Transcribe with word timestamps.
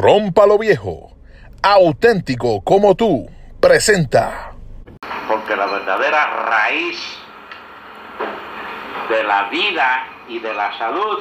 Rómpalo 0.00 0.58
Viejo, 0.58 1.10
auténtico 1.60 2.62
como 2.62 2.94
tú, 2.94 3.28
presenta. 3.58 4.52
Porque 5.26 5.56
la 5.56 5.66
verdadera 5.66 6.44
raíz 6.44 7.18
de 9.08 9.24
la 9.24 9.48
vida 9.48 10.06
y 10.28 10.38
de 10.38 10.54
la 10.54 10.78
salud 10.78 11.18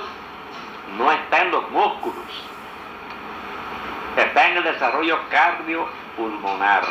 no 0.96 1.12
está 1.12 1.42
en 1.42 1.50
los 1.50 1.68
músculos, 1.71 2.24
está 4.16 4.47
en 4.47 4.58
el 4.58 4.63
desarrollo 4.65 5.28
cardiopulmonar. 5.31 6.83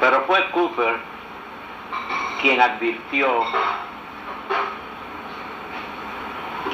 Pero 0.00 0.24
fue 0.26 0.50
Cooper 0.50 0.96
quien 2.40 2.58
advirtió, 2.58 3.44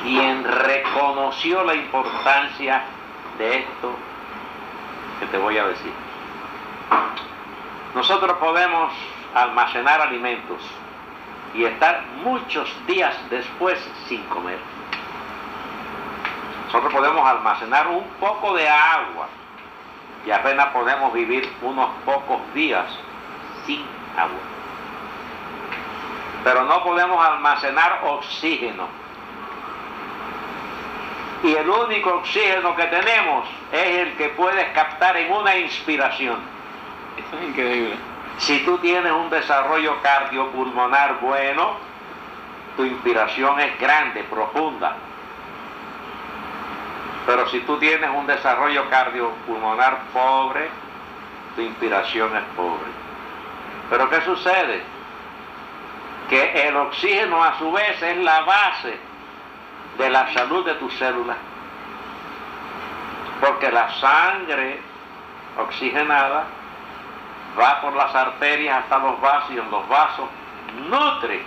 quien 0.05 0.45
reconoció 0.45 1.65
la 1.65 1.75
importancia 1.75 2.85
de 3.39 3.59
esto 3.59 3.95
que 5.21 5.27
te 5.27 5.39
voy 5.39 5.59
a 5.59 5.67
decir. 5.67 5.93
Nosotros 7.95 8.39
podemos 8.39 8.93
almacenar 9.35 10.01
alimentos 10.01 10.61
y 11.55 11.65
estar 11.65 12.03
muchos 12.25 12.75
días 12.87 13.15
después 13.31 13.79
sin 14.09 14.23
comer. 14.25 14.59
Nosotros 16.67 16.93
podemos 16.93 17.27
almacenar 17.27 17.89
un 17.89 18.05
poco 18.19 18.55
de 18.55 18.69
agua 18.69 19.29
y 20.25 20.31
apenas 20.31 20.69
podemos 20.69 21.13
vivir 21.13 21.53
unos 21.61 21.91
pocos 22.05 22.41
días 22.55 22.87
sin 23.67 23.85
agua. 24.17 24.41
Pero 26.45 26.65
no 26.65 26.83
podemos 26.83 27.25
almacenar 27.25 28.01
oxígeno. 28.05 29.02
Y 31.43 31.55
el 31.55 31.69
único 31.69 32.11
oxígeno 32.15 32.77
que 32.77 32.85
tenemos 32.85 33.49
es 33.73 33.99
el 33.99 34.17
que 34.17 34.29
puedes 34.31 34.69
captar 34.73 35.17
en 35.17 35.33
una 35.33 35.57
inspiración. 35.57 36.39
Eso 37.17 37.39
es 37.39 37.49
increíble. 37.49 37.97
Si 38.39 38.61
tú 38.61 38.79
tienes 38.79 39.13
un 39.13 39.29
desarrollo 39.29 40.01
cardiopulmonar 40.03 41.19
bueno, 41.21 41.73
tu 42.77 42.85
inspiración 42.85 43.59
es 43.59 43.79
grande, 43.81 44.23
profunda. 44.25 44.97
Pero 47.27 47.49
si 47.49 47.61
tú 47.61 47.77
tienes 47.79 48.11
un 48.11 48.27
desarrollo 48.27 48.89
cardiopulmonar 48.89 49.99
pobre, 50.13 50.69
tu 51.57 51.63
inspiración 51.63 52.37
es 52.37 52.45
pobre. 52.57 52.91
Pero 53.91 54.09
¿qué 54.11 54.21
sucede? 54.23 54.83
Que 56.31 56.69
el 56.69 56.77
oxígeno 56.77 57.43
a 57.43 57.59
su 57.59 57.71
vez 57.73 58.01
es 58.01 58.17
la 58.19 58.43
base 58.43 59.12
de 59.99 60.11
la 60.11 60.33
salud 60.33 60.65
de 60.65 60.75
tus 60.75 60.93
células. 60.95 61.37
Porque 63.41 63.71
la 63.71 63.93
sangre 63.95 64.81
oxigenada 65.59 66.45
va 67.59 67.81
por 67.81 67.95
las 67.95 68.15
arterias 68.15 68.83
hasta 68.83 68.99
los 68.99 69.21
vasos 69.21 69.51
y 69.51 69.59
en 69.59 69.71
los 69.71 69.89
vasos 69.89 70.29
nutre 70.89 71.45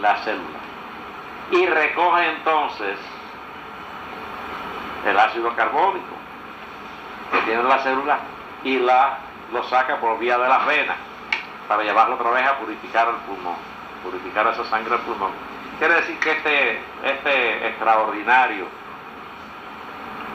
la 0.00 0.16
célula. 0.18 0.58
Y 1.50 1.66
recoge 1.66 2.30
entonces 2.30 2.98
el 5.06 5.18
ácido 5.18 5.54
carbónico 5.54 6.16
que 7.32 7.40
tiene 7.42 7.62
la 7.62 7.78
célula 7.78 8.18
y 8.64 8.78
la, 8.78 9.18
lo 9.52 9.64
saca 9.64 9.96
por 9.96 10.18
vía 10.18 10.38
de 10.38 10.48
las 10.48 10.66
venas 10.66 10.96
para 11.68 11.82
llevarlo 11.82 12.16
otra 12.16 12.30
vez 12.30 12.46
a 12.46 12.58
purificar 12.58 13.08
el 13.08 13.16
pulmón, 13.26 13.56
purificar 14.02 14.46
esa 14.48 14.64
sangre 14.64 14.90
del 14.90 15.00
pulmón. 15.00 15.51
Quiere 15.78 15.94
decir 15.94 16.18
que 16.20 16.30
este, 16.30 16.80
este 17.04 17.66
extraordinario 17.68 18.66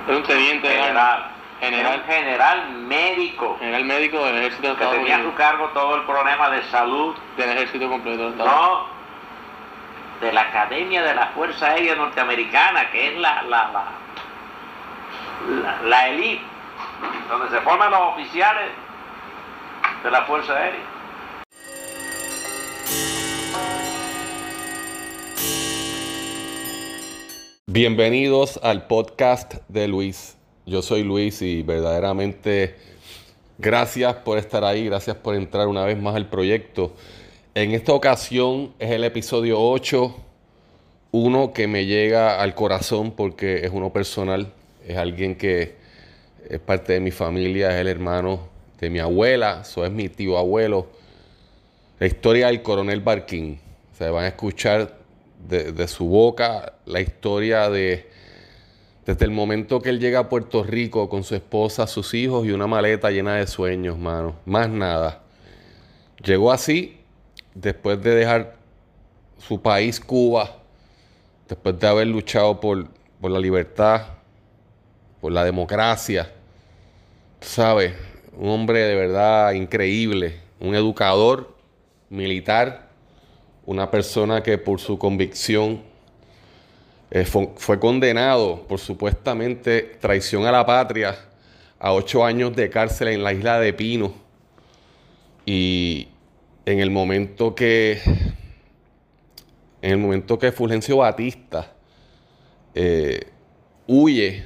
Es 0.07 0.15
un 0.15 0.23
teniente 0.23 0.67
general, 0.69 1.31
general, 1.59 1.99
un 1.99 2.05
general 2.13 2.69
médico. 2.71 3.55
General 3.59 3.85
médico 3.85 4.25
del 4.25 4.37
ejército 4.37 4.69
de 4.69 4.75
que 4.75 4.85
tenía 4.85 5.17
a 5.17 5.23
su 5.23 5.33
cargo 5.35 5.67
todo 5.69 5.95
el 5.95 6.03
problema 6.03 6.49
de 6.49 6.63
salud, 6.63 7.15
Del 7.37 7.49
ejército 7.51 7.89
completo 7.89 8.23
de 8.23 8.29
Estados 8.29 8.51
Unidos. 8.51 8.81
no 8.91 8.97
de 10.21 10.33
la 10.33 10.41
Academia 10.41 11.03
de 11.03 11.13
la 11.13 11.27
Fuerza 11.27 11.67
Aérea 11.67 11.93
Norteamericana, 11.95 12.89
que 12.89 13.09
es 13.13 13.19
la, 13.19 13.43
la, 13.43 13.69
la, 13.71 13.83
la, 15.61 15.81
la 15.83 16.07
elite, 16.07 16.41
donde 17.29 17.49
se 17.51 17.61
forman 17.61 17.91
los 17.91 17.99
oficiales 17.99 18.71
de 20.03 20.09
la 20.09 20.23
Fuerza 20.23 20.53
Aérea. 20.53 20.79
Bienvenidos 27.77 28.59
al 28.63 28.87
podcast 28.87 29.53
de 29.67 29.87
Luis. 29.87 30.35
Yo 30.65 30.81
soy 30.81 31.03
Luis 31.03 31.43
y 31.43 31.61
verdaderamente 31.61 32.73
gracias 33.59 34.15
por 34.15 34.39
estar 34.39 34.63
ahí, 34.63 34.85
gracias 34.85 35.15
por 35.17 35.35
entrar 35.35 35.67
una 35.67 35.85
vez 35.85 35.95
más 36.01 36.15
al 36.15 36.27
proyecto. 36.27 36.95
En 37.53 37.73
esta 37.73 37.93
ocasión 37.93 38.73
es 38.79 38.89
el 38.89 39.03
episodio 39.03 39.61
8, 39.61 40.15
uno 41.11 41.53
que 41.53 41.67
me 41.67 41.85
llega 41.85 42.41
al 42.41 42.55
corazón 42.55 43.11
porque 43.11 43.63
es 43.63 43.69
uno 43.71 43.93
personal, 43.93 44.51
es 44.83 44.97
alguien 44.97 45.35
que 45.35 45.75
es 46.49 46.59
parte 46.59 46.93
de 46.93 46.99
mi 46.99 47.11
familia, 47.11 47.69
es 47.69 47.75
el 47.75 47.89
hermano 47.89 48.49
de 48.79 48.89
mi 48.89 48.97
abuela, 48.97 49.59
eso 49.61 49.85
es 49.85 49.91
mi 49.91 50.09
tío 50.09 50.39
abuelo. 50.39 50.87
La 51.99 52.07
historia 52.07 52.47
del 52.47 52.63
coronel 52.63 53.01
Barquín. 53.01 53.59
Se 53.95 54.09
van 54.09 54.23
a 54.23 54.29
escuchar 54.29 54.96
de, 55.47 55.87
su 55.87 56.05
boca 56.05 56.73
la 56.85 57.01
historia 57.01 57.69
de 57.69 58.09
desde 59.05 59.23
el 59.23 59.31
momento 59.31 59.81
que 59.81 59.89
él 59.89 60.01
llega 60.01 60.19
a 60.19 60.29
Puerto 60.29 60.63
Rico 60.63 61.07
con 61.07 61.23
su 61.23 61.33
esposa, 61.33 61.87
sus 61.87 62.13
hijos 62.13 62.45
y 62.45 62.51
una 62.51 62.67
maleta 62.67 63.09
llena 63.09 63.35
de 63.35 63.47
sueños, 63.47 63.97
mano. 63.97 64.35
Más 64.45 64.67
nada. 64.67 65.23
Llegó 66.21 66.51
así 66.51 66.97
después 67.55 68.03
de 68.03 68.15
dejar 68.15 68.57
su 69.37 69.61
país, 69.61 70.01
Cuba, 70.01 70.57
después 71.47 71.79
de 71.79 71.87
haber 71.87 72.07
luchado 72.07 72.59
por, 72.59 72.89
por 73.21 73.31
la 73.31 73.39
libertad, 73.39 74.07
por 75.21 75.31
la 75.31 75.45
democracia. 75.45 76.29
¿Sabes? 77.39 77.93
Un 78.35 78.49
hombre 78.49 78.81
de 78.81 78.95
verdad 78.95 79.53
increíble, 79.53 80.41
un 80.59 80.75
educador 80.75 81.55
militar, 82.09 82.86
una 83.67 83.91
persona 83.91 84.41
que 84.41 84.57
por 84.57 84.79
su 84.79 84.97
convicción 84.97 85.81
eh, 87.11 87.25
fue, 87.25 87.79
condenado 87.79 88.65
por 88.65 88.79
supuestamente 88.79 89.81
traición 89.99 90.45
a 90.45 90.51
la 90.53 90.65
patria 90.65 91.17
a 91.77 91.91
ocho 91.91 92.25
años 92.25 92.55
de 92.55 92.69
cárcel 92.69 93.09
en 93.09 93.23
la 93.23 93.33
isla 93.33 93.59
de 93.59 93.73
Pino. 93.73 94.13
Y 95.45 96.07
en 96.65 96.79
el 96.79 96.89
momento 96.91 97.53
que, 97.55 98.01
en 99.81 99.91
el 99.91 99.97
momento 99.97 100.39
que 100.39 100.53
Fulgencio 100.53 100.97
Batista 100.97 101.73
eh, 102.73 103.19
huye, 103.85 104.45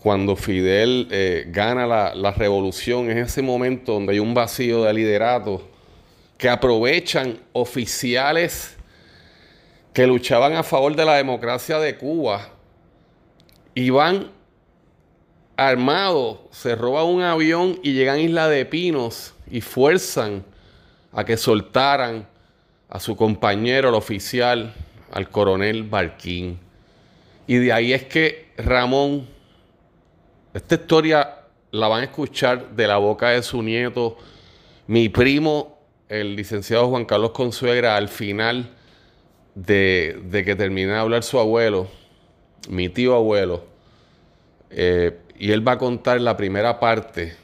cuando 0.00 0.34
Fidel 0.34 1.06
eh, 1.12 1.44
gana 1.48 1.86
la, 1.86 2.12
la 2.16 2.32
revolución, 2.32 3.08
es 3.08 3.28
ese 3.28 3.40
momento 3.40 3.92
donde 3.92 4.14
hay 4.14 4.18
un 4.18 4.34
vacío 4.34 4.82
de 4.82 4.92
liderato 4.92 5.73
que 6.44 6.50
aprovechan 6.50 7.38
oficiales 7.54 8.76
que 9.94 10.06
luchaban 10.06 10.52
a 10.52 10.62
favor 10.62 10.94
de 10.94 11.02
la 11.02 11.14
democracia 11.14 11.78
de 11.78 11.96
Cuba 11.96 12.50
y 13.74 13.88
van 13.88 14.30
armados, 15.56 16.40
se 16.50 16.76
roban 16.76 17.06
un 17.06 17.22
avión 17.22 17.80
y 17.82 17.94
llegan 17.94 18.16
a 18.16 18.20
Isla 18.20 18.48
de 18.50 18.66
Pinos 18.66 19.32
y 19.50 19.62
fuerzan 19.62 20.44
a 21.14 21.24
que 21.24 21.38
soltaran 21.38 22.28
a 22.90 23.00
su 23.00 23.16
compañero, 23.16 23.88
el 23.88 23.94
oficial, 23.94 24.74
al 25.12 25.30
coronel 25.30 25.84
Barquín. 25.84 26.60
Y 27.46 27.56
de 27.56 27.72
ahí 27.72 27.94
es 27.94 28.04
que 28.04 28.52
Ramón, 28.58 29.26
esta 30.52 30.74
historia 30.74 31.38
la 31.70 31.88
van 31.88 32.02
a 32.02 32.04
escuchar 32.04 32.68
de 32.76 32.86
la 32.86 32.98
boca 32.98 33.30
de 33.30 33.42
su 33.42 33.62
nieto, 33.62 34.18
mi 34.86 35.08
primo, 35.08 35.73
el 36.08 36.36
licenciado 36.36 36.88
Juan 36.88 37.04
Carlos 37.04 37.30
Consuegra, 37.30 37.96
al 37.96 38.08
final 38.08 38.70
de, 39.54 40.20
de 40.24 40.44
que 40.44 40.56
termine 40.56 40.92
de 40.92 40.98
hablar 40.98 41.22
su 41.22 41.38
abuelo, 41.38 41.88
mi 42.68 42.88
tío 42.88 43.14
abuelo, 43.14 43.64
eh, 44.70 45.18
y 45.38 45.52
él 45.52 45.66
va 45.66 45.72
a 45.72 45.78
contar 45.78 46.20
la 46.20 46.36
primera 46.36 46.80
parte 46.80 47.36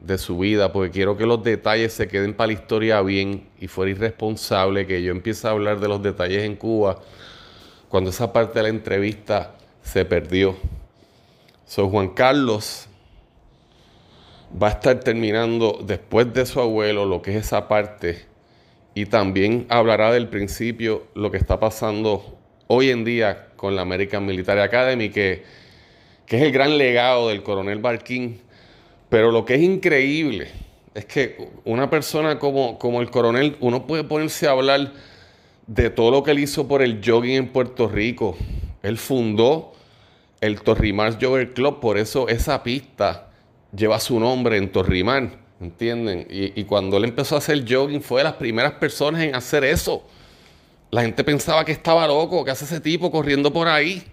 de 0.00 0.18
su 0.18 0.38
vida, 0.38 0.72
porque 0.72 0.90
quiero 0.90 1.16
que 1.16 1.26
los 1.26 1.42
detalles 1.42 1.92
se 1.92 2.08
queden 2.08 2.34
para 2.34 2.48
la 2.48 2.52
historia 2.52 3.00
bien 3.00 3.48
y 3.58 3.68
fuera 3.68 3.90
irresponsable 3.90 4.86
que 4.86 5.02
yo 5.02 5.10
empiece 5.12 5.46
a 5.46 5.52
hablar 5.52 5.80
de 5.80 5.88
los 5.88 6.02
detalles 6.02 6.42
en 6.42 6.56
Cuba 6.56 7.00
cuando 7.88 8.10
esa 8.10 8.32
parte 8.32 8.58
de 8.58 8.64
la 8.64 8.68
entrevista 8.68 9.54
se 9.82 10.04
perdió. 10.04 10.56
So, 11.66 11.88
Juan 11.88 12.08
Carlos 12.08 12.88
va 14.60 14.68
a 14.68 14.70
estar 14.70 15.00
terminando 15.00 15.80
después 15.84 16.32
de 16.32 16.46
su 16.46 16.60
abuelo 16.60 17.04
lo 17.04 17.22
que 17.22 17.36
es 17.36 17.46
esa 17.46 17.66
parte 17.66 18.24
y 18.94 19.06
también 19.06 19.66
hablará 19.68 20.12
del 20.12 20.28
principio 20.28 21.08
lo 21.14 21.30
que 21.30 21.36
está 21.36 21.58
pasando 21.58 22.38
hoy 22.68 22.90
en 22.90 23.04
día 23.04 23.48
con 23.56 23.74
la 23.74 23.82
American 23.82 24.24
Military 24.24 24.60
Academy 24.60 25.10
que, 25.10 25.42
que 26.26 26.36
es 26.36 26.42
el 26.42 26.52
gran 26.52 26.78
legado 26.78 27.28
del 27.28 27.42
coronel 27.42 27.80
Barquín. 27.80 28.40
Pero 29.08 29.32
lo 29.32 29.44
que 29.44 29.54
es 29.54 29.62
increíble 29.62 30.48
es 30.94 31.04
que 31.06 31.48
una 31.64 31.90
persona 31.90 32.38
como, 32.38 32.78
como 32.78 33.00
el 33.00 33.10
coronel, 33.10 33.56
uno 33.60 33.86
puede 33.86 34.04
ponerse 34.04 34.46
a 34.46 34.52
hablar 34.52 34.92
de 35.66 35.90
todo 35.90 36.10
lo 36.10 36.22
que 36.22 36.30
él 36.30 36.38
hizo 36.38 36.68
por 36.68 36.82
el 36.82 37.00
jogging 37.04 37.36
en 37.36 37.48
Puerto 37.48 37.88
Rico. 37.88 38.36
Él 38.82 38.96
fundó 38.98 39.72
el 40.40 40.60
Torrimar 40.60 41.18
Jogger 41.20 41.52
Club, 41.52 41.80
por 41.80 41.98
eso 41.98 42.28
esa 42.28 42.62
pista 42.62 43.23
lleva 43.76 43.98
su 44.00 44.18
nombre 44.18 44.56
en 44.56 44.70
Torrimar, 44.70 45.30
¿entienden? 45.60 46.26
Y, 46.30 46.64
cuando 46.64 46.96
él 46.96 47.04
empezó 47.04 47.34
a 47.34 47.38
hacer 47.38 47.64
jogging 47.68 48.02
fue 48.02 48.20
de 48.20 48.24
las 48.24 48.34
primeras 48.34 48.72
personas 48.72 49.22
en 49.22 49.34
hacer 49.34 49.64
eso. 49.64 50.04
La 50.90 51.02
gente 51.02 51.24
pensaba 51.24 51.64
que 51.64 51.72
estaba 51.72 52.06
loco, 52.06 52.44
que 52.44 52.50
hace 52.50 52.64
ese 52.64 52.80
tipo 52.80 53.10
corriendo 53.10 53.52
por 53.52 53.68
ahí. 53.68 54.04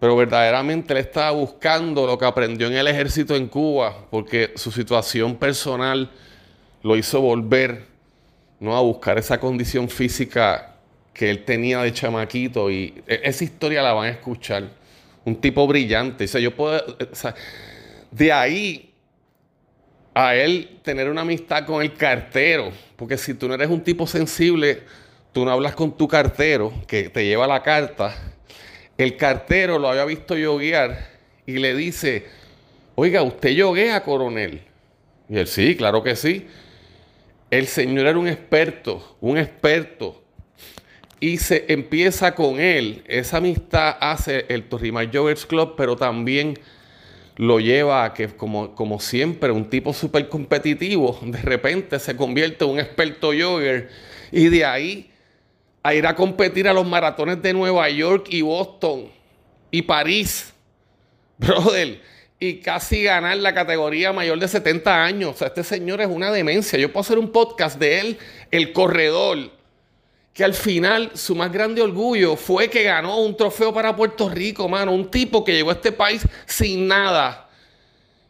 Pero 0.00 0.14
verdaderamente 0.16 0.92
él 0.92 1.00
estaba 1.00 1.32
buscando 1.32 2.06
lo 2.06 2.16
que 2.18 2.24
aprendió 2.24 2.68
en 2.68 2.74
el 2.74 2.86
ejército 2.86 3.34
en 3.34 3.48
Cuba, 3.48 4.06
porque 4.10 4.52
su 4.54 4.70
situación 4.70 5.36
personal 5.36 6.10
lo 6.82 6.96
hizo 6.96 7.20
volver 7.20 7.86
¿no? 8.60 8.76
a 8.76 8.80
buscar 8.80 9.18
esa 9.18 9.40
condición 9.40 9.88
física 9.88 10.76
que 11.12 11.30
él 11.30 11.44
tenía 11.44 11.80
de 11.82 11.92
chamaquito. 11.92 12.70
Y 12.70 13.02
e, 13.06 13.22
esa 13.24 13.42
historia 13.42 13.82
la 13.82 13.92
van 13.92 14.06
a 14.06 14.10
escuchar. 14.10 14.68
Un 15.24 15.36
tipo 15.36 15.66
brillante. 15.66 16.26
O 16.32 16.38
yo 16.38 16.54
puedo. 16.54 16.80
O 17.10 17.14
sea, 17.14 17.34
de 18.10 18.32
ahí 18.32 18.94
a 20.14 20.34
él 20.34 20.80
tener 20.82 21.08
una 21.08 21.20
amistad 21.20 21.64
con 21.64 21.82
el 21.82 21.94
cartero. 21.94 22.72
Porque 22.96 23.16
si 23.16 23.34
tú 23.34 23.48
no 23.48 23.54
eres 23.54 23.68
un 23.68 23.82
tipo 23.82 24.06
sensible, 24.06 24.82
tú 25.32 25.44
no 25.44 25.50
hablas 25.50 25.74
con 25.74 25.96
tu 25.96 26.08
cartero 26.08 26.72
que 26.86 27.08
te 27.08 27.24
lleva 27.24 27.46
la 27.46 27.62
carta 27.62 28.14
el 28.98 29.16
cartero 29.16 29.78
lo 29.78 29.88
había 29.88 30.04
visto 30.04 30.36
yoguear 30.36 31.08
y 31.46 31.58
le 31.58 31.74
dice, 31.74 32.26
oiga, 32.96 33.22
¿usted 33.22 33.50
yoguea, 33.50 34.02
coronel? 34.02 34.62
Y 35.28 35.38
él, 35.38 35.46
sí, 35.46 35.76
claro 35.76 36.02
que 36.02 36.16
sí. 36.16 36.48
El 37.48 37.68
señor 37.68 38.08
era 38.08 38.18
un 38.18 38.26
experto, 38.26 39.16
un 39.20 39.38
experto. 39.38 40.24
Y 41.20 41.38
se 41.38 41.64
empieza 41.68 42.34
con 42.34 42.58
él. 42.58 43.04
Esa 43.06 43.36
amistad 43.36 43.96
hace 44.00 44.46
el 44.48 44.68
Torrimar 44.68 45.08
Joggers 45.14 45.46
Club, 45.46 45.74
pero 45.76 45.96
también 45.96 46.58
lo 47.38 47.60
lleva 47.60 48.04
a 48.04 48.12
que, 48.12 48.26
como, 48.28 48.74
como 48.74 48.98
siempre, 48.98 49.52
un 49.52 49.70
tipo 49.70 49.94
súper 49.94 50.28
competitivo, 50.28 51.18
de 51.22 51.40
repente 51.40 51.98
se 52.00 52.16
convierte 52.16 52.64
en 52.64 52.72
un 52.72 52.80
experto 52.80 53.28
jogger. 53.28 53.88
Y 54.32 54.48
de 54.48 54.64
ahí 54.64 55.10
a 55.84 55.94
ir 55.94 56.06
a 56.06 56.16
competir 56.16 56.68
a 56.68 56.72
los 56.72 56.84
maratones 56.84 57.40
de 57.40 57.52
Nueva 57.52 57.88
York 57.88 58.26
y 58.28 58.42
Boston 58.42 59.08
y 59.70 59.82
París, 59.82 60.52
brother, 61.38 62.00
y 62.40 62.58
casi 62.58 63.04
ganar 63.04 63.36
la 63.36 63.54
categoría 63.54 64.12
mayor 64.12 64.40
de 64.40 64.48
70 64.48 65.04
años. 65.04 65.30
O 65.30 65.38
sea, 65.38 65.46
este 65.46 65.62
señor 65.62 66.00
es 66.00 66.08
una 66.08 66.32
demencia. 66.32 66.76
Yo 66.76 66.92
puedo 66.92 67.02
hacer 67.02 67.18
un 67.18 67.30
podcast 67.30 67.78
de 67.78 68.00
él, 68.00 68.18
el 68.50 68.72
corredor, 68.72 69.52
que 70.38 70.44
al 70.44 70.54
final 70.54 71.10
su 71.14 71.34
más 71.34 71.50
grande 71.50 71.82
orgullo 71.82 72.36
fue 72.36 72.70
que 72.70 72.84
ganó 72.84 73.18
un 73.22 73.36
trofeo 73.36 73.74
para 73.74 73.96
Puerto 73.96 74.28
Rico, 74.28 74.68
mano. 74.68 74.92
Un 74.92 75.10
tipo 75.10 75.42
que 75.42 75.52
llegó 75.52 75.70
a 75.70 75.72
este 75.72 75.90
país 75.90 76.24
sin 76.46 76.86
nada 76.86 77.48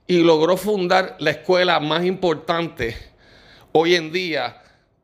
y 0.07 0.21
logró 0.21 0.57
fundar 0.57 1.17
la 1.19 1.33
escuela 1.33 1.79
más 1.81 2.07
importante 2.07 2.97
hoy 3.73 3.95
en 3.95 4.11
día 4.11 4.57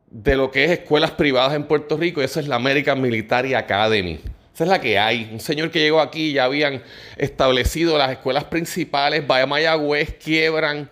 de 0.09 0.35
lo 0.35 0.49
que 0.49 0.65
es 0.65 0.71
escuelas 0.71 1.11
privadas 1.11 1.53
en 1.53 1.65
Puerto 1.65 1.95
Rico, 1.95 2.21
y 2.21 2.25
es 2.25 2.47
la 2.47 2.55
American 2.55 2.99
Military 2.99 3.53
Academy. 3.53 4.19
Esa 4.55 4.63
es 4.63 4.69
la 4.71 4.81
que 4.81 4.97
hay. 4.97 5.29
Un 5.31 5.39
señor 5.39 5.69
que 5.69 5.81
llegó 5.81 6.01
aquí, 6.01 6.33
ya 6.33 6.45
habían 6.45 6.81
establecido 7.17 7.99
las 7.99 8.13
escuelas 8.13 8.45
principales, 8.45 9.27
vaya 9.27 9.43
a 9.43 9.45
Mayagüez, 9.45 10.15
quiebran, 10.15 10.89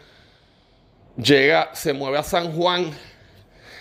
llega, 1.18 1.72
se 1.74 1.92
mueve 1.92 2.20
a 2.20 2.24
San 2.24 2.52
Juan, 2.52 2.92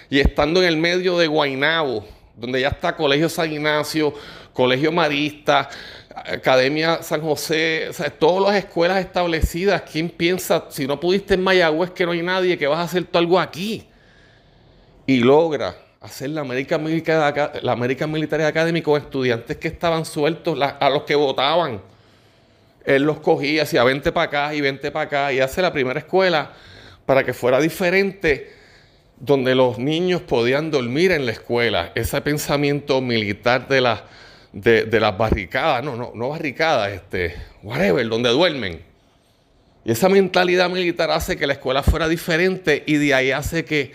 y 0.09 0.19
estando 0.19 0.63
en 0.63 0.69
el 0.69 0.79
medio 0.79 1.19
de 1.19 1.27
Guainabo, 1.27 2.07
donde 2.37 2.61
ya 2.61 2.69
está 2.69 2.97
Colegio 2.97 3.29
San 3.29 3.53
Ignacio, 3.53 4.15
Colegio 4.53 4.93
Marista, 4.93 5.69
Academia 6.15 7.03
San 7.03 7.23
José, 7.23 7.91
todas 8.19 8.53
las 8.53 8.65
escuelas 8.65 8.99
establecidas, 8.99 9.83
¿quién 9.83 10.11
piensa, 10.11 10.67
si 10.71 10.87
no 10.87 11.01
pudiste 11.01 11.35
en 11.35 11.43
Mayagüez 11.43 11.91
que 11.91 12.05
no 12.05 12.13
hay 12.13 12.23
nadie, 12.23 12.59
que 12.59 12.67
vas 12.67 12.79
a 12.79 12.83
hacer 12.83 13.05
tú 13.05 13.19
algo 13.19 13.39
aquí? 13.39 13.87
y 15.07 15.19
logra 15.19 15.77
hacer 16.01 16.31
la 16.31 16.41
American 16.41 16.83
Military, 16.83 17.53
la 17.63 18.49
Academy 18.49 18.83
con 18.83 19.01
estudiantes 19.01 19.57
que 19.57 19.69
estaban 19.69 20.05
sueltos, 20.05 20.59
a 20.61 20.91
los 20.91 21.03
que 21.05 21.15
votaban. 21.15 21.81
Él 22.85 23.03
los 23.05 23.21
cogía, 23.21 23.63
hacía 23.63 23.85
20 23.85 24.11
para 24.11 24.27
acá 24.27 24.55
y 24.55 24.61
20 24.61 24.91
para 24.91 25.05
acá, 25.05 25.33
y 25.33 25.41
hace 25.41 25.63
la 25.63 25.73
primera 25.73 26.01
escuela 26.01 26.51
para 27.07 27.23
que 27.25 27.33
fuera 27.33 27.61
diferente, 27.61 28.53
donde 29.23 29.55
los 29.55 29.79
niños 29.79 30.21
podían 30.21 30.73
dormir 30.73 31.13
en 31.13 31.27
la 31.27 31.33
escuela. 31.33 31.93
Ese 31.95 32.21
pensamiento 32.23 33.01
militar 33.01 33.69
de, 33.69 33.81
la, 33.81 34.05
de, 34.53 34.99
las 34.99 35.17
barricadas, 35.17 35.85
no, 35.85 35.95
no, 35.95 36.11
no 36.13 36.31
barricadas, 36.31 36.91
este, 36.91 37.37
whatever, 37.63 38.09
donde 38.09 38.31
duermen. 38.31 38.83
Y 39.85 39.93
esa 39.93 40.09
mentalidad 40.09 40.69
militar 40.69 41.13
hace 41.13 41.37
que 41.37 41.47
la 41.47 41.53
escuela 41.53 41.85
fuera 41.85 42.09
diferente 42.09 42.83
y 42.85 42.97
de 42.97 43.15
ahí 43.15 43.31
hace 43.31 43.65
que 43.65 43.93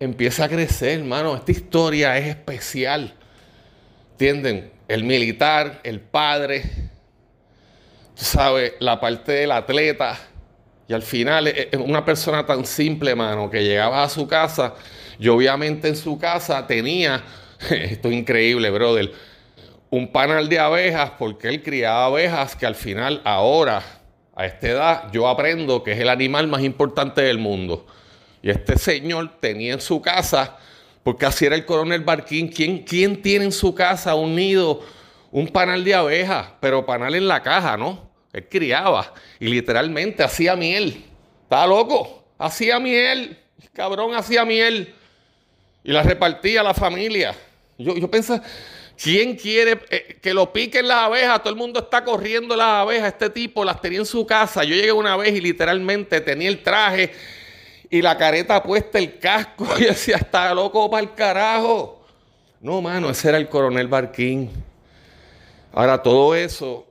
empieza 0.00 0.44
a 0.44 0.48
crecer, 0.48 1.00
hermano. 1.00 1.36
Esta 1.36 1.52
historia 1.52 2.16
es 2.16 2.28
especial. 2.28 3.14
¿Entienden? 4.12 4.70
El 4.88 5.04
militar, 5.04 5.80
el 5.82 6.00
padre, 6.00 6.62
tú 8.16 8.24
sabes, 8.24 8.72
la 8.80 8.98
parte 8.98 9.32
del 9.32 9.52
atleta. 9.52 10.18
Y 10.90 10.92
al 10.92 11.02
final 11.02 11.46
es 11.46 11.68
una 11.74 12.04
persona 12.04 12.44
tan 12.44 12.66
simple, 12.66 13.12
hermano, 13.12 13.48
que 13.48 13.62
llegaba 13.62 14.02
a 14.02 14.08
su 14.08 14.26
casa 14.26 14.74
y 15.20 15.28
obviamente 15.28 15.86
en 15.86 15.94
su 15.94 16.18
casa 16.18 16.66
tenía, 16.66 17.22
esto 17.70 18.08
es 18.08 18.14
increíble, 18.14 18.70
brother, 18.70 19.12
un 19.88 20.10
panal 20.10 20.48
de 20.48 20.58
abejas 20.58 21.12
porque 21.16 21.46
él 21.46 21.62
criaba 21.62 22.06
abejas 22.06 22.56
que 22.56 22.66
al 22.66 22.74
final 22.74 23.20
ahora, 23.22 23.84
a 24.34 24.46
esta 24.46 24.66
edad, 24.66 25.12
yo 25.12 25.28
aprendo 25.28 25.84
que 25.84 25.92
es 25.92 26.00
el 26.00 26.08
animal 26.08 26.48
más 26.48 26.62
importante 26.62 27.22
del 27.22 27.38
mundo. 27.38 27.86
Y 28.42 28.50
este 28.50 28.76
señor 28.76 29.38
tenía 29.38 29.74
en 29.74 29.80
su 29.80 30.02
casa, 30.02 30.56
porque 31.04 31.24
así 31.24 31.46
era 31.46 31.54
el 31.54 31.66
coronel 31.66 32.00
Barquín, 32.00 32.48
¿quién, 32.48 32.82
quién 32.82 33.22
tiene 33.22 33.44
en 33.44 33.52
su 33.52 33.76
casa 33.76 34.16
un 34.16 34.34
nido, 34.34 34.80
un 35.30 35.46
panal 35.46 35.84
de 35.84 35.94
abejas? 35.94 36.48
Pero 36.58 36.84
panal 36.84 37.14
en 37.14 37.28
la 37.28 37.44
caja, 37.44 37.76
¿no? 37.76 38.09
Él 38.32 38.46
criaba 38.48 39.12
y 39.38 39.48
literalmente 39.48 40.22
hacía 40.22 40.56
miel. 40.56 41.04
¿Estaba 41.42 41.66
loco? 41.66 42.24
Hacía 42.38 42.78
miel. 42.78 43.38
cabrón 43.72 44.14
hacía 44.14 44.44
miel. 44.44 44.94
Y 45.82 45.92
la 45.92 46.02
repartía 46.02 46.60
a 46.60 46.64
la 46.64 46.74
familia. 46.74 47.34
Yo, 47.78 47.96
yo 47.96 48.10
pensaba, 48.10 48.42
¿quién 49.02 49.34
quiere 49.36 49.80
eh, 49.90 50.18
que 50.22 50.32
lo 50.34 50.52
piquen 50.52 50.86
las 50.86 50.98
abejas? 50.98 51.40
Todo 51.40 51.50
el 51.50 51.58
mundo 51.58 51.80
está 51.80 52.04
corriendo 52.04 52.54
las 52.54 52.68
abejas. 52.68 53.12
Este 53.12 53.30
tipo 53.30 53.64
las 53.64 53.80
tenía 53.80 53.98
en 53.98 54.06
su 54.06 54.26
casa. 54.26 54.62
Yo 54.62 54.74
llegué 54.74 54.92
una 54.92 55.16
vez 55.16 55.34
y 55.34 55.40
literalmente 55.40 56.20
tenía 56.20 56.48
el 56.48 56.62
traje 56.62 57.12
y 57.90 58.00
la 58.02 58.16
careta 58.16 58.62
puesta, 58.62 58.98
el 58.98 59.18
casco. 59.18 59.66
Y 59.78 59.84
decía, 59.84 60.16
está 60.16 60.54
loco 60.54 60.88
para 60.90 61.02
el 61.02 61.14
carajo. 61.14 62.04
No, 62.60 62.80
mano, 62.80 63.10
ese 63.10 63.28
era 63.28 63.38
el 63.38 63.48
coronel 63.48 63.88
Barquín. 63.88 64.50
Ahora, 65.72 66.02
todo 66.02 66.34
eso, 66.34 66.86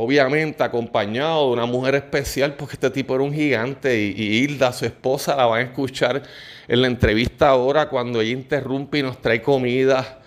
obviamente, 0.00 0.62
acompañado 0.62 1.48
de 1.48 1.52
una 1.54 1.66
mujer 1.66 1.96
especial, 1.96 2.54
porque 2.54 2.74
este 2.74 2.88
tipo 2.88 3.16
era 3.16 3.24
un 3.24 3.34
gigante. 3.34 4.00
Y, 4.00 4.44
Hilda, 4.44 4.72
su 4.72 4.84
esposa, 4.84 5.34
la 5.34 5.46
van 5.46 5.58
a 5.58 5.62
escuchar 5.64 6.22
en 6.68 6.82
la 6.82 6.86
entrevista 6.86 7.48
ahora 7.48 7.88
cuando 7.88 8.20
ella 8.20 8.30
interrumpe 8.30 8.98
y 8.98 9.02
nos 9.02 9.20
trae 9.20 9.42
comida. 9.42 10.20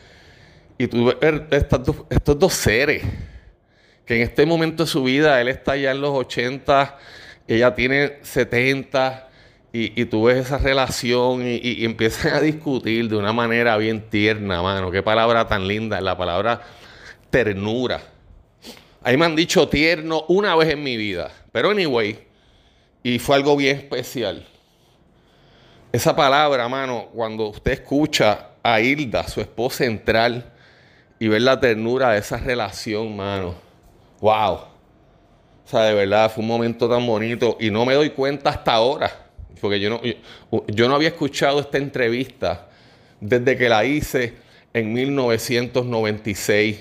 Y 0.78 0.88
tú 0.88 1.06
ves 1.06 1.44
estos 1.52 2.38
dos 2.38 2.54
seres, 2.54 3.02
que 4.06 4.18
en 4.18 4.24
este 4.24 4.46
momento 4.46 4.84
de 4.84 4.90
su 4.90 5.04
vida, 5.04 5.40
él 5.40 5.48
está 5.48 5.78
ya 5.78 5.92
en 5.92 6.02
los 6.02 6.12
80, 6.12 6.98
ella 7.48 7.74
tiene 7.74 8.18
70 8.24 9.30
y, 9.72 10.04
tú 10.06 10.26
ves 10.26 10.48
esa 10.48 10.58
relación 10.58 11.44
y, 11.48 11.86
empiezan 11.86 12.34
a 12.34 12.42
discutir 12.42 13.08
de 13.08 13.16
una 13.16 13.32
manera 13.32 13.78
bien 13.78 14.10
tierna, 14.10 14.62
mano. 14.62 14.92
Qué 14.92 15.02
palabra 15.02 15.48
tan 15.48 15.66
linda, 15.66 16.02
la 16.02 16.18
palabra 16.18 16.62
ternura. 17.30 18.02
Ahí 19.04 19.18
me 19.18 19.26
han 19.26 19.36
dicho 19.36 19.68
tierno 19.68 20.26
una 20.28 20.56
vez 20.56 20.70
en 20.70 20.84
mi 20.84 20.98
vida. 20.98 21.32
Pero 21.52 21.72
anyway, 21.72 22.20
y 23.04 23.20
fue 23.20 23.36
algo 23.36 23.56
bien 23.56 23.78
especial. 23.78 24.46
Esa 25.92 26.16
palabra, 26.16 26.68
mano, 26.70 27.10
cuando 27.14 27.48
usted 27.48 27.74
escucha 27.74 28.50
a 28.64 28.80
Hilda, 28.80 29.28
su 29.28 29.42
esposa, 29.42 29.86
entrar 29.86 30.54
y 31.20 31.28
ver 31.28 31.42
la 31.42 31.60
ternura 31.60 32.12
de 32.12 32.20
esa 32.20 32.38
relación, 32.38 33.16
mano. 33.16 33.56
Wow. 34.22 34.54
O 34.54 34.68
sea, 35.66 35.82
de 35.82 35.94
verdad, 35.94 36.32
fue 36.32 36.42
un 36.42 36.48
momento 36.48 36.90
tan 36.90 37.06
bonito 37.06 37.58
y 37.60 37.70
no 37.70 37.86
me 37.86 37.94
doy 37.94 38.12
cuenta 38.12 38.52
hasta 38.52 38.74
ahora 38.74 39.32
porque 39.62 39.80
yo 39.80 39.90
no, 39.92 40.02
yo, 40.68 40.90
no 40.90 40.96
había 40.96 41.10
escuchado 41.10 41.60
esta 41.60 41.78
entrevista 41.78 42.68
desde 43.20 43.56
que 43.56 43.70
la 43.70 43.86
hice 43.86 44.34
en 44.74 44.92
1996. 44.92 46.80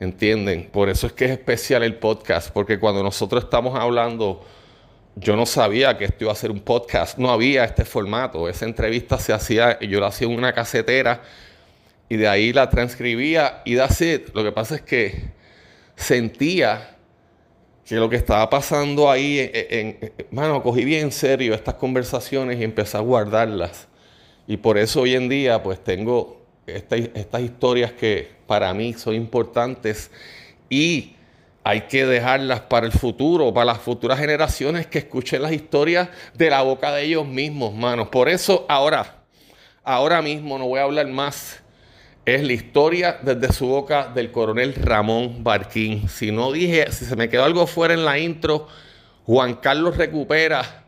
¿Entienden? 0.00 0.70
Por 0.72 0.88
eso 0.88 1.06
es 1.06 1.12
que 1.12 1.26
es 1.26 1.30
especial 1.32 1.82
el 1.82 1.96
podcast, 1.96 2.50
porque 2.50 2.80
cuando 2.80 3.02
nosotros 3.02 3.44
estamos 3.44 3.78
hablando, 3.78 4.42
yo 5.14 5.36
no 5.36 5.44
sabía 5.44 5.98
que 5.98 6.06
esto 6.06 6.24
iba 6.24 6.32
a 6.32 6.36
ser 6.36 6.50
un 6.50 6.60
podcast, 6.60 7.18
no 7.18 7.30
había 7.30 7.64
este 7.64 7.84
formato. 7.84 8.48
Esa 8.48 8.64
entrevista 8.64 9.18
se 9.18 9.34
hacía, 9.34 9.78
yo 9.80 10.00
la 10.00 10.06
hacía 10.06 10.26
en 10.26 10.34
una 10.34 10.54
casetera 10.54 11.20
y 12.08 12.16
de 12.16 12.26
ahí 12.26 12.50
la 12.54 12.70
transcribía 12.70 13.60
y 13.66 13.76
that's 13.76 14.00
it. 14.00 14.30
Lo 14.32 14.42
que 14.42 14.52
pasa 14.52 14.76
es 14.76 14.80
que 14.80 15.32
sentía 15.96 16.96
que 17.84 17.96
lo 17.96 18.08
que 18.08 18.16
estaba 18.16 18.48
pasando 18.48 19.10
ahí, 19.10 19.50
en, 19.52 20.12
mano, 20.30 20.62
cogí 20.62 20.82
bien 20.82 21.06
en 21.06 21.12
serio 21.12 21.52
estas 21.52 21.74
conversaciones 21.74 22.58
y 22.58 22.64
empecé 22.64 22.96
a 22.96 23.00
guardarlas. 23.00 23.86
Y 24.46 24.56
por 24.56 24.78
eso 24.78 25.02
hoy 25.02 25.14
en 25.14 25.28
día, 25.28 25.62
pues 25.62 25.84
tengo 25.84 26.39
estas 26.76 27.40
historias 27.40 27.92
que 27.92 28.28
para 28.46 28.72
mí 28.74 28.94
son 28.94 29.14
importantes 29.14 30.10
y 30.68 31.14
hay 31.62 31.82
que 31.82 32.06
dejarlas 32.06 32.60
para 32.60 32.86
el 32.86 32.92
futuro, 32.92 33.52
para 33.52 33.66
las 33.66 33.78
futuras 33.78 34.18
generaciones 34.18 34.86
que 34.86 34.98
escuchen 34.98 35.42
las 35.42 35.52
historias 35.52 36.08
de 36.34 36.50
la 36.50 36.62
boca 36.62 36.92
de 36.92 37.04
ellos 37.04 37.26
mismos, 37.26 37.74
manos. 37.74 38.08
Por 38.08 38.28
eso 38.28 38.64
ahora, 38.68 39.24
ahora 39.84 40.22
mismo 40.22 40.58
no 40.58 40.66
voy 40.66 40.80
a 40.80 40.84
hablar 40.84 41.06
más. 41.08 41.62
Es 42.24 42.42
la 42.42 42.52
historia 42.52 43.18
desde 43.22 43.52
su 43.52 43.66
boca 43.66 44.08
del 44.14 44.30
coronel 44.30 44.74
Ramón 44.74 45.42
Barquín. 45.42 46.08
Si 46.08 46.30
no 46.30 46.52
dije, 46.52 46.90
si 46.92 47.04
se 47.04 47.16
me 47.16 47.28
quedó 47.28 47.44
algo 47.44 47.66
fuera 47.66 47.92
en 47.92 48.04
la 48.04 48.18
intro, 48.18 48.66
Juan 49.26 49.54
Carlos 49.56 49.96
recupera 49.96 50.84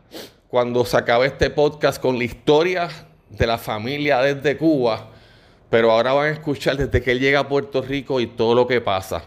cuando 0.47 0.85
se 0.85 0.97
acabe 0.97 1.27
este 1.27 1.49
podcast 1.49 2.01
con 2.01 2.17
la 2.17 2.23
historia 2.23 2.89
de 3.29 3.47
la 3.47 3.57
familia 3.57 4.19
desde 4.21 4.57
Cuba 4.57 5.12
pero 5.73 5.89
ahora 5.89 6.13
van 6.13 6.27
a 6.27 6.29
escuchar 6.33 6.77
desde 6.77 7.01
que 7.01 7.09
él 7.09 7.19
llega 7.19 7.39
a 7.39 7.47
Puerto 7.47 7.81
Rico 7.81 8.19
y 8.19 8.27
todo 8.27 8.53
lo 8.53 8.67
que 8.67 8.79
pasa. 8.79 9.23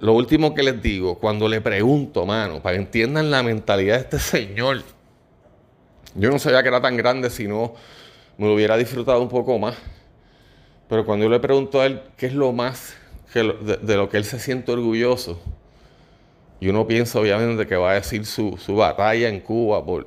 Lo 0.00 0.14
último 0.14 0.54
que 0.54 0.62
les 0.62 0.80
digo, 0.80 1.18
cuando 1.18 1.46
le 1.46 1.60
pregunto, 1.60 2.24
mano, 2.24 2.62
para 2.62 2.76
que 2.76 2.80
entiendan 2.84 3.30
la 3.30 3.42
mentalidad 3.42 3.96
de 3.96 4.00
este 4.00 4.18
señor, 4.18 4.82
yo 6.14 6.30
no 6.30 6.38
sabía 6.38 6.62
que 6.62 6.68
era 6.68 6.80
tan 6.80 6.96
grande, 6.96 7.28
si 7.28 7.46
no 7.46 7.74
me 8.38 8.46
lo 8.46 8.54
hubiera 8.54 8.78
disfrutado 8.78 9.20
un 9.20 9.28
poco 9.28 9.58
más. 9.58 9.76
Pero 10.88 11.04
cuando 11.04 11.26
yo 11.26 11.30
le 11.30 11.38
pregunto 11.38 11.82
a 11.82 11.84
él 11.84 12.00
qué 12.16 12.24
es 12.24 12.32
lo 12.32 12.50
más 12.52 12.96
de, 13.34 13.94
lo 13.94 14.08
que 14.08 14.16
él 14.16 14.24
se 14.24 14.38
siente 14.38 14.72
orgulloso, 14.72 15.38
y 16.60 16.68
uno 16.68 16.86
piensa 16.86 17.20
obviamente 17.20 17.66
que 17.66 17.76
va 17.76 17.90
a 17.90 17.94
decir 17.96 18.24
su, 18.24 18.56
batalla 18.68 19.28
en 19.28 19.40
Cuba 19.40 19.84
por, 19.84 20.06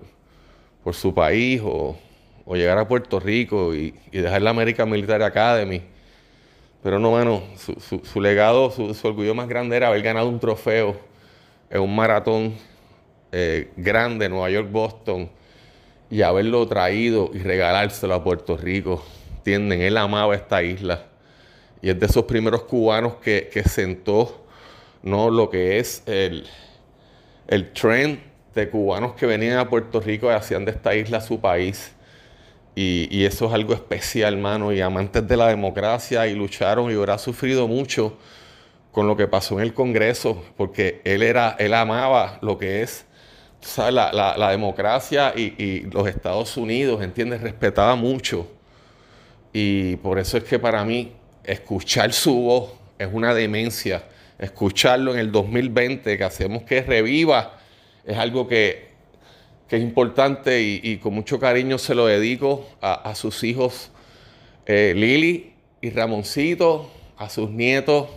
por 0.83 0.95
su 0.95 1.13
país 1.13 1.61
o, 1.63 1.95
o 2.45 2.55
llegar 2.55 2.77
a 2.77 2.87
Puerto 2.87 3.19
Rico 3.19 3.73
y, 3.75 3.93
dejar 4.11 4.41
la 4.41 4.49
American 4.51 4.89
Military 4.89 5.23
Academy. 5.23 5.81
Pero 6.83 6.99
no, 6.99 7.11
mano, 7.11 7.43
su, 7.55 8.21
legado, 8.21 8.71
su, 8.71 9.07
orgullo 9.07 9.35
más 9.35 9.47
grande 9.47 9.77
era 9.77 9.87
haber 9.87 10.01
ganado 10.01 10.27
un 10.27 10.39
trofeo 10.39 10.97
en 11.69 11.81
un 11.81 11.95
maratón 11.95 12.55
eh, 13.31 13.69
grande, 13.77 14.27
Nueva 14.27 14.49
York-Boston, 14.49 15.29
y 16.09 16.23
haberlo 16.23 16.67
traído 16.67 17.29
y 17.33 17.39
regalárselo 17.39 18.15
a 18.15 18.23
Puerto 18.23 18.57
Rico. 18.57 19.03
¿Entienden? 19.37 19.81
Él 19.81 19.97
amaba 19.97 20.35
esta 20.35 20.63
isla. 20.63 21.05
Y 21.81 21.89
es 21.89 21.99
de 21.99 22.05
esos 22.05 22.25
primeros 22.25 22.63
cubanos 22.63 23.15
que, 23.15 23.63
sentó 23.65 24.45
¿no? 25.03 25.29
lo 25.29 25.49
que 25.49 25.79
es 25.79 26.03
el, 26.05 26.45
el 27.47 27.71
trend 27.73 28.19
de 28.53 28.69
cubanos 28.69 29.13
que 29.13 29.25
venían 29.25 29.57
a 29.57 29.69
Puerto 29.69 29.99
Rico 29.99 30.27
y 30.27 30.33
hacían 30.33 30.65
de 30.65 30.71
esta 30.71 30.95
isla 30.95 31.21
su 31.21 31.39
país. 31.39 31.93
Y, 32.75 33.25
eso 33.25 33.47
es 33.47 33.53
algo 33.53 33.73
especial, 33.73 34.35
hermano. 34.35 34.71
Y 34.71 34.81
amantes 34.81 35.27
de 35.27 35.37
la 35.37 35.47
democracia 35.47 36.27
y 36.27 36.35
lucharon 36.35 36.91
y 36.91 36.95
ahora 36.95 37.15
ha 37.15 37.17
sufrido 37.17 37.67
mucho 37.67 38.17
con 38.91 39.07
lo 39.07 39.15
que 39.15 39.27
pasó 39.27 39.55
en 39.59 39.65
el 39.65 39.73
Congreso, 39.73 40.43
porque 40.57 41.01
él 41.03 41.23
era, 41.23 41.55
él 41.59 41.73
amaba 41.73 42.39
lo 42.41 42.57
que 42.57 42.81
es 42.81 43.05
La, 43.77 44.47
democracia 44.51 45.33
y, 45.35 45.81
los 45.91 46.07
Estados 46.07 46.57
Unidos, 46.57 47.01
¿entiendes? 47.01 47.41
Respetaba 47.41 47.95
mucho. 47.95 48.47
Y 49.53 49.97
por 49.97 50.17
eso 50.19 50.37
es 50.37 50.43
que 50.43 50.59
para 50.59 50.83
mí 50.85 51.13
escuchar 51.43 52.13
su 52.13 52.33
voz 52.35 52.71
es 52.97 53.09
una 53.11 53.33
demencia. 53.33 54.03
Escucharlo 54.39 55.13
en 55.13 55.19
el 55.19 55.31
2020, 55.31 56.17
que 56.17 56.23
hacemos 56.23 56.63
que 56.63 56.81
reviva, 56.81 57.59
es 58.05 58.17
algo 58.17 58.47
que 58.47 58.90
que 59.71 59.77
es 59.77 59.83
importante 59.83 60.61
y, 60.61 60.97
con 60.97 61.13
mucho 61.13 61.39
cariño 61.39 61.77
se 61.77 61.95
lo 61.95 62.05
dedico 62.05 62.67
a, 62.81 63.15
sus 63.15 63.41
hijos 63.45 63.89
eh, 64.65 64.91
Lili 64.93 65.53
y 65.79 65.91
Ramoncito, 65.91 66.91
a 67.15 67.29
sus 67.29 67.49
nietos 67.49 68.09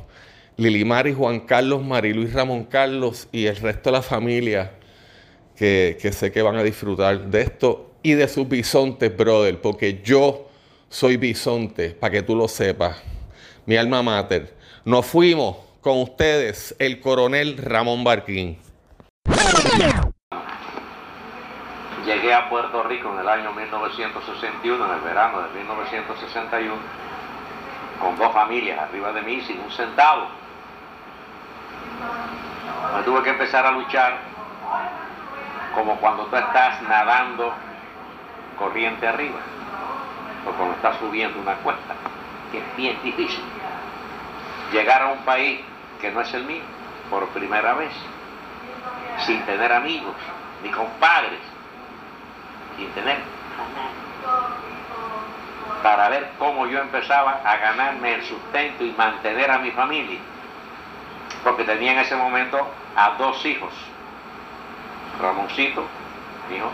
Lilimar 0.56 1.06
y 1.06 1.14
Juan 1.14 1.38
Carlos, 1.38 1.80
Marilu 1.84 2.22
y 2.22 2.26
Ramón 2.26 2.64
Carlos 2.64 3.28
y 3.30 3.46
el 3.46 3.54
resto 3.54 3.90
de 3.90 3.98
la 3.98 4.02
familia 4.02 4.72
que, 5.54 5.96
que 6.02 6.10
sé 6.10 6.32
que 6.32 6.42
van 6.42 6.56
a 6.56 6.64
disfrutar 6.64 7.30
de 7.30 7.42
esto 7.42 7.92
y 8.02 8.14
de 8.14 8.26
sus 8.26 8.48
bisontes, 8.48 9.16
brother, 9.16 9.60
porque 9.60 10.00
yo 10.02 10.48
soy 10.88 11.18
bisonte, 11.18 11.90
para 11.90 12.10
que 12.10 12.22
tú 12.22 12.34
lo 12.34 12.48
sepas. 12.48 12.96
Mi 13.64 13.76
alma 13.76 14.02
mater. 14.02 14.56
Nos 14.84 15.06
fuimos 15.06 15.58
con 15.80 15.98
ustedes, 15.98 16.74
el 16.80 16.98
coronel 16.98 17.58
Ramón 17.58 18.02
Barquín. 18.02 18.58
A 22.34 22.48
Puerto 22.48 22.82
Rico 22.82 23.12
en 23.12 23.20
el 23.20 23.28
año 23.28 23.52
1961, 23.52 24.84
en 24.84 24.90
el 24.90 25.00
verano 25.02 25.40
de 25.42 25.50
1961, 25.56 26.74
con 28.00 28.16
dos 28.16 28.32
familias 28.32 28.80
arriba 28.80 29.12
de 29.12 29.22
mí 29.22 29.40
sin 29.42 29.60
un 29.60 29.70
centavo. 29.70 30.26
Me 32.96 33.02
tuve 33.04 33.22
que 33.22 33.30
empezar 33.30 33.64
a 33.64 33.70
luchar 33.70 34.18
como 35.76 35.94
cuando 35.96 36.26
tú 36.26 36.34
estás 36.34 36.82
nadando 36.82 37.52
corriente 38.58 39.06
arriba 39.06 39.38
o 40.44 40.50
cuando 40.50 40.74
estás 40.74 40.96
subiendo 40.98 41.38
una 41.38 41.54
cuesta, 41.56 41.94
que 42.50 42.58
es 42.58 42.76
bien 42.76 43.00
difícil. 43.04 43.44
Llegar 44.72 45.02
a 45.02 45.12
un 45.12 45.18
país 45.20 45.60
que 46.00 46.10
no 46.10 46.20
es 46.20 46.34
el 46.34 46.44
mío 46.44 46.64
por 47.10 47.28
primera 47.28 47.74
vez, 47.74 47.92
sin 49.24 49.40
tener 49.46 49.72
amigos 49.72 50.16
ni 50.64 50.70
compadres, 50.70 51.54
tener 52.94 53.18
para 55.84 56.08
ver 56.08 56.30
cómo 56.38 56.66
yo 56.66 56.80
empezaba 56.80 57.42
a 57.44 57.58
ganarme 57.58 58.14
el 58.14 58.24
sustento 58.24 58.82
y 58.82 58.92
mantener 58.92 59.50
a 59.50 59.58
mi 59.58 59.70
familia. 59.70 60.18
Porque 61.44 61.64
tenía 61.64 61.92
en 61.92 61.98
ese 61.98 62.16
momento 62.16 62.66
a 62.96 63.10
dos 63.18 63.44
hijos, 63.44 63.70
Ramoncito, 65.20 65.84
hijo, 66.50 66.70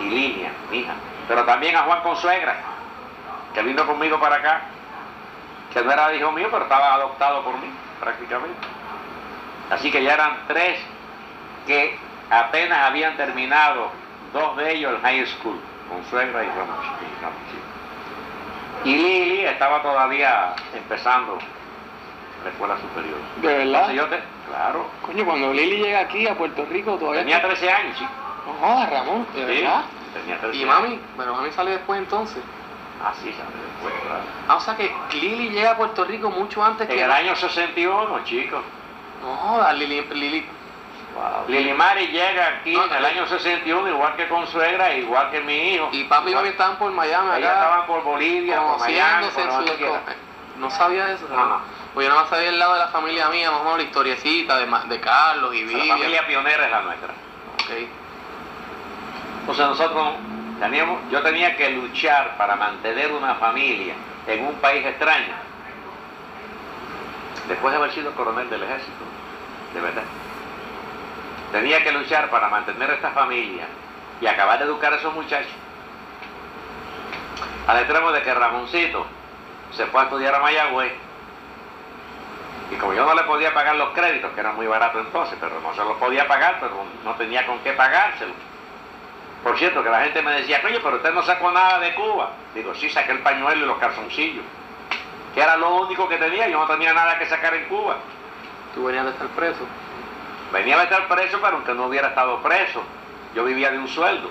y 0.00 0.08
Lilia, 0.08 0.50
mi 0.70 0.78
hija. 0.78 0.94
Pero 1.28 1.44
también 1.44 1.76
a 1.76 1.82
Juan 1.82 2.00
Consuegra, 2.02 2.56
que 3.52 3.62
vino 3.62 3.86
conmigo 3.86 4.18
para 4.18 4.36
acá, 4.36 4.62
que 5.74 5.82
no 5.82 5.92
era 5.92 6.14
hijo 6.14 6.32
mío, 6.32 6.48
pero 6.50 6.62
estaba 6.62 6.94
adoptado 6.94 7.44
por 7.44 7.58
mí, 7.58 7.70
prácticamente. 8.00 8.66
Así 9.70 9.90
que 9.90 10.02
ya 10.02 10.14
eran 10.14 10.38
tres 10.48 10.80
que 11.66 11.98
apenas 12.30 12.78
habían 12.78 13.14
terminado 13.18 13.90
dos 14.34 14.56
de 14.58 14.74
ellos 14.74 14.92
el 14.92 15.00
high 15.00 15.26
school, 15.26 15.58
con 15.88 16.04
suegra 16.10 16.44
y 16.44 16.48
Ramos. 16.48 16.84
Y 18.84 18.96
Lili 18.96 19.46
estaba 19.46 19.80
todavía 19.80 20.54
empezando 20.74 21.38
la 22.42 22.50
escuela 22.50 22.76
superior. 22.76 23.16
¿De 23.40 23.64
verdad? 23.64 23.90
yo 23.92 24.06
te, 24.08 24.20
claro. 24.46 24.86
Coño, 25.00 25.24
cuando 25.24 25.54
Lili 25.54 25.78
llega 25.78 26.00
aquí 26.00 26.28
a 26.28 26.36
Puerto 26.36 26.66
Rico 26.66 26.98
todavía... 26.98 27.22
Tenía 27.22 27.40
13 27.40 27.70
años, 27.70 27.96
sí. 27.96 28.06
No 28.46 28.52
jodas, 28.54 28.90
Ramón, 28.90 29.26
¿de 29.34 29.44
verdad? 29.46 29.84
tenía 30.12 30.38
13 30.38 30.58
¿Y 30.58 30.64
mami? 30.66 31.00
Pero 31.16 31.34
mami 31.34 31.50
sale 31.52 31.70
después 31.70 31.98
entonces. 31.98 32.42
Ah, 33.02 33.14
sí, 33.14 33.32
sale 33.32 33.56
después, 33.72 33.94
claro. 34.02 34.24
Ah, 34.48 34.56
o 34.56 34.60
sea 34.60 34.76
que 34.76 34.92
Lili 35.14 35.48
llega 35.48 35.70
a 35.70 35.76
Puerto 35.76 36.04
Rico 36.04 36.30
mucho 36.30 36.62
antes 36.62 36.86
que... 36.86 36.94
En 36.94 37.04
el 37.04 37.10
año 37.10 37.34
61, 37.34 38.24
chicos. 38.24 38.62
No 39.22 39.34
jodas, 39.36 39.74
Lili, 39.78 40.46
Lili 41.46 41.64
Lilimari 41.64 42.06
llega 42.08 42.48
aquí 42.48 42.74
en 42.74 42.92
el 42.92 43.04
año 43.04 43.26
61, 43.26 43.88
igual 43.88 44.16
que 44.16 44.28
con 44.28 44.46
suegra, 44.46 44.94
igual 44.94 45.30
que 45.30 45.40
mi 45.40 45.74
hijo. 45.74 45.88
Y 45.92 46.04
papi 46.04 46.30
y 46.30 46.34
mami 46.34 46.48
estaban 46.48 46.76
por 46.76 46.90
Miami 46.92 47.30
acá. 47.30 47.38
estaban 47.38 47.86
por 47.86 48.02
Bolivia, 48.02 48.60
por 48.60 48.78
Miami, 48.80 49.26
No 50.58 50.70
sabía 50.70 51.10
eso, 51.12 51.26
no. 51.28 51.60
Pues 51.94 52.06
yo 52.06 52.10
nada 52.10 52.22
más 52.22 52.30
sabía 52.30 52.48
el 52.48 52.58
lado 52.58 52.72
de 52.72 52.80
la 52.80 52.88
familia 52.88 53.28
mía, 53.28 53.50
más 53.52 53.60
o 53.60 53.64
menos 53.64 53.78
la 53.78 53.84
historiecita 53.84 54.58
de, 54.58 54.66
de 54.88 55.00
Carlos 55.00 55.54
y 55.54 55.62
Vivian. 55.62 55.88
La 55.88 55.94
familia 55.94 56.26
pionera 56.26 56.64
es 56.64 56.70
la 56.70 56.80
nuestra. 56.82 57.08
Ok. 57.12 57.70
Entonces 59.40 59.66
nosotros 59.66 60.14
teníamos, 60.58 61.00
yo 61.10 61.22
tenía 61.22 61.56
que 61.56 61.70
luchar 61.70 62.36
para 62.36 62.56
mantener 62.56 63.12
una 63.12 63.36
familia 63.36 63.94
en 64.26 64.44
un 64.44 64.54
país 64.54 64.84
extraño. 64.84 65.34
Después 67.46 67.72
de 67.72 67.78
haber 67.78 67.92
sido 67.92 68.12
coronel 68.14 68.48
del 68.48 68.62
ejército, 68.62 69.04
de 69.74 69.80
verdad. 69.80 70.02
Tenía 71.54 71.84
que 71.84 71.92
luchar 71.92 72.30
para 72.30 72.48
mantener 72.48 72.90
esta 72.90 73.12
familia 73.12 73.68
y 74.20 74.26
acabar 74.26 74.58
de 74.58 74.64
educar 74.64 74.92
a 74.92 74.96
esos 74.96 75.14
muchachos. 75.14 75.52
Al 77.68 77.78
extremo 77.78 78.10
de 78.10 78.22
que 78.22 78.34
Ramoncito 78.34 79.06
se 79.70 79.86
fue 79.86 80.00
a 80.00 80.04
estudiar 80.04 80.34
a 80.34 80.40
Mayagüez 80.40 80.92
Y 82.72 82.74
como 82.74 82.92
yo 82.92 83.06
no 83.06 83.14
le 83.14 83.22
podía 83.22 83.54
pagar 83.54 83.76
los 83.76 83.90
créditos, 83.90 84.32
que 84.32 84.40
eran 84.40 84.56
muy 84.56 84.66
baratos 84.66 85.06
entonces, 85.06 85.38
pero 85.40 85.60
no 85.60 85.72
se 85.74 85.84
los 85.84 85.96
podía 85.98 86.26
pagar, 86.26 86.56
pero 86.58 86.74
no 87.04 87.14
tenía 87.14 87.46
con 87.46 87.60
qué 87.60 87.72
pagárselo. 87.72 88.34
Por 89.44 89.56
cierto, 89.56 89.84
que 89.84 89.90
la 89.90 90.00
gente 90.00 90.22
me 90.22 90.32
decía, 90.32 90.60
coño, 90.60 90.80
pero 90.82 90.96
usted 90.96 91.14
no 91.14 91.22
sacó 91.22 91.52
nada 91.52 91.78
de 91.78 91.94
Cuba. 91.94 92.30
Digo, 92.52 92.74
sí, 92.74 92.90
saqué 92.90 93.12
el 93.12 93.20
pañuelo 93.20 93.64
y 93.64 93.68
los 93.68 93.78
calzoncillos, 93.78 94.44
que 95.32 95.40
era 95.40 95.56
lo 95.56 95.72
único 95.82 96.08
que 96.08 96.16
tenía, 96.16 96.48
yo 96.48 96.58
no 96.58 96.66
tenía 96.66 96.92
nada 96.92 97.16
que 97.16 97.26
sacar 97.26 97.54
en 97.54 97.66
Cuba. 97.66 97.98
Tú 98.74 98.86
venías 98.86 99.04
de 99.04 99.12
estar 99.12 99.28
preso. 99.28 99.64
Venía 100.52 100.76
de 100.78 100.84
estar 100.84 101.08
preso, 101.08 101.38
pero 101.42 101.56
aunque 101.56 101.74
no 101.74 101.86
hubiera 101.86 102.08
estado 102.08 102.40
preso, 102.42 102.82
yo 103.34 103.44
vivía 103.44 103.70
de 103.70 103.78
un 103.78 103.88
sueldo. 103.88 104.30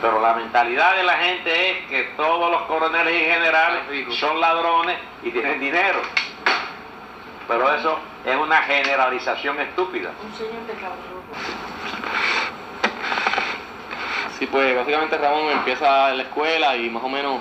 Pero 0.00 0.20
la 0.20 0.34
mentalidad 0.34 0.96
de 0.96 1.02
la 1.02 1.18
gente 1.18 1.70
es 1.70 1.86
que 1.88 2.02
todos 2.16 2.50
los 2.50 2.62
coroneles 2.62 3.14
y 3.14 3.24
generales 3.24 3.82
son 4.18 4.40
ladrones 4.40 4.98
y 5.22 5.30
tienen 5.30 5.60
dinero. 5.60 6.00
Pero 7.46 7.74
eso 7.74 7.98
es 8.24 8.36
una 8.36 8.62
generalización 8.62 9.60
estúpida. 9.60 10.10
Un 10.24 10.34
señor 10.34 10.66
de. 10.66 10.74
Sí, 14.38 14.46
pues 14.46 14.74
básicamente 14.74 15.18
Ramón 15.18 15.50
empieza 15.50 16.14
la 16.14 16.22
escuela 16.22 16.74
y 16.76 16.88
más 16.88 17.02
o 17.02 17.08
menos 17.10 17.40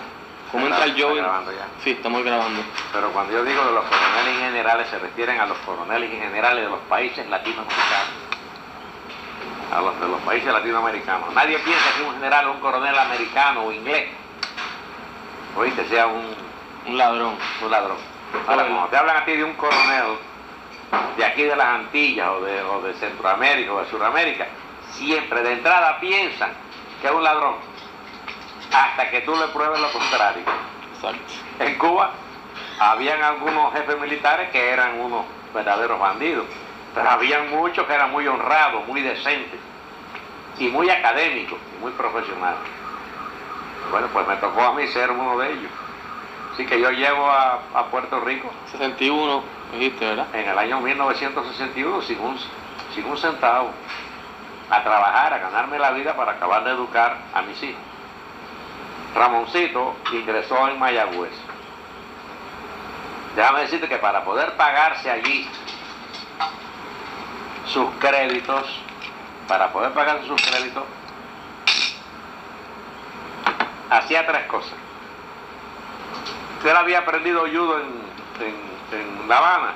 cómo 0.52 0.66
entra 0.68 0.86
el 0.86 0.96
ya. 0.96 1.68
Sí, 1.84 1.92
estamos 1.92 2.24
grabando. 2.24 2.62
Pero 2.94 3.12
cuando 3.12 3.34
yo 3.34 3.44
digo 3.44 3.64
de 3.64 3.72
los 3.72 3.86
coroneles 3.86 4.36
y 4.36 4.40
generales, 4.42 4.88
se 4.90 5.00
refieren 5.00 5.40
a 5.40 5.46
los 5.46 5.58
coroneles 5.60 6.12
y 6.14 6.18
generales 6.18 6.64
de 6.64 6.70
los 6.70 6.80
países 6.82 7.28
latinoamericanos. 7.30 8.30
A 9.72 9.82
los 9.82 10.00
de 10.00 10.08
los 10.08 10.22
países 10.22 10.52
latinoamericanos. 10.52 11.34
Nadie 11.34 11.60
piensa 11.60 11.86
que 11.96 12.04
un 12.04 12.14
general 12.14 12.48
un 12.50 12.60
coronel 12.60 12.98
americano 12.98 13.64
o 13.64 13.72
inglés. 13.72 14.10
Oíste, 15.56 15.88
sea 15.88 16.08
un, 16.08 16.36
Un 16.88 16.98
ladrón. 16.98 17.36
un 17.62 17.72
ladrón. 17.72 17.98
Ahora, 18.48 18.64
cuando 18.66 18.88
te 18.88 18.98
hablan 18.98 19.18
a 19.18 19.26
ti 19.26 19.36
de 19.36 19.44
un 19.44 19.54
coronel 19.54 20.18
de 21.18 21.26
aquí 21.26 21.44
de 21.44 21.56
las 21.56 21.68
Antillas 21.68 22.30
o 22.30 22.42
de, 22.42 22.62
o 22.64 22.82
de 22.82 22.94
Centroamérica 22.96 23.74
o 23.74 23.82
de 23.82 23.90
Sudamérica, 23.90 24.48
siempre 24.92 25.44
de 25.44 25.54
entrada 25.54 26.00
piensan 26.00 26.52
que 27.02 27.08
es 27.08 27.14
un 27.14 27.24
ladrón. 27.24 27.56
Hasta 28.74 29.10
que 29.10 29.22
tú 29.22 29.36
le 29.36 29.48
pruebes 29.48 29.80
lo 29.80 29.92
contrario. 29.92 30.44
Exacto. 30.96 31.34
En 31.60 31.78
Cuba 31.78 32.12
habían 32.80 33.22
algunos 33.24 33.74
jefes 33.74 34.00
militares 34.00 34.50
que 34.52 34.70
eran 34.70 35.00
unos 35.00 35.26
verdaderos 35.54 36.00
bandidos, 36.00 36.46
pero 36.94 37.10
habían 37.10 37.50
muchos 37.50 37.86
que 37.88 37.94
eran 37.94 38.12
muy 38.12 38.28
honrados, 38.28 38.86
muy 38.88 39.02
decentes 39.02 39.60
y 40.58 40.68
muy 40.68 40.90
académicos 40.90 41.58
y 41.76 41.82
muy 41.82 41.92
profesionales. 41.92 42.60
Bueno, 43.92 44.08
pues 44.14 44.28
me 44.28 44.36
tocó 44.36 44.62
a 44.62 44.74
mí 44.74 44.88
ser 44.88 45.10
uno 45.12 45.38
de 45.40 45.52
ellos. 45.52 45.72
Así 46.54 46.66
que 46.66 46.80
yo 46.80 46.92
llego 46.92 47.30
a, 47.30 47.60
a 47.74 47.86
Puerto 47.86 48.20
Rico 48.20 48.52
61, 48.72 49.44
dijiste, 49.74 50.06
¿verdad? 50.06 50.28
en 50.34 50.50
el 50.50 50.58
año 50.58 50.80
1961 50.82 52.02
sin 52.02 52.20
un, 52.20 52.38
sin 52.94 53.06
un 53.06 53.18
centavo 53.18 53.72
a 54.70 54.84
trabajar, 54.84 55.34
a 55.34 55.40
ganarme 55.40 55.80
la 55.80 55.92
vida 55.92 56.16
para 56.16 56.34
acabar 56.34 56.64
de 56.64 56.72
educar 56.72 57.18
a 57.34 57.42
mis 57.42 57.62
hijos. 57.64 57.82
Ramoncito 59.16 59.96
ingresó 60.12 60.68
en 60.68 60.80
Mayagüez. 60.80 61.34
Déjame 63.36 63.62
decirte 63.62 63.88
que 63.88 63.98
para 63.98 64.24
poder 64.24 64.56
pagarse 64.56 65.10
allí 65.10 65.50
sus 67.68 67.90
créditos, 68.00 68.66
para 69.48 69.72
poder 69.72 69.92
pagarse 69.94 70.28
sus 70.28 70.42
créditos, 70.42 70.84
hacía 73.90 74.26
tres 74.26 74.46
cosas. 74.46 74.74
Él 76.64 76.76
había 76.76 77.00
aprendido 77.00 77.42
judo 77.42 77.80
en, 77.80 77.88
en, 78.42 79.00
en 79.00 79.30
La 79.30 79.38
Habana 79.38 79.74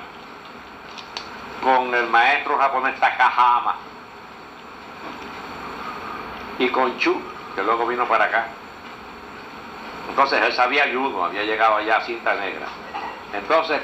con 1.62 1.94
el 1.94 2.06
maestro 2.08 2.58
japonés 2.58 3.00
Takahama 3.00 3.76
y 6.58 6.68
con 6.68 6.98
Chu, 6.98 7.20
que 7.54 7.62
luego 7.62 7.86
vino 7.86 8.06
para 8.06 8.26
acá. 8.26 8.48
Entonces 10.08 10.42
él 10.42 10.52
sabía 10.52 10.84
judo, 10.92 11.24
había 11.24 11.42
llegado 11.42 11.76
allá 11.76 11.96
a 11.98 12.00
cinta 12.02 12.34
negra. 12.34 12.66
Entonces, 13.32 13.80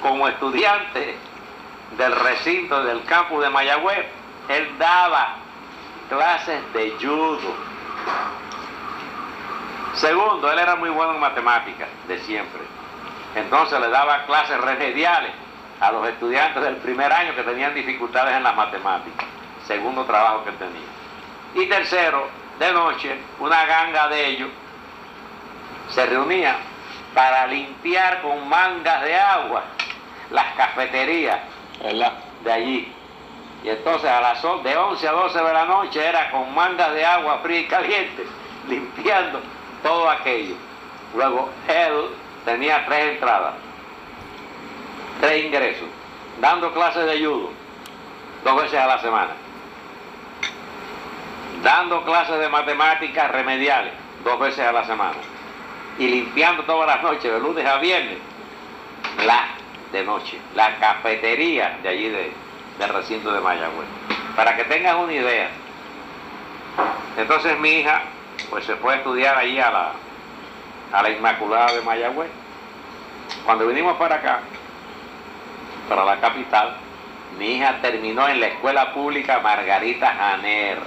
como 0.00 0.28
estudiante 0.28 1.16
del 1.96 2.14
recinto 2.14 2.82
del 2.84 3.04
campus 3.04 3.42
de 3.42 3.50
Mayagüez, 3.50 4.06
él 4.48 4.78
daba 4.78 5.36
clases 6.08 6.60
de 6.72 6.96
judo. 7.00 7.72
Segundo, 9.94 10.50
él 10.50 10.58
era 10.58 10.76
muy 10.76 10.90
bueno 10.90 11.14
en 11.14 11.20
matemáticas, 11.20 11.88
de 12.08 12.18
siempre. 12.20 12.62
Entonces 13.34 13.80
le 13.80 13.88
daba 13.88 14.24
clases 14.26 14.60
remediales 14.60 15.32
a 15.80 15.90
los 15.92 16.06
estudiantes 16.08 16.62
del 16.62 16.76
primer 16.76 17.12
año 17.12 17.34
que 17.34 17.42
tenían 17.42 17.74
dificultades 17.74 18.36
en 18.36 18.42
las 18.42 18.54
matemáticas. 18.54 19.26
Segundo 19.66 20.04
trabajo 20.04 20.44
que 20.44 20.52
tenía. 20.52 20.86
Y 21.54 21.66
tercero, 21.66 22.28
de 22.58 22.72
noche, 22.72 23.18
una 23.38 23.64
ganga 23.64 24.08
de 24.08 24.26
ellos 24.26 24.50
se 25.94 26.06
reunía 26.06 26.56
para 27.14 27.46
limpiar 27.46 28.22
con 28.22 28.48
mangas 28.48 29.02
de 29.02 29.14
agua 29.14 29.62
las 30.30 30.54
cafeterías 30.54 31.38
de 32.44 32.52
allí. 32.52 32.92
Y 33.62 33.68
entonces 33.68 34.10
a 34.10 34.20
las 34.20 34.42
de 34.42 34.76
11 34.76 35.08
a 35.08 35.12
12 35.12 35.38
de 35.38 35.52
la 35.52 35.64
noche 35.66 36.04
era 36.04 36.30
con 36.30 36.52
mangas 36.54 36.92
de 36.94 37.04
agua 37.04 37.38
fría 37.42 37.60
y 37.60 37.66
caliente, 37.66 38.26
limpiando 38.68 39.40
todo 39.82 40.08
aquello. 40.10 40.54
Luego 41.14 41.50
él 41.68 42.08
tenía 42.44 42.84
tres 42.86 43.14
entradas, 43.14 43.54
tres 45.20 45.44
ingresos, 45.44 45.88
dando 46.40 46.72
clases 46.72 47.06
de 47.06 47.24
judo 47.24 47.50
dos 48.42 48.62
veces 48.62 48.80
a 48.80 48.86
la 48.86 48.98
semana, 48.98 49.32
dando 51.62 52.02
clases 52.04 52.38
de 52.38 52.48
matemáticas 52.48 53.30
remediales 53.30 53.92
dos 54.24 54.38
veces 54.40 54.66
a 54.66 54.72
la 54.72 54.84
semana 54.84 55.18
y 55.98 56.08
limpiando 56.08 56.62
todas 56.64 56.86
las 56.86 57.02
noches, 57.02 57.30
de 57.32 57.38
lunes 57.38 57.66
a 57.66 57.76
viernes, 57.78 58.18
la 59.26 59.48
de 59.92 60.04
noche, 60.04 60.38
la 60.54 60.76
cafetería 60.78 61.78
de 61.82 61.88
allí 61.88 62.08
de- 62.08 62.32
del 62.78 62.88
recinto 62.88 63.32
de 63.32 63.40
Mayagüez. 63.40 63.86
Para 64.34 64.56
que 64.56 64.64
tengas 64.64 64.96
una 64.96 65.12
idea. 65.12 65.48
Entonces 67.16 67.58
mi 67.58 67.70
hija 67.70 68.02
pues 68.48 68.64
se 68.64 68.76
fue 68.76 68.94
a 68.94 68.96
estudiar 68.96 69.36
allí 69.36 69.58
a 69.60 69.70
la, 69.70 69.92
a 70.92 71.02
la 71.02 71.10
Inmaculada 71.10 71.72
de 71.74 71.82
Mayagüez. 71.82 72.30
Cuando 73.44 73.66
vinimos 73.66 73.96
para 73.98 74.16
acá, 74.16 74.40
para 75.88 76.04
la 76.04 76.20
capital, 76.20 76.76
mi 77.38 77.56
hija 77.56 77.78
terminó 77.82 78.28
en 78.28 78.40
la 78.40 78.46
escuela 78.48 78.92
pública 78.92 79.40
Margarita 79.40 80.14
Janer. 80.14 80.78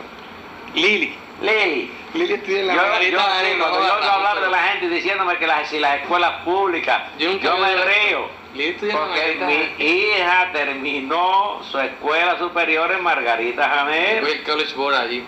Lili. 0.74 1.16
Lili, 1.42 1.92
Lili 2.16 2.64
la 2.64 2.74
yo, 2.74 2.82
yo, 2.82 3.20
sí, 3.20 3.58
cuando 3.60 3.80
yo 3.80 3.96
oigo 3.96 4.10
hablar 4.10 4.40
de 4.40 4.50
la 4.50 4.64
gente 4.64 4.90
diciéndome 4.90 5.38
que 5.38 5.48
las, 5.48 5.70
si 5.70 5.80
las 5.80 6.02
escuelas 6.02 6.44
públicas, 6.44 7.04
Yo 7.20 7.30
me 7.58 7.76
río. 7.76 8.46
Porque 8.54 9.74
mi 9.78 9.86
hija 9.86 10.50
terminó 10.54 11.62
su 11.70 11.78
escuela 11.78 12.38
superior 12.40 12.90
en 12.94 13.04
Margarita 13.04 13.68
Janer. 13.68 14.24
el 14.24 14.44
college 14.44 14.74
board 14.76 14.96
allí. 14.96 15.26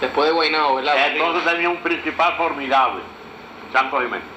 Después 0.00 0.28
de 0.28 0.32
Guaynabo, 0.32 0.76
¿verdad? 0.76 1.08
Entonces 1.08 1.44
tenía 1.44 1.68
un 1.68 1.78
principal 1.78 2.36
formidable, 2.36 3.02
Santo 3.72 4.00
Jiménez. 4.00 4.28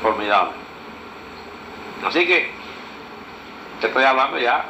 Formidable. 0.00 0.52
Así 2.06 2.26
que, 2.26 2.50
te 3.80 3.86
estoy 3.88 4.04
hablando 4.04 4.38
ya 4.38 4.66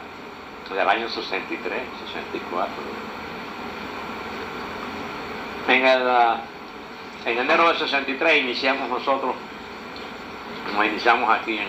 del 0.71 0.89
año 0.89 1.09
63, 1.09 1.83
64. 2.07 2.94
En, 5.69 5.87
el, 5.87 6.09
en 7.27 7.39
enero 7.39 7.69
del 7.69 7.79
63 7.79 8.43
iniciamos 8.43 8.89
nosotros, 8.89 9.35
nos 10.75 10.87
iniciamos 10.87 11.31
aquí 11.31 11.57
en, 11.59 11.69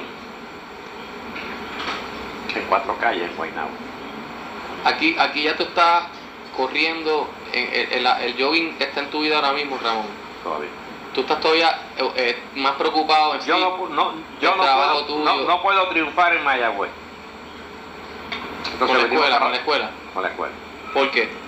en 2.55 2.65
cuatro 2.67 2.97
calles 2.97 3.29
en 3.29 3.35
Guaynabo. 3.37 3.69
Aquí, 4.83 5.15
aquí 5.17 5.43
ya 5.43 5.55
tú 5.55 5.63
estás 5.63 6.03
corriendo, 6.55 7.29
en- 7.53 7.69
el, 7.73 8.05
el- 8.05 8.23
el 8.23 8.43
jogging 8.43 8.75
está 8.79 8.99
en 9.01 9.09
tu 9.09 9.21
vida 9.21 9.37
ahora 9.37 9.53
mismo, 9.53 9.77
Ramón. 9.81 10.05
Todavía. 10.43 10.69
Tú 11.13 11.21
estás 11.21 11.39
todavía 11.39 11.69
eh, 11.97 12.11
eh, 12.17 12.43
más 12.55 12.73
preocupado 12.73 13.35
en 13.35 13.41
Yo 13.41 13.55
sí. 13.55 13.61
no, 13.61 13.87
no, 13.87 14.13
yo 14.41 14.51
el 14.51 14.57
no 14.57 14.63
trabajo 14.63 14.93
puedo, 15.05 15.05
tuyo. 15.05 15.23
no, 15.23 15.41
no 15.47 15.61
puedo 15.61 15.87
triunfar 15.87 16.35
en 16.35 16.43
Mayagüez. 16.43 16.91
Entonces 18.73 18.87
con 18.87 18.97
la 18.97 19.03
venimos 19.03 19.23
escuela, 19.25 19.39
para- 19.39 19.39
con 19.45 19.51
la 19.51 19.57
escuela. 19.57 19.91
Con 20.13 20.23
la 20.23 20.29
escuela. 20.29 20.53
¿Por 20.93 21.11
qué? 21.11 21.44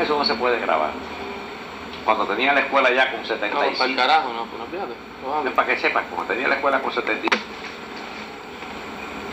Eso 0.00 0.18
no 0.18 0.24
se 0.24 0.34
puede 0.34 0.58
grabar. 0.60 0.90
Cuando 2.04 2.26
tenía 2.26 2.52
la 2.52 2.60
escuela 2.60 2.90
ya 2.90 3.10
con 3.10 3.22
No, 3.22 3.28
para 3.28 3.46
el 3.46 3.76
75. 3.76 3.96
carajo, 3.96 4.32
no, 4.32 4.44
pues 4.46 4.58
no 4.58 4.66
fíjate. 4.66 4.92
No 5.24 5.34
hables. 5.34 5.50
es 5.52 5.56
para 5.56 5.68
que 5.68 5.78
sepas, 5.80 6.04
cuando 6.10 6.32
tenía 6.34 6.48
la 6.48 6.56
escuela 6.56 6.80
con 6.80 6.92
75. 6.92 7.36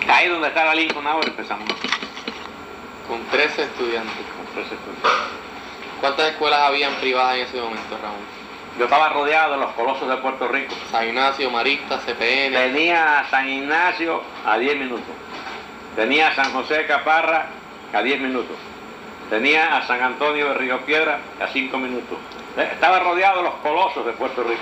Ahí 0.07 0.27
donde 0.27 0.47
está 0.49 0.65
la 0.65 0.75
Lincoln 0.75 1.07
ahora 1.07 1.27
empezamos 1.27 1.65
Con 3.07 3.23
13 3.31 3.63
estudiantes. 3.63 4.13
con 4.35 4.45
tres 4.53 4.71
estudiantes. 4.71 5.11
¿Cuántas 5.99 6.31
escuelas 6.31 6.59
habían 6.61 6.93
privadas 6.95 7.35
en 7.35 7.41
ese 7.45 7.61
momento, 7.61 7.97
Ramón? 8.01 8.19
Yo 8.79 8.85
estaba 8.85 9.09
rodeado 9.09 9.53
de 9.53 9.57
los 9.59 9.71
colosos 9.71 10.07
de 10.09 10.15
Puerto 10.17 10.47
Rico. 10.47 10.73
San 10.91 11.07
Ignacio, 11.07 11.49
Marista, 11.51 11.99
CPN. 11.99 12.55
Tenía 12.55 13.25
San 13.29 13.47
Ignacio 13.47 14.21
a 14.45 14.57
10 14.57 14.77
minutos. 14.77 15.05
Tenía 15.95 16.33
San 16.35 16.51
José 16.53 16.75
de 16.75 16.87
Caparra 16.87 17.47
a 17.93 18.01
10 18.01 18.21
minutos. 18.21 18.55
Tenía 19.31 19.77
a 19.77 19.87
San 19.87 20.03
Antonio 20.03 20.49
de 20.49 20.55
Río 20.55 20.81
Piedra 20.81 21.21
a 21.41 21.47
5 21.47 21.77
minutos. 21.77 22.17
Eh, 22.57 22.67
Estaba 22.73 22.99
rodeado 22.99 23.37
de 23.37 23.43
los 23.43 23.53
colosos 23.63 24.05
de 24.05 24.11
Puerto 24.11 24.43
Rico. 24.43 24.59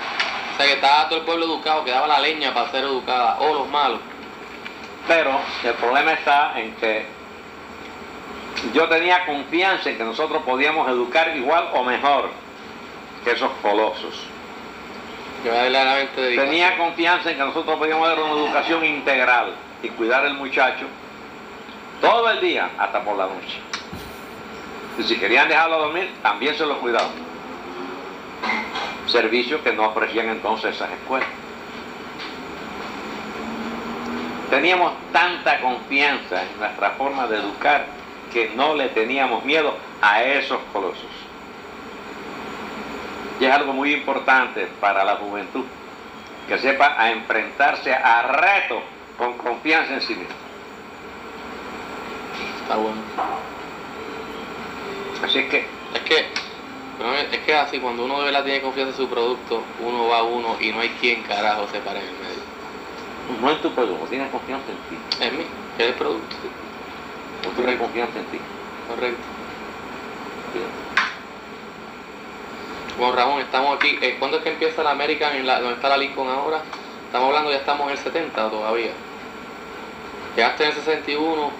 O 0.54 0.56
sea 0.56 0.64
que 0.64 0.74
estaba 0.74 1.08
todo 1.08 1.18
el 1.18 1.24
pueblo 1.24 1.46
educado, 1.46 1.84
que 1.84 1.90
daba 1.90 2.06
la 2.06 2.20
leña 2.20 2.54
para 2.54 2.70
ser 2.70 2.84
educada. 2.84 3.40
O 3.40 3.52
los 3.52 3.68
malos. 3.68 3.98
Pero 5.08 5.40
el 5.64 5.74
problema 5.74 6.12
está 6.12 6.52
en 6.54 6.72
que 6.76 7.04
yo 8.72 8.88
tenía 8.88 9.26
confianza 9.26 9.90
en 9.90 9.98
que 9.98 10.04
nosotros 10.04 10.40
podíamos 10.44 10.88
educar 10.88 11.36
igual 11.36 11.70
o 11.74 11.82
mejor 11.82 12.30
que 13.24 13.32
esos 13.32 13.50
colosos. 13.62 14.22
Tenía 16.36 16.78
confianza 16.78 17.32
en 17.32 17.38
que 17.38 17.44
nosotros 17.44 17.76
podíamos 17.76 18.06
dar 18.06 18.20
una 18.20 18.34
educación 18.34 18.84
integral 18.84 19.52
y 19.82 19.88
cuidar 19.88 20.24
al 20.24 20.34
muchacho 20.34 20.86
todo 22.00 22.30
el 22.30 22.40
día 22.40 22.70
hasta 22.78 23.02
por 23.02 23.16
la 23.16 23.24
noche. 23.24 23.79
Y 24.98 25.02
si 25.04 25.18
querían 25.18 25.48
dejarlo 25.48 25.78
dormir, 25.78 26.10
también 26.22 26.54
se 26.56 26.66
lo 26.66 26.78
cuidaban. 26.80 27.10
Servicios 29.06 29.60
que 29.62 29.72
no 29.72 29.88
ofrecían 29.88 30.28
entonces 30.28 30.74
esas 30.74 30.90
escuelas. 30.90 31.28
Teníamos 34.50 34.92
tanta 35.12 35.60
confianza 35.60 36.42
en 36.42 36.58
nuestra 36.58 36.90
forma 36.90 37.26
de 37.28 37.38
educar 37.38 37.86
que 38.32 38.50
no 38.56 38.74
le 38.74 38.88
teníamos 38.88 39.44
miedo 39.44 39.74
a 40.02 40.22
esos 40.22 40.58
colosos. 40.72 41.06
Y 43.38 43.44
es 43.44 43.52
algo 43.52 43.72
muy 43.72 43.94
importante 43.94 44.68
para 44.80 45.04
la 45.04 45.16
juventud, 45.16 45.64
que 46.48 46.58
sepa 46.58 46.94
a 46.98 47.10
enfrentarse 47.10 47.94
a 47.94 48.22
retos 48.22 48.82
con 49.16 49.34
confianza 49.38 49.94
en 49.94 50.00
sí 50.00 50.14
mismo. 50.14 50.34
Está 52.62 52.76
bueno. 52.76 53.49
Así 55.22 55.44
que 55.44 55.66
Es 55.94 56.00
que, 56.02 56.26
es 57.32 57.38
que 57.44 57.54
así, 57.54 57.78
cuando 57.78 58.04
uno 58.04 58.18
de 58.20 58.26
verdad 58.26 58.44
tiene 58.44 58.60
confianza 58.60 58.92
en 58.92 58.96
su 58.96 59.08
producto, 59.08 59.62
uno 59.80 60.08
va 60.08 60.18
a 60.18 60.22
uno 60.22 60.56
y 60.60 60.70
no 60.72 60.80
hay 60.80 60.90
quien 61.00 61.22
carajo 61.22 61.66
se 61.72 61.78
pare 61.80 62.00
en 62.00 62.06
el 62.06 62.12
medio. 62.12 63.40
no 63.40 63.50
es 63.50 63.60
tu 63.62 63.70
producto, 63.72 64.06
tienes 64.06 64.30
confianza 64.30 64.66
en 64.70 64.78
ti. 64.88 65.24
Es 65.24 65.32
mí, 65.32 65.44
que 65.76 65.84
es 65.84 65.88
el 65.90 65.94
producto. 65.94 66.36
No 67.44 67.50
tienes 67.52 67.78
confianza 67.78 68.18
en 68.18 68.24
ti. 68.26 68.38
Correcto. 68.88 69.22
Bueno, 72.98 73.14
Ramón, 73.14 73.40
estamos 73.40 73.76
aquí. 73.76 73.98
eh, 74.02 74.16
¿Cuándo 74.18 74.38
es 74.38 74.42
que 74.42 74.50
empieza 74.50 74.82
la 74.82 74.90
American 74.90 75.34
en 75.36 75.46
la, 75.46 75.60
donde 75.60 75.76
está 75.76 75.88
la 75.88 75.96
Lincoln 75.96 76.28
ahora? 76.28 76.60
Estamos 77.06 77.28
hablando, 77.28 77.50
ya 77.50 77.58
estamos 77.58 77.86
en 77.86 77.92
el 77.92 77.98
70 77.98 78.46
o 78.46 78.50
todavía. 78.50 78.90
Llegaste 80.36 80.64
en 80.64 80.70
el 80.70 80.76
61, 80.76 81.50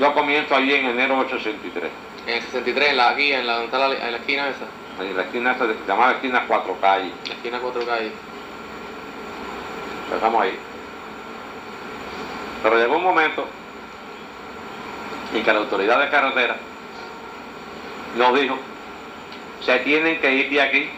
Yo 0.00 0.14
comienzo 0.14 0.56
allí 0.56 0.74
en 0.74 0.86
enero 0.86 1.18
83. 1.18 1.90
En 2.26 2.34
el 2.34 2.42
63, 2.42 2.90
en 2.90 2.96
la, 2.96 3.10
aquí, 3.10 3.32
en 3.32 3.46
la, 3.46 3.62
en 3.62 3.70
la 3.70 4.16
esquina 4.16 4.48
esa. 4.48 5.02
En 5.02 5.16
la 5.16 5.22
esquina 5.22 5.52
esa, 5.52 5.66
se 5.66 5.74
llamaba 5.86 6.12
esquina 6.12 6.44
Cuatro 6.46 6.76
Calles. 6.80 7.12
La 7.26 7.34
esquina 7.34 7.58
cuatro 7.58 7.84
calles. 7.84 8.12
Empezamos 10.06 10.42
ahí. 10.42 10.58
Pero 12.62 12.78
llegó 12.78 12.96
un 12.96 13.02
momento 13.02 13.46
en 15.34 15.42
que 15.42 15.52
la 15.52 15.58
autoridad 15.58 16.00
de 16.00 16.08
carretera 16.08 16.56
nos 18.16 18.40
dijo, 18.40 18.56
se 19.60 19.78
tienen 19.80 20.20
que 20.20 20.32
ir 20.32 20.50
de 20.50 20.62
aquí 20.62 20.90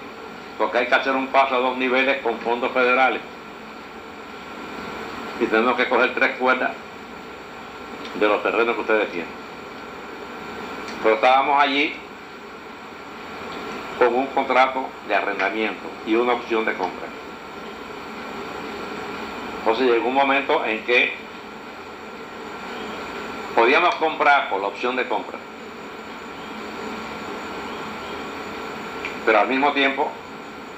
porque 0.59 0.79
hay 0.79 0.87
que 0.87 0.95
hacer 0.95 1.15
un 1.15 1.29
paso 1.29 1.57
a 1.57 1.59
dos 1.59 1.77
niveles 1.77 2.23
con 2.23 2.39
fondos 2.39 2.73
federales. 2.73 3.21
Y 5.41 5.47
tenemos 5.47 5.77
que 5.77 5.89
coger 5.89 6.15
tres 6.15 6.37
cuerdas 6.37 6.73
de 8.15 8.29
los 8.29 8.43
terrenos 8.43 8.75
que 8.75 8.81
ustedes 8.81 9.11
tienen. 9.11 9.46
Pero 11.03 11.15
estábamos 11.17 11.63
allí 11.63 11.95
con 13.99 14.15
un 14.15 14.27
contrato 14.29 14.89
de 15.09 15.15
arrendamiento 15.15 15.89
y 16.07 16.15
una 16.15 16.35
opción 16.35 16.65
de 16.65 16.75
compra. 16.75 17.07
Entonces 19.59 19.87
llegó 19.87 20.09
un 20.09 20.15
momento 20.15 20.65
en 20.65 20.85
que 20.85 21.15
podíamos 23.55 23.95
comprar 23.97 24.49
por 24.49 24.61
la 24.61 24.69
opción 24.69 24.95
de 24.97 25.09
compra, 25.09 25.39
pero 29.25 29.41
al 29.41 29.49
mismo 29.49 29.73
tiempo 29.73 30.11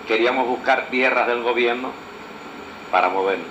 queríamos 0.07 0.47
buscar 0.47 0.87
tierras 0.87 1.27
del 1.27 1.43
gobierno 1.43 1.91
para 2.91 3.11
movernos. 3.11 3.47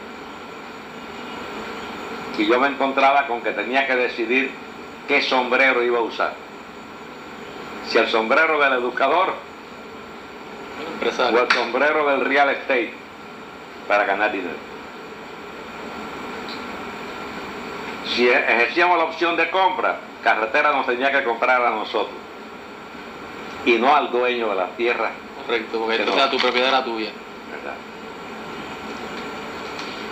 Y 2.37 2.45
yo 2.47 2.59
me 2.59 2.67
encontraba 2.67 3.27
con 3.27 3.41
que 3.41 3.51
tenía 3.51 3.85
que 3.85 3.95
decidir 3.95 4.51
qué 5.07 5.21
sombrero 5.21 5.83
iba 5.83 5.99
a 5.99 6.01
usar. 6.01 6.46
Si 7.89 7.97
el 7.97 8.09
sombrero 8.09 8.59
del 8.59 8.73
educador 8.73 9.33
o 11.01 11.39
el 11.39 11.51
sombrero 11.51 12.07
del 12.09 12.25
real 12.25 12.49
estate 12.49 12.93
para 13.87 14.05
ganar 14.05 14.31
dinero. 14.31 14.55
Si 18.15 18.27
ejercíamos 18.29 18.97
la 18.97 19.05
opción 19.05 19.35
de 19.35 19.49
compra, 19.49 19.99
carretera 20.23 20.71
nos 20.71 20.85
tenía 20.85 21.11
que 21.11 21.23
comprar 21.23 21.61
a 21.61 21.69
nosotros 21.71 22.15
y 23.65 23.73
no 23.73 23.95
al 23.95 24.11
dueño 24.11 24.49
de 24.49 24.55
la 24.55 24.67
tierra. 24.69 25.11
Correcto, 25.45 25.79
porque 25.79 25.95
entonces 25.97 26.29
tu 26.29 26.37
propiedad 26.37 26.69
era 26.69 26.83
tuya. 26.83 27.09
¿verdad? 27.51 27.75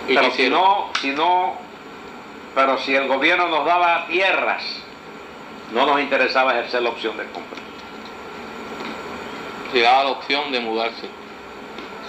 Y 0.08 0.14
Pero 0.14 0.30
si 0.32 0.48
no, 0.48 0.90
si 1.00 1.10
no, 1.10 1.54
pero 2.54 2.78
si 2.78 2.94
el 2.94 3.08
gobierno 3.08 3.48
nos 3.48 3.64
daba 3.64 4.06
tierras, 4.06 4.62
no 5.72 5.84
nos 5.86 6.00
interesaba 6.00 6.52
ejercer 6.52 6.82
la 6.82 6.90
opción 6.90 7.16
de 7.16 7.24
compra. 7.24 7.65
Se 9.72 9.80
daba 9.80 10.04
la 10.04 10.10
opción 10.10 10.52
de 10.52 10.60
mudarse. 10.60 11.08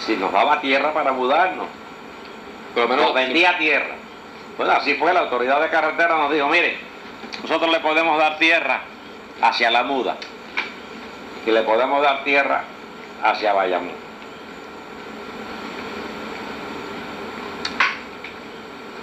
Si 0.05 0.15
nos 0.15 0.31
daba 0.31 0.61
tierra 0.61 0.93
para 0.93 1.11
mudarnos, 1.11 1.67
menos 2.75 3.05
nos 3.05 3.13
vendía 3.13 3.57
tierra. 3.57 3.95
Bueno, 4.57 4.73
así 4.73 4.93
fue, 4.95 5.13
la 5.13 5.21
autoridad 5.21 5.59
de 5.61 5.69
carretera 5.69 6.17
nos 6.17 6.31
dijo, 6.31 6.47
mire, 6.49 6.77
nosotros 7.41 7.71
le 7.71 7.79
podemos 7.79 8.17
dar 8.19 8.37
tierra 8.37 8.81
hacia 9.41 9.71
la 9.71 9.83
muda 9.83 10.17
y 11.45 11.51
le 11.51 11.61
podemos 11.63 12.01
dar 12.01 12.23
tierra 12.23 12.63
hacia 13.23 13.53
Bayamón. 13.53 14.07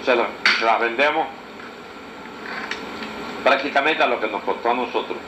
Se, 0.04 0.14
la- 0.14 0.26
se 0.58 0.84
vendemos 0.84 1.26
prácticamente 3.42 4.02
a 4.02 4.06
lo 4.06 4.20
que 4.20 4.26
nos 4.28 4.42
costó 4.42 4.70
a 4.70 4.74
nosotros, 4.74 5.18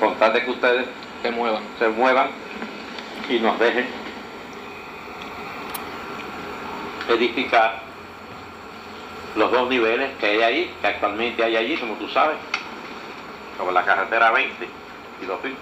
con 0.00 0.14
tal 0.16 0.32
de 0.32 0.44
que 0.44 0.50
ustedes 0.50 0.86
se 1.22 1.30
muevan. 1.30 1.62
se 1.78 1.88
muevan 1.88 2.28
y 3.28 3.38
nos 3.40 3.58
dejen 3.58 3.86
edificar 7.08 7.80
los 9.34 9.50
dos 9.50 9.68
niveles 9.68 10.10
que 10.18 10.26
hay 10.26 10.42
ahí, 10.42 10.74
que 10.80 10.86
actualmente 10.86 11.42
hay 11.44 11.56
allí, 11.56 11.76
como 11.76 11.94
tú 11.94 12.08
sabes, 12.08 12.36
como 13.58 13.70
la 13.70 13.84
carretera 13.84 14.30
20 14.30 14.68
y 15.22 15.26
los 15.26 15.42
20. 15.42 15.60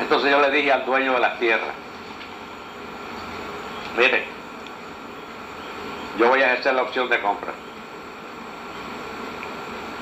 Entonces 0.00 0.30
yo 0.30 0.40
le 0.40 0.50
dije 0.50 0.72
al 0.72 0.84
dueño 0.84 1.12
de 1.14 1.20
las 1.20 1.38
tierras, 1.38 1.74
mire, 3.96 4.24
yo 6.18 6.28
voy 6.28 6.42
a 6.42 6.52
ejercer 6.52 6.74
la 6.74 6.82
opción 6.82 7.08
de 7.08 7.20
compra 7.20 7.52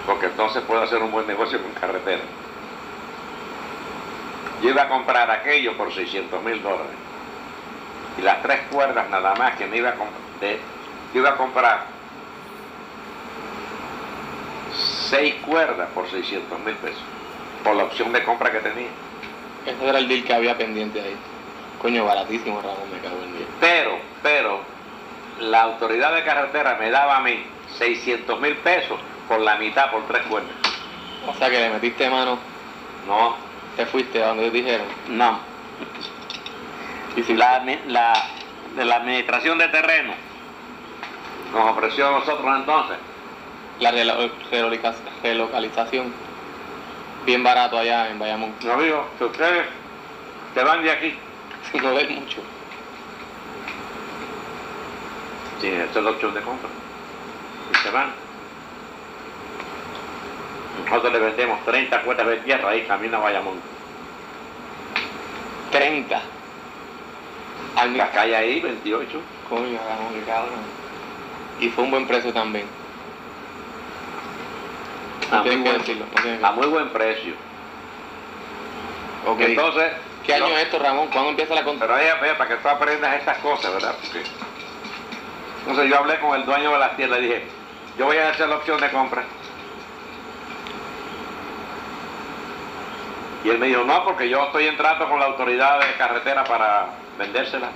porque 0.07 0.27
entonces 0.27 0.63
puedo 0.65 0.83
hacer 0.83 1.03
un 1.03 1.11
buen 1.11 1.27
negocio 1.27 1.61
con 1.63 1.73
carretera. 1.73 2.23
Yo 4.63 4.71
iba 4.71 4.83
a 4.83 4.89
comprar 4.89 5.31
aquello 5.31 5.77
por 5.77 5.93
600 5.93 6.43
mil 6.43 6.63
dólares. 6.63 6.93
Y 8.19 8.23
las 8.23 8.43
tres 8.43 8.61
cuerdas 8.71 9.09
nada 9.09 9.35
más 9.35 9.57
que 9.57 9.67
me 9.67 9.79
iba 9.79 9.91
a 9.91 9.95
comprar, 9.95 10.21
yo 11.15 11.21
iba 11.21 11.31
a 11.31 11.37
comprar 11.37 11.87
seis 15.09 15.35
cuerdas 15.47 15.89
por 15.95 16.09
600 16.09 16.59
mil 16.61 16.75
pesos, 16.77 17.03
por 17.65 17.77
la 17.77 17.85
opción 17.85 18.13
de 18.13 18.23
compra 18.25 18.51
que 18.51 18.61
tenía. 18.61 18.89
Ese 19.67 19.89
era 19.89 19.99
el 19.99 20.09
deal 20.09 20.25
que 20.25 20.35
había 20.35 20.57
pendiente 20.57 21.01
ahí. 21.01 21.17
Coño, 21.81 22.05
baratísimo, 22.05 22.61
Ramón, 22.61 22.91
me 22.93 22.99
cago 22.99 23.23
en 23.23 23.37
Dios. 23.37 23.49
Pero, 23.61 23.99
pero, 24.23 24.61
la 25.41 25.63
autoridad 25.63 26.15
de 26.15 26.25
carretera 26.25 26.77
me 26.79 26.91
daba 26.91 27.19
a 27.19 27.21
mí 27.21 27.43
600 27.79 28.41
mil 28.41 28.57
pesos 28.57 28.99
por 29.31 29.41
la 29.43 29.55
mitad, 29.55 29.93
por 29.93 30.05
tres 30.09 30.23
cuerdas. 30.27 30.51
O 31.29 31.33
sea 31.39 31.49
que 31.49 31.61
le 31.61 31.71
metiste 31.71 32.11
mano, 32.11 32.37
No, 33.07 33.37
te 33.77 33.87
fuiste 33.87 34.21
a 34.23 34.27
donde 34.29 34.51
dijeron. 34.51 34.87
no. 35.09 35.39
Y 37.17 37.23
si 37.23 37.35
la, 37.35 37.63
la, 37.87 38.13
de 38.75 38.85
la 38.85 38.97
administración 38.97 39.57
de 39.59 39.69
terreno 39.69 40.15
nos 41.53 41.71
ofreció 41.71 42.09
a 42.09 42.11
nosotros 42.19 42.57
entonces 42.57 42.97
la 43.79 43.93
relo- 43.93 44.31
relocaliza- 44.51 44.95
relocalización. 45.23 46.13
Bien 47.25 47.43
barato 47.45 47.79
allá 47.79 48.09
en 48.11 48.19
Bayamón. 48.19 48.53
No 48.65 48.81
digo 48.83 49.07
que 49.17 49.25
ustedes 49.27 49.67
se 50.55 50.65
van 50.65 50.83
de 50.83 50.91
aquí. 50.91 51.15
Sin 51.71 51.83
no 51.85 51.95
ver 51.95 52.11
mucho. 52.11 52.41
Sí, 55.61 55.69
esa 55.69 56.01
es 56.01 56.07
opción 56.07 56.35
de 56.35 56.41
compra. 56.43 56.69
Y 57.73 57.77
se 57.77 57.91
van. 57.91 58.13
Nosotros 60.85 61.13
le 61.13 61.19
vendemos 61.19 61.65
30 61.65 62.03
cuotas 62.03 62.27
de 62.27 62.37
tierra 62.39 62.71
ahí 62.71 62.83
camino 62.83 63.19
a 63.19 63.21
Bayamón. 63.21 63.61
30. 65.73 66.23
Al 67.77 67.97
La 67.97 68.11
calle 68.11 68.37
ahí, 68.37 68.61
28. 68.61 69.21
Coño, 69.49 69.79
qué 70.13 70.21
cabrón. 70.27 70.61
Y 71.61 71.69
fue 71.69 71.85
un 71.85 71.91
buen 71.91 72.07
precio 72.07 72.33
también. 72.33 72.67
A 75.31 75.43
muy, 75.43 75.57
buen, 75.57 75.79
decirlo. 75.79 76.07
No 76.41 76.47
a 76.47 76.53
muy 76.53 76.67
buen 76.67 76.89
precio. 76.89 77.35
Entonces, 79.39 79.93
¿Qué 80.25 80.35
año 80.35 80.57
es 80.57 80.65
esto, 80.65 80.79
Ramón? 80.79 81.09
¿Cuándo 81.09 81.31
empieza 81.31 81.55
la 81.55 81.65
contra? 81.65 81.89
Pero 81.89 82.37
para 82.37 82.51
que 82.51 82.57
tú 82.57 82.69
aprendas 82.69 83.15
estas 83.17 83.39
cosas, 83.39 83.73
¿verdad? 83.73 83.95
Porque... 84.01 84.23
Entonces 85.61 85.91
yo 85.91 85.99
hablé 85.99 86.19
con 86.21 86.39
el 86.39 86.45
dueño 86.45 86.73
de 86.73 86.79
la 86.79 86.97
tierra 86.97 87.19
y 87.19 87.23
dije, 87.23 87.45
yo 87.99 88.07
voy 88.07 88.17
a 88.17 88.31
hacer 88.31 88.49
la 88.49 88.57
opción 88.57 88.81
de 88.81 88.91
compra. 88.91 89.25
Y 93.43 93.49
él 93.49 93.59
me 93.59 93.67
dijo, 93.67 93.85
no, 93.85 94.05
porque 94.05 94.29
yo 94.29 94.45
estoy 94.45 94.67
en 94.67 94.77
trato 94.77 95.09
con 95.09 95.19
la 95.19 95.27
autoridad 95.27 95.81
de 95.81 95.95
carretera 95.95 96.45
para 96.45 96.89
vendérsela. 97.19 97.69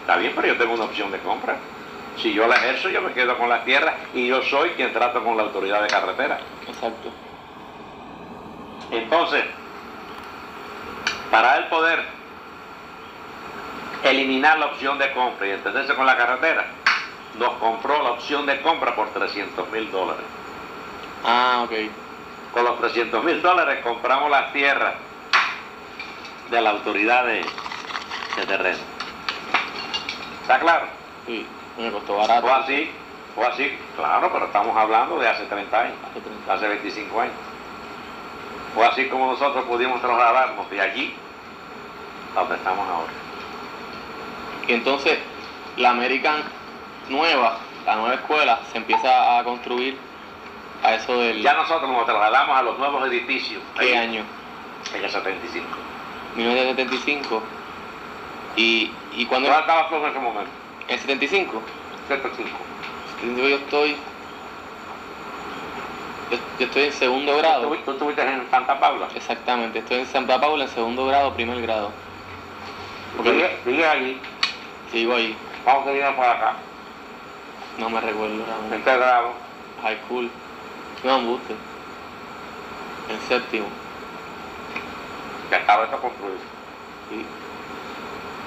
Está 0.00 0.16
bien, 0.16 0.32
pero 0.34 0.48
yo 0.48 0.56
tengo 0.56 0.74
una 0.74 0.84
opción 0.84 1.10
de 1.10 1.18
compra. 1.18 1.56
Si 2.16 2.32
yo 2.32 2.46
la 2.46 2.56
ejerzo, 2.56 2.88
yo 2.88 3.02
me 3.02 3.12
quedo 3.12 3.36
con 3.36 3.48
la 3.48 3.62
tierra 3.64 3.94
y 4.14 4.26
yo 4.26 4.42
soy 4.42 4.70
quien 4.70 4.92
trato 4.92 5.22
con 5.22 5.36
la 5.36 5.44
autoridad 5.44 5.82
de 5.82 5.88
carretera. 5.88 6.38
Exacto. 6.66 7.10
Entonces, 8.90 9.44
para 11.30 11.58
él 11.58 11.66
poder 11.66 12.02
eliminar 14.02 14.58
la 14.58 14.66
opción 14.66 14.98
de 14.98 15.12
compra 15.12 15.46
y 15.46 15.50
entenderse 15.50 15.94
con 15.94 16.06
la 16.06 16.16
carretera, 16.16 16.66
nos 17.38 17.52
compró 17.54 18.02
la 18.02 18.10
opción 18.12 18.46
de 18.46 18.60
compra 18.62 18.94
por 18.96 19.10
300 19.10 19.70
mil 19.70 19.90
dólares. 19.90 20.24
Ah, 21.24 21.62
ok. 21.64 21.72
Con 22.52 22.64
los 22.64 22.78
300 22.80 23.22
mil 23.22 23.40
dólares 23.40 23.80
compramos 23.84 24.30
las 24.30 24.52
tierras 24.52 24.94
de 26.50 26.60
la 26.60 26.70
autoridad 26.70 27.24
de, 27.26 27.44
de 28.36 28.46
terreno. 28.46 28.78
¿Está 30.42 30.58
claro? 30.58 30.86
Sí. 31.26 31.46
Me 31.78 31.90
costó 31.90 32.16
barato. 32.16 32.42
Fue 32.42 32.52
así, 32.52 32.90
fue 33.34 33.46
así, 33.46 33.78
claro, 33.96 34.30
pero 34.32 34.46
estamos 34.46 34.76
hablando 34.76 35.18
de 35.18 35.28
hace 35.28 35.44
30 35.44 35.80
años, 35.80 35.94
Hace 36.10 36.20
30. 36.20 36.52
hace 36.52 36.68
25 36.68 37.20
años. 37.20 37.34
Fue 38.74 38.86
así 38.86 39.08
como 39.08 39.32
nosotros 39.32 39.64
pudimos 39.64 40.00
trasladarnos 40.00 40.68
de 40.70 40.80
allí 40.80 41.14
a 42.36 42.40
donde 42.40 42.56
estamos 42.56 42.86
ahora. 42.88 43.12
Y 44.66 44.72
entonces, 44.74 45.18
la 45.76 45.90
American 45.90 46.42
nueva, 47.08 47.58
la 47.86 47.96
nueva 47.96 48.14
escuela, 48.14 48.60
se 48.70 48.78
empieza 48.78 49.38
a 49.38 49.44
construir 49.44 49.96
a 50.82 50.94
eso 50.94 51.16
del... 51.18 51.42
Ya 51.42 51.54
nosotros 51.54 51.90
nos 51.90 52.04
trasladamos 52.06 52.56
a 52.56 52.62
los 52.62 52.78
nuevos 52.78 53.06
edificios. 53.08 53.62
¿Qué 53.78 53.86
ahí, 53.86 53.94
año? 53.94 54.22
En 54.94 55.04
el 55.04 55.10
75. 55.10 55.66
1975. 56.36 57.42
Y, 58.56 58.90
y 59.16 59.26
cuando... 59.26 59.48
¿Dónde 59.48 59.60
estabas 59.60 59.88
tú 59.88 59.96
en 59.96 60.06
ese 60.06 60.18
momento? 60.18 60.50
En 60.88 60.98
75. 60.98 61.62
75. 62.08 62.50
Yo 63.36 63.56
estoy... 63.56 63.96
Yo, 66.30 66.36
yo 66.60 66.66
estoy 66.66 66.82
en 66.84 66.92
segundo 66.92 67.36
grado. 67.36 67.68
¿Tú, 67.68 67.76
tú 67.84 67.90
estuviste 67.92 68.22
en 68.22 68.48
Santa 68.50 68.78
Paula? 68.78 69.08
Exactamente, 69.14 69.80
estoy 69.80 69.98
en 69.98 70.06
Santa 70.06 70.40
Paula 70.40 70.64
en 70.64 70.70
segundo 70.70 71.06
grado, 71.06 71.34
primer 71.34 71.60
grado. 71.62 71.90
Porque 73.16 73.32
Sigue, 73.32 73.58
sigue 73.64 73.86
allí. 73.86 74.20
sigo 74.92 75.14
ahí, 75.16 75.36
Vamos 75.66 75.84
que 75.84 75.92
viene 75.92 76.10
por 76.12 76.24
acá. 76.24 76.54
no 77.78 77.90
me 77.90 78.00
recuerdo, 78.00 78.44
Ramón. 78.46 78.66
En 78.72 78.78
este 78.78 78.96
grado. 78.96 79.32
High 79.82 79.98
school. 80.06 80.30
No, 81.02 81.16
embuste. 81.18 81.54
En 83.08 83.20
séptimo. 83.28 83.66
Ya 85.50 85.56
estaba 85.58 85.84
esto 85.84 86.00
construido. 86.00 86.38
Sí. 87.10 87.24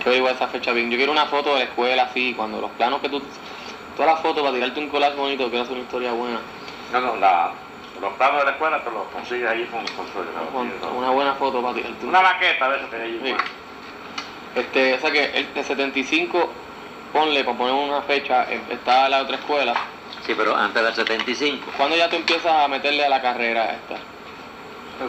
Yo 0.05 0.11
digo 0.11 0.29
esa 0.29 0.47
fecha 0.47 0.71
bien. 0.73 0.89
Yo 0.91 0.97
quiero 0.97 1.11
una 1.11 1.25
foto 1.25 1.53
de 1.53 1.59
la 1.59 1.65
escuela 1.65 2.03
así, 2.03 2.33
cuando 2.33 2.59
los 2.61 2.71
planos 2.71 3.01
que 3.01 3.09
tú. 3.09 3.21
Todas 3.95 4.13
las 4.13 4.21
fotos 4.21 4.41
para 4.41 4.53
tirarte 4.55 4.79
un 4.79 4.89
collage 4.89 5.15
bonito, 5.15 5.47
quiero 5.49 5.63
hacer 5.63 5.73
una 5.75 5.83
historia 5.83 6.11
buena. 6.13 6.39
No, 6.91 6.99
no, 6.99 7.15
la, 7.17 7.51
los 8.01 8.13
planos 8.13 8.39
de 8.39 8.45
la 8.45 8.51
escuela 8.51 8.83
te 8.83 8.89
los 8.91 9.03
consigues 9.09 9.47
allí 9.49 9.65
con, 9.65 9.85
con 9.95 10.07
su 10.07 10.13
Con- 10.51 10.97
Una 10.97 11.09
buena 11.11 11.33
foto 11.35 11.61
para 11.61 11.75
tirarte 11.75 12.03
un 12.03 12.09
Una 12.09 12.21
maqueta 12.21 12.69
de 12.69 12.77
eso 12.77 12.89
que 12.89 12.95
hay 12.95 13.01
allí. 13.03 13.19
Sí. 13.23 13.35
Este, 14.55 14.93
o 14.95 14.99
sea 14.99 15.11
que 15.11 15.23
el 15.37 15.53
de 15.53 15.63
75, 15.63 16.49
ponle, 17.11 17.43
para 17.43 17.57
poner 17.57 17.73
una 17.73 18.01
fecha, 18.01 18.45
eh, 18.51 18.61
está 18.71 19.09
la 19.09 19.21
otra 19.21 19.35
escuela. 19.37 19.73
Sí, 20.25 20.33
pero 20.35 20.55
antes 20.55 20.83
del 20.83 20.93
75. 20.93 21.71
¿Cuándo 21.77 21.95
ya 21.95 22.09
tú 22.09 22.15
empiezas 22.15 22.51
a 22.51 22.67
meterle 22.67 23.05
a 23.05 23.09
la 23.09 23.21
carrera 23.21 23.73
esta? 23.75 23.95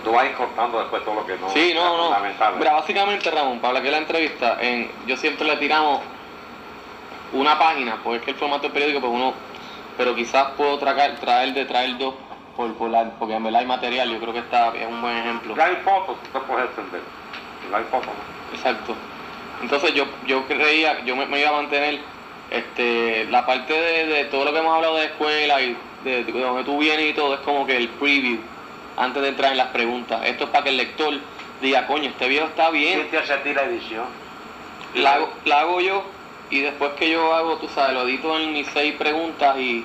Tú 0.03 0.11
vas 0.13 0.25
a 0.25 0.27
ir 0.27 0.35
cortando 0.35 0.79
después 0.81 1.05
todo 1.05 1.15
lo 1.15 1.27
que 1.27 1.37
no 1.37 1.49
Sí, 1.51 1.73
no, 1.75 1.97
no. 2.11 2.17
Mira, 2.59 2.73
básicamente, 2.73 3.31
Ramón, 3.31 3.61
para 3.61 3.81
que 3.83 3.91
la 3.91 3.99
entrevista, 3.99 4.59
en, 4.61 4.91
yo 5.07 5.17
siempre 5.17 5.47
le 5.47 5.57
tiramos 5.57 6.01
una 7.33 7.59
página, 7.59 7.99
porque 8.03 8.19
es 8.19 8.25
que 8.25 8.31
el 8.33 8.37
formato 8.37 8.63
del 8.63 8.73
periódico, 8.73 9.01
pues 9.01 9.13
uno, 9.13 9.35
pero 9.97 10.15
quizás 10.15 10.49
puedo 10.57 10.79
traer, 10.79 11.19
traer 11.21 11.53
de 11.55 11.65
traer 11.65 11.97
dos, 11.99 12.15
por, 12.57 12.73
por 12.75 12.91
la- 12.91 13.11
porque 13.19 13.35
en 13.35 13.45
verdad 13.45 13.61
hay 13.61 13.67
material, 13.67 14.11
yo 14.11 14.19
creo 14.21 14.33
que 14.33 14.39
está, 14.41 14.69
es 14.75 14.87
un 14.87 15.01
buen 15.01 15.17
ejemplo. 15.17 15.55
Ya 15.57 15.67
hay 15.67 15.77
fotos, 15.77 16.17
tú 16.23 16.39
te 16.39 16.45
puedes 16.45 16.69
entender. 16.71 17.03
No 17.71 17.77
hay 17.77 17.85
fotos. 17.85 18.07
¿no? 18.09 18.57
Exacto. 18.57 18.95
Entonces 19.63 19.95
yo, 19.95 20.07
yo 20.27 20.47
creía, 20.47 21.05
yo 21.05 21.17
me, 21.17 21.27
me 21.27 21.41
iba 21.41 21.51
a 21.51 21.53
mantener 21.55 22.01
este, 22.51 23.27
la 23.31 23.47
parte 23.47 23.73
de, 23.73 24.07
de 24.07 24.25
todo 24.27 24.45
lo 24.45 24.53
que 24.53 24.59
hemos 24.59 24.75
hablado 24.75 24.97
de 24.97 25.07
escuela 25.07 25.61
y 25.61 25.77
de, 26.05 26.25
de 26.25 26.33
donde 26.33 26.65
tú 26.65 26.79
vienes 26.79 27.11
y 27.11 27.15
todo, 27.15 27.35
es 27.35 27.41
como 27.41 27.67
que 27.67 27.77
el 27.77 27.89
preview, 27.91 28.39
antes 28.97 29.23
de 29.23 29.29
entrar 29.29 29.53
en 29.53 29.59
las 29.59 29.69
preguntas. 29.69 30.21
Esto 30.25 30.45
es 30.45 30.51
para 30.51 30.65
que 30.65 30.71
el 30.71 30.77
lector 30.77 31.15
diga, 31.61 31.87
coño, 31.87 32.11
este 32.11 32.29
video 32.29 32.47
está 32.47 32.71
bien, 32.71 33.01
¿Quién 33.01 33.11
te 33.11 33.19
hace 33.19 33.33
a 33.33 33.43
ti 33.43 33.53
la 33.55 33.63
edición? 33.65 34.05
la 34.95 35.15
hago, 35.15 35.29
la 35.45 35.61
hago 35.61 35.81
yo 35.81 36.05
y 36.51 36.61
después 36.61 36.93
que 36.93 37.11
yo 37.11 37.35
hago, 37.35 37.57
tú 37.57 37.69
sabes, 37.75 37.95
lo 37.95 38.03
edito 38.03 38.39
en 38.39 38.53
mis 38.53 38.67
seis 38.69 38.95
preguntas 38.97 39.59
y 39.59 39.85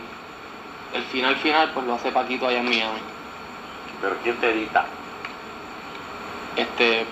el 0.93 1.03
final 1.03 1.35
final 1.37 1.71
pues 1.73 1.85
lo 1.85 1.95
hace 1.95 2.11
Paquito 2.11 2.47
allá 2.47 2.59
en 2.59 2.65
Miami. 2.69 2.99
Pero 4.01 4.15
¿quién 4.23 4.35
te 4.37 4.51
edita? 4.51 4.85
Este, 6.55 7.05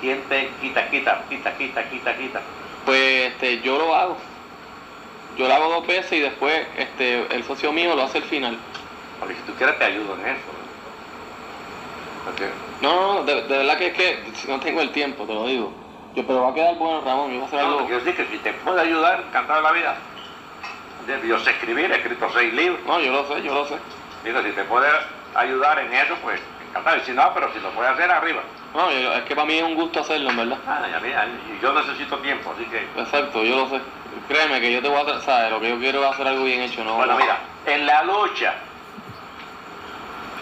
¿Quién 0.00 0.20
te 0.28 0.50
quita, 0.60 0.88
quita, 0.90 1.24
quita, 1.28 1.56
quita, 1.56 1.88
quita, 1.88 2.16
quita? 2.16 2.40
pues 2.84 3.32
este, 3.32 3.60
yo 3.62 3.78
lo 3.78 3.94
hago. 3.94 4.16
Yo 5.38 5.48
lo 5.48 5.54
hago 5.54 5.68
dos 5.70 5.86
veces 5.86 6.12
y 6.12 6.20
después 6.20 6.66
este, 6.76 7.26
el 7.34 7.42
socio 7.44 7.72
mío 7.72 7.96
lo 7.96 8.02
hace 8.02 8.18
al 8.18 8.24
final. 8.24 8.56
Porque 9.18 9.34
si 9.34 9.40
tú 9.42 9.54
quieres 9.54 9.78
te 9.78 9.84
ayudo 9.84 10.14
en 10.20 10.26
eso. 10.28 10.53
¿No? 12.80 12.88
No, 12.88 12.94
no, 12.96 13.14
no, 13.20 13.24
de, 13.24 13.42
de 13.42 13.58
verdad 13.58 13.78
que 13.78 13.86
es 13.88 13.94
que 13.94 14.48
no 14.48 14.60
tengo 14.60 14.80
el 14.80 14.90
tiempo, 14.92 15.24
te 15.24 15.34
lo 15.34 15.46
digo. 15.46 15.72
Yo, 16.14 16.26
pero 16.26 16.42
va 16.42 16.50
a 16.50 16.54
quedar 16.54 16.76
bueno, 16.76 17.00
Ramón, 17.04 17.30
yo 17.30 17.36
voy 17.36 17.44
a 17.44 17.46
hacer 17.46 17.58
algo. 17.60 17.80
no, 17.80 17.86
quiero 17.86 18.04
decir 18.04 18.16
que 18.16 18.30
si 18.32 18.38
te 18.42 18.52
puede 18.54 18.80
ayudar, 18.80 19.24
encantado 19.26 19.60
de 19.60 19.62
la 19.64 19.72
vida. 19.72 19.96
Yo 21.26 21.38
sé 21.40 21.50
escribir, 21.50 21.90
he 21.90 21.96
escrito 21.96 22.28
seis 22.32 22.52
libros. 22.54 22.80
No, 22.86 23.00
yo 23.00 23.12
lo 23.12 23.26
sé, 23.28 23.42
yo 23.42 23.52
lo 23.52 23.66
sé. 23.66 23.76
Digo, 24.24 24.40
si 24.42 24.50
te 24.52 24.64
puede 24.64 24.88
ayudar 25.34 25.78
en 25.80 25.92
eso, 25.92 26.14
pues 26.22 26.40
encantado. 26.68 26.96
Y 26.96 27.00
si 27.00 27.12
no, 27.12 27.30
pero 27.34 27.52
si 27.52 27.60
lo 27.60 27.70
puede 27.70 27.88
hacer 27.90 28.10
arriba. 28.10 28.42
No, 28.74 28.90
yo- 28.90 29.12
es 29.12 29.22
que 29.24 29.34
para 29.34 29.46
mí 29.46 29.58
es 29.58 29.62
un 29.64 29.74
gusto 29.74 30.00
hacerlo, 30.00 30.30
en 30.30 30.36
verdad. 30.36 30.58
Ah, 30.66 30.86
ya, 30.90 31.00
mira, 31.00 31.26
y 31.26 31.60
yo 31.62 31.72
necesito 31.74 32.18
tiempo, 32.18 32.52
así 32.54 32.64
que... 32.66 32.78
Exacto, 33.00 33.42
yo 33.44 33.56
lo 33.56 33.68
sé. 33.68 33.80
Créeme 34.28 34.60
que 34.60 34.72
yo 34.72 34.80
te 34.80 34.88
voy 34.88 34.98
a 34.98 35.02
hacer, 35.02 35.20
¿sabes? 35.20 35.50
Lo 35.50 35.60
que 35.60 35.68
yo 35.68 35.78
quiero 35.78 36.02
es 36.04 36.10
hacer 36.12 36.26
algo 36.28 36.44
bien 36.44 36.62
hecho, 36.62 36.82
¿no? 36.84 36.94
Bueno, 36.94 37.16
mira, 37.18 37.38
en 37.66 37.84
la 37.86 38.02
lucha, 38.04 38.54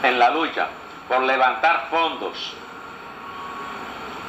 en 0.02 0.18
la 0.18 0.30
lucha 0.30 0.68
por 1.12 1.24
levantar 1.24 1.88
fondos 1.90 2.54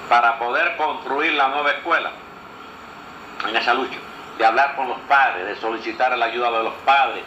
para 0.10 0.38
poder 0.38 0.76
construir 0.76 1.32
la 1.32 1.48
nueva 1.48 1.72
escuela, 1.72 2.12
en 3.48 3.56
esa 3.56 3.74
lucha, 3.74 3.98
de 4.38 4.46
hablar 4.46 4.76
con 4.76 4.90
los 4.90 5.00
padres, 5.08 5.46
de 5.46 5.56
solicitar 5.62 6.18
la 6.18 6.26
ayuda 6.26 6.52
de 6.52 6.64
los 6.64 6.74
padres, 6.86 7.24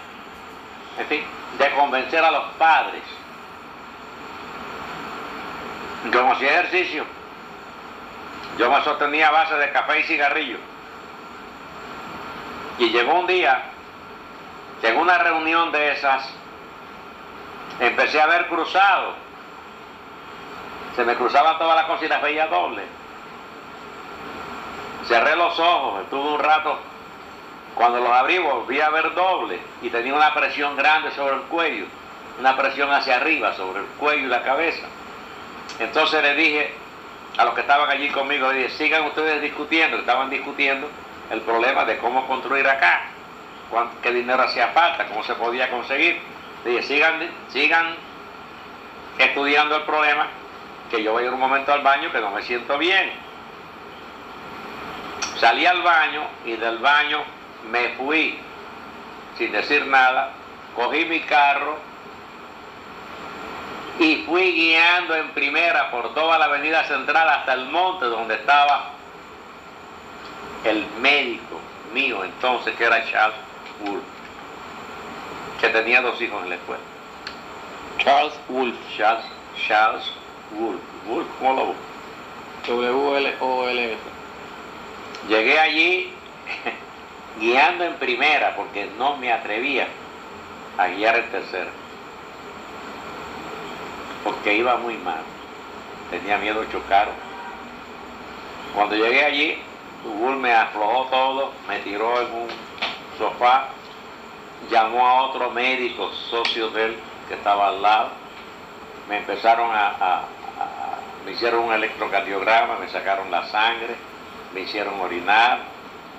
en 0.99 1.07
fin, 1.07 1.25
de 1.57 1.71
convencer 1.71 2.23
a 2.23 2.31
los 2.33 2.45
padres. 2.59 3.03
Yo 6.13 6.21
como 6.21 6.35
hacía 6.35 6.61
ejercicio, 6.61 7.07
yo 8.59 8.71
me 8.71 8.85
sostenía 8.85 9.29
a 9.29 9.31
base 9.31 9.55
de 9.55 9.73
café 9.73 10.01
y 10.01 10.03
cigarrillo. 10.03 10.59
Y 12.79 12.91
llegó 12.91 13.21
un 13.21 13.27
día 13.27 13.63
en 14.83 14.99
una 14.99 15.17
reunión 15.17 15.73
de 15.73 15.93
esas 15.93 16.29
empecé 17.81 18.21
a 18.21 18.27
ver 18.27 18.49
cruzado. 18.49 19.26
Se 20.97 21.05
me 21.05 21.15
cruzaban 21.15 21.59
todas 21.59 21.77
las 21.77 21.85
cosas 21.85 22.05
y 22.05 22.09
las 22.09 22.23
veía 22.23 22.47
doble. 22.47 22.83
Cerré 25.07 25.37
los 25.37 25.59
ojos, 25.59 26.03
estuve 26.03 26.33
un 26.33 26.41
rato. 26.41 26.79
Cuando 27.75 28.01
los 28.01 28.11
abrí 28.11 28.39
volví 28.39 28.81
a 28.81 28.89
ver 28.89 29.15
doble 29.15 29.61
y 29.83 29.91
tenía 29.91 30.15
una 30.15 30.33
presión 30.33 30.75
grande 30.75 31.11
sobre 31.13 31.37
el 31.37 31.43
cuello. 31.43 31.85
una 32.39 32.57
presión 32.57 32.93
hacia 32.93 33.17
arriba 33.17 33.55
sobre 33.55 33.81
el 33.81 33.87
cuello 33.99 34.27
y 34.27 34.29
la 34.29 34.43
cabeza. 34.43 34.87
Entonces 35.79 36.23
le 36.23 36.35
dije 36.35 36.75
a 37.39 37.45
los 37.45 37.55
que 37.55 37.61
estaban 37.61 37.89
allí 37.91 38.09
conmigo, 38.11 38.51
le 38.51 38.59
dije, 38.59 38.71
sigan 38.71 39.05
ustedes 39.05 39.43
discutiendo, 39.43 39.99
estaban 39.99 40.31
discutiendo 40.31 40.89
el 41.31 41.41
problema 41.43 41.85
de 41.85 41.99
cómo 41.99 42.27
construir 42.27 42.67
acá, 42.69 43.03
qué 44.03 44.13
dinero 44.13 44.43
hacía 44.43 44.69
falta, 44.69 45.07
cómo 45.07 45.23
se 45.23 45.35
podía 45.35 45.71
conseguir. 45.71 46.21
Le 46.65 46.71
dije, 46.71 46.83
sigan, 46.83 47.31
sigan 47.49 47.95
estudiando 49.19 49.77
el 49.77 49.83
problema, 49.83 50.29
que 50.91 51.03
yo 51.03 51.13
voy 51.13 51.25
ir 51.25 51.33
un 51.33 51.41
momento 51.41 51.73
al 51.73 51.83
baño 51.83 52.11
que 52.13 52.21
no 52.21 52.31
me 52.31 52.43
siento 52.43 52.79
bien. 52.79 53.13
Salí 55.39 55.67
al 55.67 55.83
baño 55.83 56.23
y 56.45 56.57
del 56.57 56.79
baño 56.79 57.23
me 57.71 57.91
fui 57.91 58.39
sin 59.37 59.53
decir 59.53 59.87
nada, 59.87 60.33
cogí 60.75 61.05
mi 61.05 61.21
carro 61.21 61.79
y 63.99 64.25
fui 64.27 64.53
guiando 64.53 65.15
en 65.15 65.31
primera 65.31 65.91
por 65.91 66.15
toda 66.15 66.39
la 66.39 66.47
avenida 66.47 66.85
central 66.85 67.29
hasta 67.29 67.55
el 67.55 67.67
monte 67.67 68.07
donde 68.07 68.35
estaba 68.35 68.91
el 70.65 70.87
médico 71.01 71.61
mío 71.93 72.25
entonces, 72.25 72.75
que 72.77 72.85
era 72.85 73.05
Charles 73.11 73.39
Wolf, 73.81 74.03
que 75.61 75.69
tenía 75.69 76.01
dos 76.01 76.21
hijos 76.21 76.43
en 76.43 76.51
la 76.51 76.55
escuela. 76.57 76.83
Charles 77.99 78.35
Wolf. 78.49 78.77
Charles, 78.97 79.25
Charles 79.67 80.13
Wolf. 80.53 80.81
Wolf, 81.09 81.27
¿cómo 81.39 81.55
lo 81.55 81.67
busco? 81.67 81.81
W-L-O-L-F. 82.67 83.99
Llegué 85.29 85.59
allí 85.59 86.13
guiando 87.41 87.85
en 87.85 87.95
primera 87.95 88.55
porque 88.57 88.91
no 88.99 89.17
me 89.17 89.33
atrevía 89.33 89.87
a 90.79 90.89
guiar 90.89 91.17
en 91.17 91.31
tercera. 91.31 91.71
Porque 94.25 94.55
iba 94.55 94.77
muy 94.77 94.95
mal. 94.99 95.23
Tenía 96.11 96.39
miedo 96.39 96.61
de 96.61 96.71
chocar. 96.71 97.09
Cuando 98.75 98.97
llegué 98.97 99.25
allí, 99.25 99.59
Google 100.05 100.37
me 100.37 100.53
aflojó 100.53 101.07
todo, 101.07 101.53
me 101.69 101.79
tiró 101.81 102.21
en 102.21 102.33
un 102.33 102.49
sofá, 103.19 103.69
llamó 104.71 105.07
a 105.07 105.23
otro 105.23 105.51
médico, 105.51 106.11
socio 106.31 106.69
de 106.71 106.85
él, 106.87 106.97
que 107.29 107.35
estaba 107.35 107.69
al 107.69 107.81
lado. 107.83 108.11
Me 109.09 109.19
empezaron 109.19 109.71
a- 109.73 110.23
me 111.27 111.33
hicieron 111.33 111.65
un 111.65 111.73
electrocardiograma, 111.75 112.79
me 112.79 112.89
sacaron 112.89 113.31
la 113.31 113.45
sangre, 113.49 113.95
me 114.55 114.61
hicieron 114.61 114.99
orinar, 115.01 115.59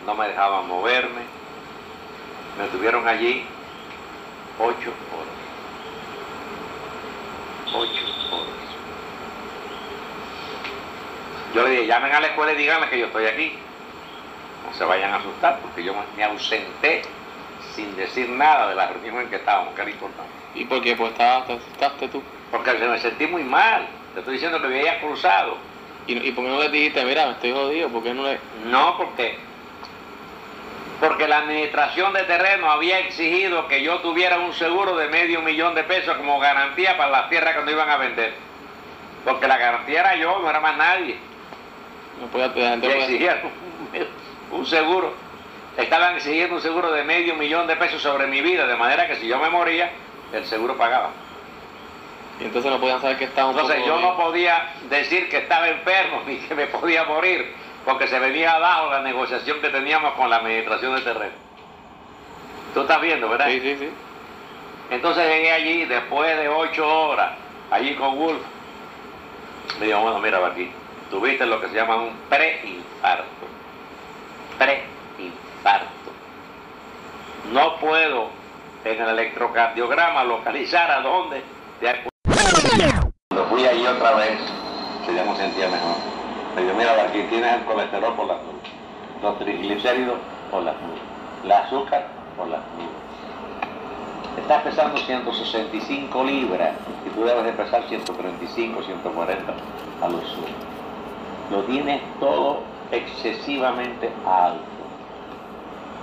no 0.06 0.13
me 0.13 0.28
dejaban 0.28 0.67
moverme. 0.67 1.22
Me 2.60 2.67
tuvieron 2.67 3.08
allí 3.08 3.46
ocho 4.60 4.91
horas. 5.13 5.38
Ocho 7.74 8.06
horas. 8.36 8.48
Yo 11.56 11.63
le 11.63 11.70
dije, 11.72 11.88
llamen 11.88 12.13
a 12.13 12.20
la 12.20 12.28
escuela 12.28 12.52
y 12.54 12.56
díganle 12.58 12.89
que 12.89 13.00
yo 13.00 13.06
estoy 13.08 13.26
aquí. 13.28 13.58
No 14.67 14.74
se 14.78 14.84
vayan 14.84 15.13
a 15.13 15.17
asustar 15.17 15.60
porque 15.62 15.84
yo 15.84 15.93
me- 16.17 16.24
ausenté 16.24 17.04
sin 17.74 17.96
decir 17.96 18.28
nada 18.30 18.67
de 18.70 18.76
la 18.76 18.88
reunión 18.88 19.22
en 19.22 19.30
que 19.30 19.38
estábamos, 19.38 19.74
que 19.74 19.82
era 19.82 19.91
importante. 19.91 20.32
¿Y 20.56 20.65
por 20.65 20.82
qué? 20.82 20.96
Pues 20.96 21.13
te 21.13 21.24
asustaste 21.24 22.10
tú. 22.10 22.22
Porque 22.52 22.72
se 22.78 22.88
me 22.88 23.00
sentí 23.00 23.28
muy 23.28 23.43
mal. 23.43 23.88
Te 24.17 24.21
estoy 24.21 24.34
diciendo 24.34 24.60
que 24.60 24.67
me 24.67 24.80
había 24.80 24.99
cruzado. 24.99 25.58
¿Y, 26.08 26.13
¿Y 26.27 26.32
por 26.32 26.43
qué 26.43 26.49
no 26.49 26.60
le 26.60 26.69
dijiste, 26.69 27.06
mira, 27.06 27.27
me 27.27 27.32
estoy 27.34 27.51
jodido? 27.51 27.88
¿Por 27.89 28.01
qué 28.01 28.15
no 28.15 28.23
le.? 28.23 28.39
No, 28.65 28.97
porque 28.97 29.38
porque 30.99 31.27
la 31.27 31.38
administración 31.38 32.13
de 32.13 32.23
terreno 32.23 32.71
había 32.71 32.97
exigido 32.97 33.67
que 33.67 33.84
yo 33.84 33.99
tuviera 33.99 34.39
un 34.39 34.53
seguro 34.53 34.95
de 34.97 35.08
medio 35.10 35.43
millón 35.43 35.75
de 35.75 35.84
pesos 35.84 36.17
como 36.17 36.39
garantía 36.39 36.97
para 36.97 37.12
las 37.12 37.30
tierras 37.30 37.56
que 37.56 37.62
no 37.63 37.69
iban 37.69 37.91
a 37.91 37.97
vender. 37.97 38.34
Porque 39.23 39.47
la 39.47 39.60
garantía 39.60 39.99
era 39.99 40.15
yo, 40.15 40.39
no 40.39 40.49
era 40.49 40.62
más 40.62 40.75
nadie. 40.77 41.17
No 42.19 42.25
podía, 42.25 42.47
la 42.47 42.69
gente 42.71 42.88
podía- 42.88 43.03
exigían 43.03 43.38
un, 44.51 44.58
un 44.60 44.65
seguro. 44.65 45.13
Estaban 45.77 46.15
exigiendo 46.15 46.56
un 46.56 46.62
seguro 46.63 46.91
de 46.91 47.03
medio 47.03 47.36
millón 47.36 47.67
de 47.67 47.75
pesos 47.75 48.01
sobre 48.01 48.25
mi 48.25 48.41
vida, 48.41 48.65
de 48.65 48.75
manera 48.77 49.08
que 49.08 49.17
si 49.17 49.27
yo 49.27 49.38
me 49.38 49.49
moría, 49.51 49.91
el 50.34 50.43
seguro 50.45 50.75
pagaba. 50.75 51.12
Y 52.39 52.45
entonces 52.45 52.71
no 52.71 52.80
podían 52.80 53.02
saber 53.02 53.17
que 53.17 53.26
estaba 53.26 53.50
un 53.50 53.56
Entonces 53.56 53.82
poco 53.82 53.88
yo 53.88 54.00
no 54.00 54.17
podía 54.17 54.73
decir 54.89 55.30
que 55.30 55.38
estaba 55.38 55.67
enfermo 55.67 56.21
ni 56.28 56.38
que 56.38 56.56
me 56.56 56.67
podía 56.67 57.04
morir, 57.06 57.54
porque 57.86 58.08
se 58.08 58.19
venía 58.19 58.54
abajo 58.54 58.91
la 58.91 59.02
negociación 59.02 59.60
que 59.62 59.69
teníamos 59.69 60.13
con 60.13 60.30
la 60.30 60.38
administración 60.38 60.95
de 60.95 61.02
terreno. 61.02 61.36
Tú 62.73 62.82
estás 62.82 63.02
viendo, 63.02 63.28
¿verdad? 63.30 63.47
Sí, 63.47 63.60
sí, 63.62 63.78
sí. 63.80 63.89
Entonces 64.91 65.28
llegué 65.28 65.52
allí 65.52 65.86
después 65.86 66.38
de 66.38 66.47
ocho 66.47 66.88
horas, 66.88 67.32
allí 67.71 67.95
con 67.95 68.17
Wolf. 68.17 68.41
Me 69.80 69.88
dijo, 69.88 70.00
bueno, 70.00 70.19
mira 70.19 70.45
aquí, 70.45 70.71
tuviste 71.10 71.45
lo 71.45 71.60
que 71.60 71.67
se 71.69 71.76
llama 71.76 71.95
un 71.97 72.12
preinfarto. 72.30 73.26
Preinfarto. 74.58 75.88
No 77.52 77.78
puedo 77.78 78.30
en 78.86 79.02
el 79.02 79.10
electrocardiograma 79.10 80.23
localizar 80.23 80.89
a 80.91 81.02
dónde 81.02 81.41
te 81.80 81.89
Cuando 82.69 83.49
fui 83.49 83.65
allí 83.65 83.88
otra 83.88 84.15
vez, 84.15 84.39
que 85.06 85.15
ya 85.15 85.23
me 85.23 85.36
sentía 85.38 85.69
mejor. 85.69 85.95
Me 86.56 86.63
dijo, 86.63 86.75
mira, 86.75 86.91
aquí 87.01 87.21
tienes 87.30 87.53
el 87.53 87.65
colesterol 87.65 88.13
por 88.15 88.27
las 88.27 88.38
nubes, 88.43 88.69
los 89.21 89.39
triglicéridos 89.39 90.17
por 90.51 90.63
las 90.63 90.75
nubes, 90.82 90.99
el 91.45 91.51
azúcar 91.51 92.08
por 92.36 92.47
las 92.49 92.60
nubes. 92.75 93.08
Estás 94.38 94.63
pesando 94.63 94.97
165 94.97 96.23
libras 96.25 96.71
y 97.06 97.10
tú 97.12 97.23
debes 97.23 97.45
de 97.45 97.53
pesar 97.53 97.84
135, 97.88 98.84
140 98.84 99.53
a 100.01 100.10
lo 100.10 100.19
sumo. 100.21 100.47
Lo 101.51 101.63
tienes 101.63 102.01
todo 102.19 102.63
excesivamente 102.91 104.12
alto. 104.25 104.63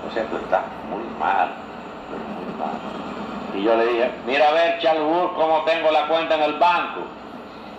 O 0.09 0.15
sea, 0.15 0.25
tú 0.27 0.37
estás 0.37 0.63
muy 0.89 1.05
mal, 1.19 1.53
muy 2.11 2.59
mal. 2.59 3.14
Y 3.55 3.63
yo 3.63 3.77
le 3.77 3.87
dije, 3.87 4.11
mira 4.27 4.49
a 4.49 4.53
ver, 4.53 4.81
Charles 4.81 5.05
Wood, 5.05 5.35
cómo 5.37 5.63
tengo 5.63 5.91
la 5.93 6.09
cuenta 6.09 6.35
en 6.35 6.43
el 6.43 6.55
banco. 6.55 7.03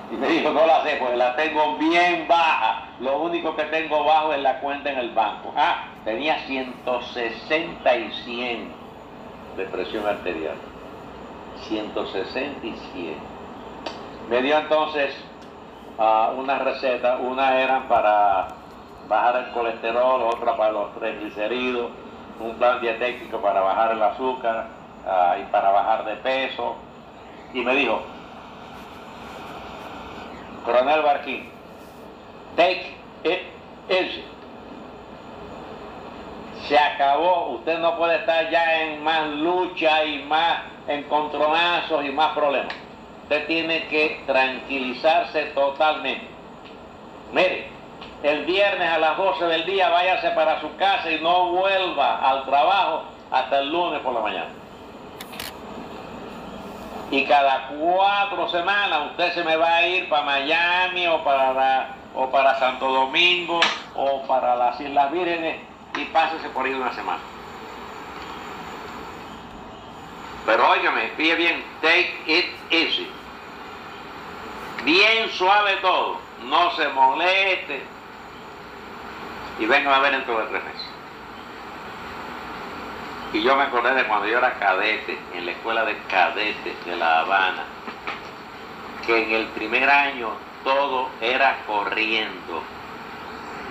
Y 0.10 0.16
me 0.16 0.28
dijo, 0.28 0.52
no 0.52 0.66
la 0.66 0.84
sé, 0.84 0.96
pues 1.00 1.18
la 1.18 1.36
tengo 1.36 1.76
bien 1.78 2.28
baja. 2.30 2.88
Lo 3.02 3.18
único 3.20 3.56
que 3.56 3.64
tengo 3.66 4.06
bajo 4.06 4.34
es 4.34 4.42
la 4.42 4.60
cuenta 4.62 4.92
en 4.92 5.00
el 5.00 5.10
banco. 5.12 5.52
Ah, 5.58 5.88
tenía 6.06 6.40
160 6.46 7.98
y 7.98 8.12
100 8.24 8.74
de 9.58 9.66
presión 9.66 10.08
arterial. 10.08 10.56
160 11.68 12.66
y 12.66 12.76
100. 12.94 13.16
Me 14.30 14.42
dio 14.42 14.58
entonces 14.58 15.14
ah, 16.00 16.32
una 16.38 16.58
receta, 16.60 17.18
una 17.18 17.60
eran 17.60 17.90
para 17.90 18.48
bajar 19.10 19.44
el 19.48 19.52
colesterol, 19.52 20.22
otra 20.22 20.56
para 20.56 20.72
los 20.72 20.96
triglicéridos, 20.96 21.92
un 22.40 22.56
plan 22.56 22.80
dietético 22.80 23.42
para 23.42 23.60
bajar 23.60 23.92
el 23.92 24.02
azúcar 24.02 24.85
ah, 25.06 25.38
y 25.40 25.44
para 25.52 25.72
bajar 25.72 26.06
de 26.06 26.16
peso. 26.18 26.76
Y 27.54 27.62
me 27.62 27.76
dijo, 27.76 28.02
Coronel 30.66 31.02
Barquín, 31.02 31.50
take 32.56 32.96
it 33.24 33.42
easy. 33.88 34.24
Se 36.68 36.78
acabó, 36.78 37.50
usted 37.52 37.78
no 37.78 37.96
puede 37.98 38.16
estar 38.18 38.50
ya 38.50 38.82
en 38.82 39.04
más 39.04 39.28
lucha 39.28 40.04
y 40.04 40.24
más 40.24 40.64
encontronazos 40.88 42.04
y 42.04 42.10
más 42.10 42.34
problemas. 42.34 42.74
Usted 43.24 43.46
tiene 43.48 43.88
que 43.88 44.24
tranquilizarse 44.26 45.44
totalmente. 45.54 46.28
Mire, 47.32 47.70
el 48.24 48.46
viernes 48.46 48.90
a 48.90 48.98
las 48.98 49.18
12 49.18 49.46
del 49.46 49.66
día 49.66 49.90
váyase 49.90 50.32
para 50.32 50.60
su 50.62 50.76
casa 50.78 51.12
y 51.12 51.22
no 51.22 51.52
vuelva 51.52 52.18
al 52.28 52.46
trabajo 52.46 53.04
hasta 53.32 53.60
el 53.60 53.72
lunes 53.72 54.00
por 54.02 54.14
la 54.14 54.22
mañana. 54.22 54.65
Y 57.12 57.26
cada 57.26 57.68
cuatro 57.68 58.50
semanas 58.50 59.12
usted 59.12 59.34
se 59.34 59.44
me 59.44 59.56
va 59.56 59.76
a 59.76 59.88
ir 59.88 60.10
para 60.10 60.24
Miami 60.24 61.08
o 61.08 61.24
para, 61.24 61.96
o 62.16 62.30
para 62.32 62.58
Santo 62.60 62.92
Domingo 62.92 63.60
o 63.94 64.26
para 64.28 64.56
las 64.56 64.80
Islas 64.82 65.12
Vírgenes 65.12 65.60
y 65.96 66.06
pásese 66.06 66.50
por 66.50 66.66
ahí 66.66 66.74
una 66.74 66.94
semana. 66.94 67.22
Pero 70.46 70.70
óigame, 70.70 71.08
pide 71.18 71.36
bien, 71.36 71.64
take 71.82 72.14
it 72.28 72.46
easy. 72.70 73.10
Bien 74.84 75.30
suave 75.32 75.78
todo, 75.78 76.20
no 76.44 76.72
se 76.76 76.88
moleste. 76.90 77.82
Y 79.60 79.66
venga 79.66 79.96
a 79.96 80.00
ver 80.00 80.12
dentro 80.12 80.38
de 80.40 80.46
tres 80.48 80.64
meses. 80.64 80.75
Y 83.36 83.42
yo 83.44 83.54
me 83.58 83.64
acordé 83.64 83.94
de 83.94 84.06
cuando 84.06 84.28
yo 84.28 84.38
era 84.38 84.54
cadete, 84.54 85.20
en 85.34 85.46
la 85.46 85.52
escuela 85.52 85.84
de 85.84 85.98
cadetes 86.08 86.86
de 86.86 86.96
La 86.96 87.20
Habana, 87.20 87.66
que 89.06 89.24
en 89.24 89.32
el 89.32 89.48
primer 89.48 89.90
año 89.90 90.30
todo 90.64 91.10
era 91.20 91.58
corriendo. 91.68 92.64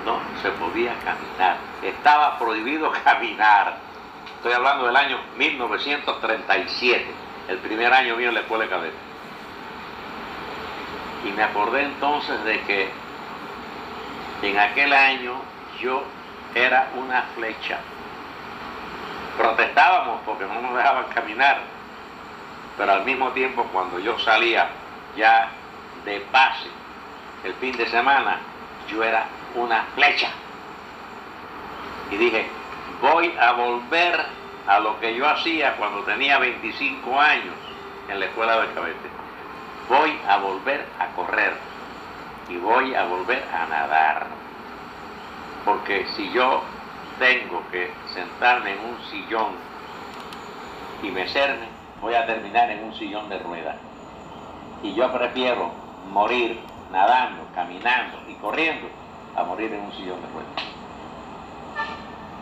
No 0.04 0.20
se 0.42 0.50
podía 0.50 0.92
caminar. 0.96 1.56
Estaba 1.82 2.38
prohibido 2.38 2.92
caminar. 3.04 3.78
Estoy 4.36 4.52
hablando 4.52 4.84
del 4.84 4.96
año 4.96 5.18
1937. 5.38 7.06
el 7.48 7.56
primer 7.56 7.90
año 7.90 8.16
mío 8.16 8.28
en 8.28 8.34
la 8.34 8.40
escuela 8.40 8.64
de 8.64 8.70
cadete. 8.70 8.96
Y 11.26 11.32
me 11.32 11.42
acordé 11.42 11.84
entonces 11.84 12.44
de 12.44 12.60
que 12.64 12.90
en 14.42 14.58
aquel 14.58 14.92
año 14.92 15.40
yo 15.80 16.02
era 16.54 16.90
una 16.98 17.22
flecha. 17.34 17.78
Protestábamos 19.36 20.20
porque 20.24 20.46
no 20.46 20.60
nos 20.60 20.76
dejaban 20.76 21.06
caminar, 21.14 21.58
pero 22.76 22.92
al 22.92 23.04
mismo 23.04 23.30
tiempo 23.30 23.64
cuando 23.72 23.98
yo 23.98 24.18
salía 24.18 24.68
ya 25.16 25.48
de 26.04 26.20
pase 26.32 26.68
el 27.44 27.54
fin 27.54 27.76
de 27.76 27.86
semana, 27.86 28.38
yo 28.88 29.02
era 29.02 29.26
una 29.54 29.84
flecha. 29.94 30.28
Y 32.10 32.16
dije, 32.16 32.46
voy 33.00 33.34
a 33.38 33.52
volver 33.52 34.24
a 34.66 34.80
lo 34.80 34.98
que 34.98 35.14
yo 35.14 35.28
hacía 35.28 35.76
cuando 35.76 36.02
tenía 36.04 36.38
25 36.38 37.20
años 37.20 37.54
en 38.08 38.20
la 38.20 38.26
escuela 38.26 38.60
de 38.60 38.72
cabete. 38.72 39.08
Voy 39.88 40.18
a 40.28 40.38
volver 40.38 40.86
a 40.98 41.06
correr 41.14 41.54
y 42.48 42.56
voy 42.56 42.94
a 42.94 43.04
volver 43.04 43.44
a 43.52 43.66
nadar. 43.66 44.26
Porque 45.64 46.06
si 46.16 46.30
yo 46.32 46.62
tengo 47.18 47.62
que 47.70 47.92
sentarme 48.12 48.72
en 48.72 48.78
un 48.80 48.98
sillón 49.10 49.52
y 51.02 51.10
mecerme, 51.10 51.66
voy 52.00 52.14
a 52.14 52.26
terminar 52.26 52.70
en 52.70 52.84
un 52.84 52.94
sillón 52.94 53.28
de 53.28 53.38
ruedas. 53.38 53.76
Y 54.82 54.94
yo 54.94 55.10
prefiero 55.12 55.72
morir 56.10 56.60
nadando, 56.92 57.44
caminando 57.54 58.18
y 58.28 58.34
corriendo 58.34 58.88
a 59.36 59.42
morir 59.44 59.72
en 59.72 59.80
un 59.80 59.92
sillón 59.92 60.20
de 60.20 60.28
ruedas. 60.28 60.74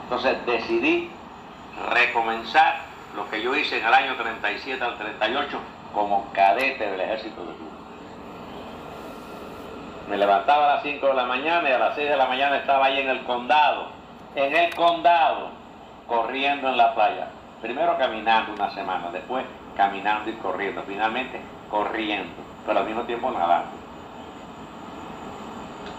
Entonces 0.05 0.47
decidí 0.47 1.11
recomenzar 1.91 2.81
lo 3.17 3.29
que 3.31 3.43
yo 3.43 3.55
hice 3.55 3.79
en 3.79 3.87
el 3.87 3.95
año 3.95 4.15
37 4.17 4.83
al 4.83 4.99
38 4.99 5.59
como 5.95 6.31
cadete 6.33 6.91
del 6.91 7.01
ejército 7.01 7.41
de 7.45 7.53
Cuba. 7.53 7.71
Me 10.09 10.17
levantaba 10.17 10.71
a 10.71 10.75
las 10.75 10.83
5 10.83 11.07
de 11.07 11.15
la 11.15 11.25
mañana 11.25 11.69
y 11.69 11.73
a 11.73 11.79
las 11.79 11.95
6 11.95 12.11
de 12.11 12.17
la 12.17 12.27
mañana 12.27 12.57
estaba 12.57 12.87
ahí 12.87 13.01
en 13.01 13.09
el 13.09 13.23
condado, 13.25 13.89
en 14.35 14.57
el 14.57 14.75
condado, 14.75 15.51
corriendo 16.07 16.69
en 16.69 16.77
la 16.77 16.95
playa. 16.95 17.29
Primero 17.61 17.97
caminando 17.97 18.53
una 18.53 18.71
semana, 18.75 19.11
después 19.13 19.45
caminando 19.77 20.31
y 20.31 20.35
corriendo, 20.35 20.83
finalmente 20.87 21.41
corriendo, 21.71 22.35
pero 22.67 22.81
al 22.81 22.87
mismo 22.87 23.03
tiempo 23.03 23.31
nadando. 23.31 23.71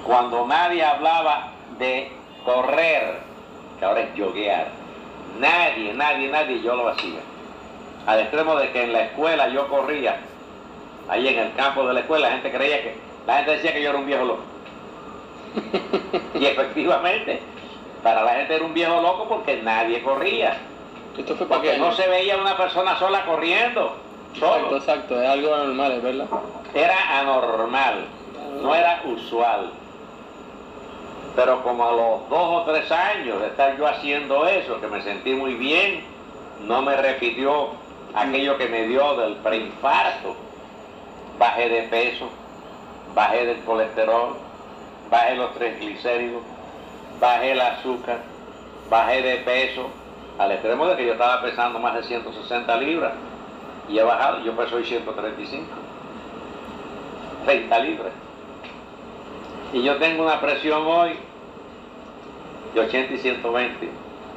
Cuando 0.06 0.46
nadie 0.46 0.84
hablaba 0.84 1.52
de 1.80 2.12
correr, 2.46 3.20
que 3.80 3.86
ahora 3.86 4.02
es 4.02 4.16
yoguear, 4.16 4.68
nadie, 5.40 5.94
nadie, 5.94 6.30
nadie, 6.30 6.62
yo 6.62 6.76
lo 6.76 6.90
hacía. 6.90 7.22
Al 8.06 8.20
extremo 8.20 8.56
de 8.56 8.72
que 8.72 8.84
en 8.84 8.94
la 8.94 9.06
escuela 9.06 9.48
yo 9.48 9.68
corría, 9.70 10.18
ahí 11.08 11.28
en 11.28 11.40
el 11.40 11.54
campo 11.54 11.88
de 11.88 11.94
la 11.94 12.02
escuela, 12.02 12.28
la 12.28 12.34
gente 12.34 12.52
creía 12.52 12.84
que, 12.84 12.98
la 13.26 13.38
gente 13.38 13.52
decía 13.52 13.74
que 13.74 13.82
yo 13.82 13.90
era 13.92 14.00
un 14.00 14.06
viejo 14.06 14.26
loco. 14.26 14.44
y 16.40 16.46
efectivamente, 16.46 17.42
para 18.04 18.24
la 18.24 18.36
gente 18.36 18.56
era 18.56 18.66
un 18.66 18.74
viejo 18.74 19.02
loco 19.02 19.28
porque 19.30 19.62
nadie 19.64 20.04
corría. 20.04 20.58
Esto 21.18 21.36
fue 21.36 21.48
para 21.48 21.62
Porque 21.62 21.76
que 21.76 21.80
no 21.80 21.92
se 21.94 22.08
veía 22.08 22.38
una 22.38 22.58
persona 22.58 22.98
sola 23.00 23.26
corriendo. 23.26 23.96
Exacto, 24.34 24.64
Solo. 24.66 24.78
exacto, 24.78 25.22
es 25.22 25.30
algo 25.30 25.56
normal, 25.56 25.92
es 25.94 26.04
verdad. 26.04 26.26
Era 26.74 27.20
anormal, 27.20 28.06
no 28.62 28.76
era 28.76 29.02
usual. 29.06 29.72
Pero 31.36 31.64
como 31.64 31.88
a 31.88 31.92
los 31.92 32.30
dos 32.30 32.62
o 32.62 32.64
tres 32.64 32.92
años 32.92 33.40
de 33.42 33.48
estar 33.48 33.78
yo 33.78 33.88
haciendo 33.88 34.48
eso, 34.48 34.80
que 34.82 34.88
me 34.88 35.02
sentí 35.02 35.34
muy 35.34 35.54
bien, 35.54 36.04
no 36.68 36.82
me 36.82 36.96
repitió 36.96 37.70
aquello 38.14 38.58
que 38.58 38.68
me 38.68 38.88
dio 38.88 39.16
del 39.18 39.36
preinfarto. 39.38 40.36
Bajé 41.40 41.70
de 41.70 41.84
peso, 41.84 42.30
bajé 43.16 43.46
del 43.46 43.60
colesterol, 43.64 44.36
bajé 45.10 45.36
los 45.36 45.54
triglicéridos, 45.56 46.42
bajé 47.20 47.52
el 47.52 47.62
azúcar, 47.62 48.20
bajé 48.90 49.22
de 49.22 49.38
peso, 49.38 49.90
al 50.38 50.52
extremo 50.52 50.88
de 50.88 50.98
que 50.98 51.06
yo 51.06 51.14
estaba 51.14 51.42
pesando 51.42 51.80
más 51.80 51.96
de 51.96 52.04
160 52.04 52.78
libras 52.78 53.14
y 53.88 53.98
he 53.98 54.04
bajado, 54.04 54.44
yo 54.44 54.56
peso 54.56 54.78
hoy 54.78 54.86
135. 54.86 55.66
30 57.46 57.80
libras. 57.80 58.14
Y 59.74 59.84
yo 59.84 59.98
tengo 59.98 60.24
una 60.24 60.40
presión 60.40 60.86
hoy 60.86 61.18
de 62.74 62.80
80 62.80 63.14
y 63.14 63.18
120. 63.18 63.90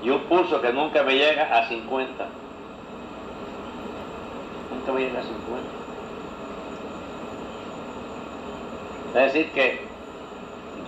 Y 0.03 0.11
un 0.11 0.21
pulso 0.25 0.61
que 0.61 0.73
nunca 0.73 1.03
me 1.03 1.15
llega 1.15 1.45
a 1.57 1.69
50. 1.69 2.27
Nunca 4.75 4.93
me 4.93 5.01
llega 5.01 5.21
a 5.21 5.23
50. 5.23 5.77
Es 9.15 9.33
decir 9.33 9.53
que 9.53 9.86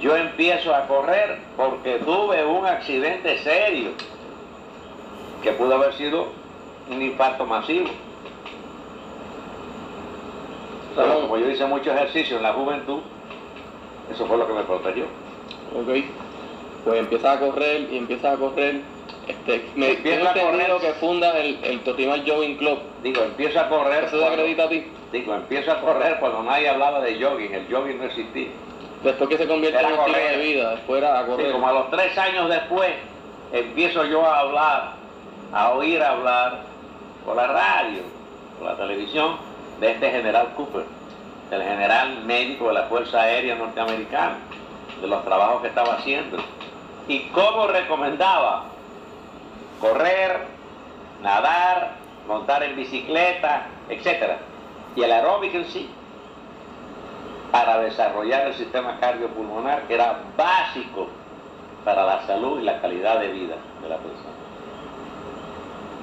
yo 0.00 0.16
empiezo 0.16 0.74
a 0.74 0.86
correr 0.86 1.38
porque 1.56 1.98
tuve 1.98 2.44
un 2.44 2.66
accidente 2.66 3.38
serio 3.38 3.90
que 5.42 5.52
pudo 5.52 5.74
haber 5.74 5.94
sido 5.94 6.28
un 6.90 7.02
infarto 7.02 7.44
masivo. 7.46 7.88
Pero 10.96 11.20
como 11.20 11.36
yo 11.38 11.50
hice 11.50 11.64
mucho 11.66 11.92
ejercicio 11.92 12.36
en 12.38 12.42
la 12.42 12.52
juventud, 12.52 13.00
eso 14.12 14.26
fue 14.26 14.36
lo 14.36 14.46
que 14.46 14.52
me 14.52 14.62
protegió. 14.62 15.04
Ok. 15.74 16.04
Pues 16.84 16.98
empiezas 17.00 17.36
a 17.36 17.40
correr 17.40 17.88
y 17.92 17.98
empiezas 17.98 18.34
a 18.34 18.36
correr. 18.36 18.80
Este, 19.26 19.64
me 19.76 19.90
Empieza 19.90 20.30
a 20.30 20.32
correr. 20.34 20.70
que 20.80 20.92
fundas 20.94 21.34
el, 21.36 21.58
el 21.62 21.80
Tortimal 21.80 22.24
Jogging 22.26 22.56
Club. 22.56 22.78
Digo, 23.02 23.22
empiezo 23.22 23.60
a 23.60 23.68
correr. 23.68 24.04
¿Eso 24.04 24.18
te 24.18 24.24
acredita 24.26 24.64
a 24.64 24.68
ti? 24.68 24.86
Digo, 25.12 25.34
empiezo 25.34 25.70
a 25.72 25.80
correr 25.80 26.16
cuando 26.18 26.42
nadie 26.42 26.68
hablaba 26.68 27.00
de 27.00 27.22
jogging. 27.22 27.52
El 27.54 27.66
jogging 27.72 27.98
no 27.98 28.04
existía. 28.04 28.48
Después 29.02 29.28
que 29.30 29.38
se 29.38 29.46
convierte 29.46 29.78
en 29.80 29.86
un 29.86 29.92
estilo 30.00 30.18
de 30.18 30.36
vida, 30.38 30.70
después 30.70 31.02
era 31.02 31.18
a 31.20 31.22
Sí, 31.24 31.30
correr. 31.30 31.52
como 31.52 31.68
a 31.68 31.72
los 31.72 31.90
tres 31.90 32.18
años 32.18 32.48
después, 32.48 32.90
empiezo 33.52 34.04
yo 34.04 34.26
a 34.26 34.40
hablar, 34.40 34.92
a 35.52 35.70
oír 35.70 36.02
hablar 36.02 36.60
por 37.24 37.36
la 37.36 37.46
radio, 37.46 38.02
por 38.58 38.68
la 38.68 38.76
televisión, 38.76 39.36
de 39.80 39.92
este 39.92 40.10
general 40.10 40.48
Cooper, 40.56 40.84
el 41.52 41.62
general 41.62 42.24
médico 42.24 42.68
de 42.68 42.74
la 42.74 42.82
Fuerza 42.84 43.22
Aérea 43.22 43.54
Norteamericana, 43.54 44.38
de 45.00 45.06
los 45.06 45.24
trabajos 45.24 45.62
que 45.62 45.68
estaba 45.68 45.94
haciendo. 45.94 46.38
Y 47.06 47.20
cómo 47.28 47.68
recomendaba 47.68 48.64
correr, 49.80 50.40
nadar, 51.22 51.92
montar 52.26 52.64
en 52.64 52.74
bicicleta, 52.76 53.66
etc. 53.88 54.32
Y 54.96 55.02
el 55.02 55.12
aeróbic 55.12 55.54
en 55.54 55.64
sí, 55.66 55.88
para 57.50 57.78
desarrollar 57.80 58.46
el 58.48 58.54
sistema 58.54 58.98
cardiopulmonar, 59.00 59.82
que 59.82 59.94
era 59.94 60.20
básico 60.36 61.08
para 61.84 62.04
la 62.04 62.26
salud 62.26 62.60
y 62.60 62.64
la 62.64 62.80
calidad 62.80 63.20
de 63.20 63.28
vida 63.28 63.56
de 63.82 63.88
la 63.88 63.96
persona. 63.96 64.28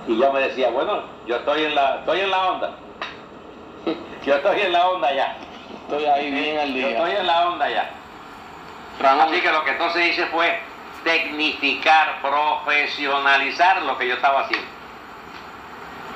Y 0.07 0.19
yo 0.19 0.31
me 0.33 0.39
decía, 0.39 0.69
bueno, 0.69 1.03
yo 1.27 1.37
estoy 1.37 1.65
en 1.65 1.75
la, 1.75 1.95
estoy 1.99 2.19
en 2.21 2.31
la 2.31 2.47
onda. 2.47 2.71
Yo 4.25 4.35
estoy 4.35 4.61
en 4.61 4.71
la 4.71 4.87
onda 4.89 5.13
ya. 5.13 5.35
Estoy 5.83 6.05
ahí 6.05 6.31
bien 6.31 6.57
al 6.57 6.73
Yo 6.73 6.87
estoy 6.87 7.11
día. 7.11 7.19
en 7.19 7.27
la 7.27 7.47
onda 7.47 7.69
ya. 7.69 7.89
Ramón, 8.99 9.27
Así 9.27 9.41
que 9.41 9.51
lo 9.51 9.63
que 9.63 9.71
entonces 9.71 10.07
hice 10.07 10.25
fue 10.27 10.59
tecnificar, 11.03 12.19
profesionalizar 12.23 13.83
lo 13.83 13.95
que 13.97 14.07
yo 14.07 14.15
estaba 14.15 14.41
haciendo. 14.41 14.67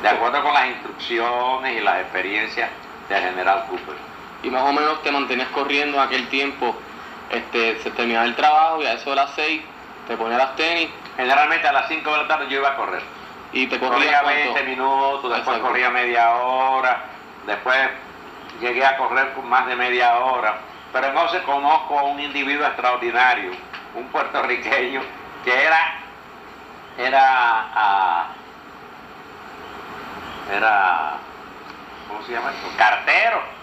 De 0.02 0.10
acuerdo 0.10 0.42
con 0.42 0.54
las 0.54 0.68
instrucciones 0.70 1.78
y 1.78 1.82
las 1.82 2.02
experiencias 2.02 2.70
del 3.10 3.22
general 3.22 3.66
Cooper. 3.70 4.09
Y 4.44 4.50
más 4.50 4.64
o 4.64 4.72
menos 4.74 5.02
te 5.04 5.12
mantenías 5.12 5.50
corriendo 5.50 5.98
en 5.98 6.04
aquel 6.04 6.28
tiempo. 6.30 6.76
Este, 7.30 7.80
se 7.84 7.92
terminaba 7.92 8.26
el 8.26 8.36
trabajo 8.36 8.82
y 8.82 8.86
a 8.88 8.94
eso 8.94 9.12
de 9.12 9.16
las 9.18 9.32
6 9.36 9.62
te 10.08 10.18
ponías 10.18 10.40
las 10.40 10.56
tenis 10.56 10.90
Generalmente 11.16 11.68
a 11.68 11.74
las 11.74 11.88
5 11.90 12.10
de 12.12 12.18
la 12.18 12.28
tarde 12.28 12.48
yo 12.50 12.60
iba 12.60 12.70
a 12.70 12.76
correr. 12.78 13.04
y 13.52 13.68
te 13.68 13.78
Corría 13.78 14.22
cuánto? 14.22 14.54
20 14.54 14.64
minutos, 14.64 15.24
después 15.24 15.40
Exacto. 15.58 15.62
corría 15.68 15.90
media 15.90 16.32
hora, 16.36 17.02
después 17.46 17.78
llegué 18.62 18.86
a 18.86 18.96
correr 18.96 19.34
por 19.34 19.44
más 19.44 19.68
de 19.68 19.76
media 19.76 20.18
hora. 20.20 20.58
Pero 20.94 21.08
entonces 21.08 21.42
conozco 21.42 22.00
a 22.00 22.04
un 22.04 22.20
individuo 22.22 22.66
extraordinario, 22.66 23.52
un 23.96 24.06
puertorriqueño, 24.08 25.02
que 25.44 25.64
era, 25.66 26.00
era, 26.98 27.20
ah, 27.76 28.28
era, 30.56 31.12
¿cómo 32.08 32.24
se 32.24 32.32
llama 32.32 32.52
esto? 32.52 32.68
Cartero. 32.78 33.59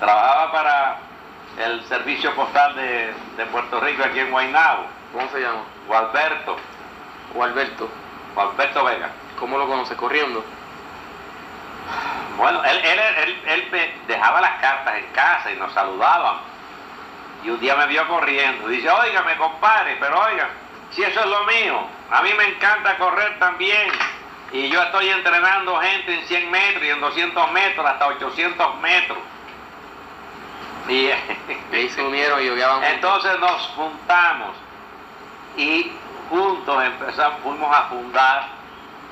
Trabajaba 0.00 0.50
para 0.50 0.96
el 1.58 1.84
servicio 1.84 2.34
postal 2.34 2.74
de, 2.74 3.14
de 3.36 3.46
Puerto 3.46 3.80
Rico 3.80 4.02
aquí 4.02 4.18
en 4.18 4.30
Guaynabo, 4.30 4.86
¿Cómo 5.12 5.28
se 5.30 5.40
llama? 5.40 5.62
Gualberto, 5.86 6.56
O 7.34 7.44
Alberto. 7.44 7.88
Gualberto 8.34 8.84
Vega. 8.84 9.10
¿Cómo 9.38 9.58
lo 9.58 9.66
conoces? 9.66 9.96
Corriendo. 9.96 10.44
Bueno, 12.36 12.64
él, 12.64 12.78
él, 12.78 12.98
él, 12.98 13.42
él 13.46 13.68
me 13.72 13.92
dejaba 14.06 14.40
las 14.40 14.60
cartas 14.60 14.96
en 14.96 15.06
casa 15.12 15.50
y 15.50 15.56
nos 15.56 15.72
saludaban. 15.72 16.36
Y 17.44 17.50
un 17.50 17.60
día 17.60 17.74
me 17.74 17.86
vio 17.86 18.06
corriendo. 18.06 18.70
Y 18.70 18.76
dice, 18.76 18.88
óigame, 18.88 19.36
compadre, 19.36 19.96
pero 19.98 20.18
oiga, 20.20 20.48
si 20.92 21.02
eso 21.02 21.20
es 21.20 21.26
lo 21.26 21.44
mío, 21.44 21.80
a 22.10 22.22
mí 22.22 22.30
me 22.34 22.44
encanta 22.48 22.96
correr 22.96 23.38
también. 23.38 23.90
Y 24.52 24.68
yo 24.68 24.82
estoy 24.82 25.08
entrenando 25.08 25.78
gente 25.80 26.14
en 26.14 26.26
100 26.26 26.50
metros 26.50 26.84
y 26.84 26.90
en 26.90 27.00
200 27.00 27.52
metros, 27.52 27.86
hasta 27.86 28.06
800 28.06 28.80
metros. 28.80 29.18
Y 30.88 30.92
Y 30.92 31.12
ahí 31.76 31.88
se 31.90 32.02
unieron 32.02 32.42
y 32.42 32.46
yogueaban 32.46 32.76
juntos. 32.76 32.92
entonces 32.94 33.38
nos 33.40 33.62
juntamos 33.76 34.56
y 35.56 35.92
juntos 36.28 36.84
empezamos, 36.84 37.40
fuimos 37.42 37.76
a 37.76 37.82
fundar 37.84 38.48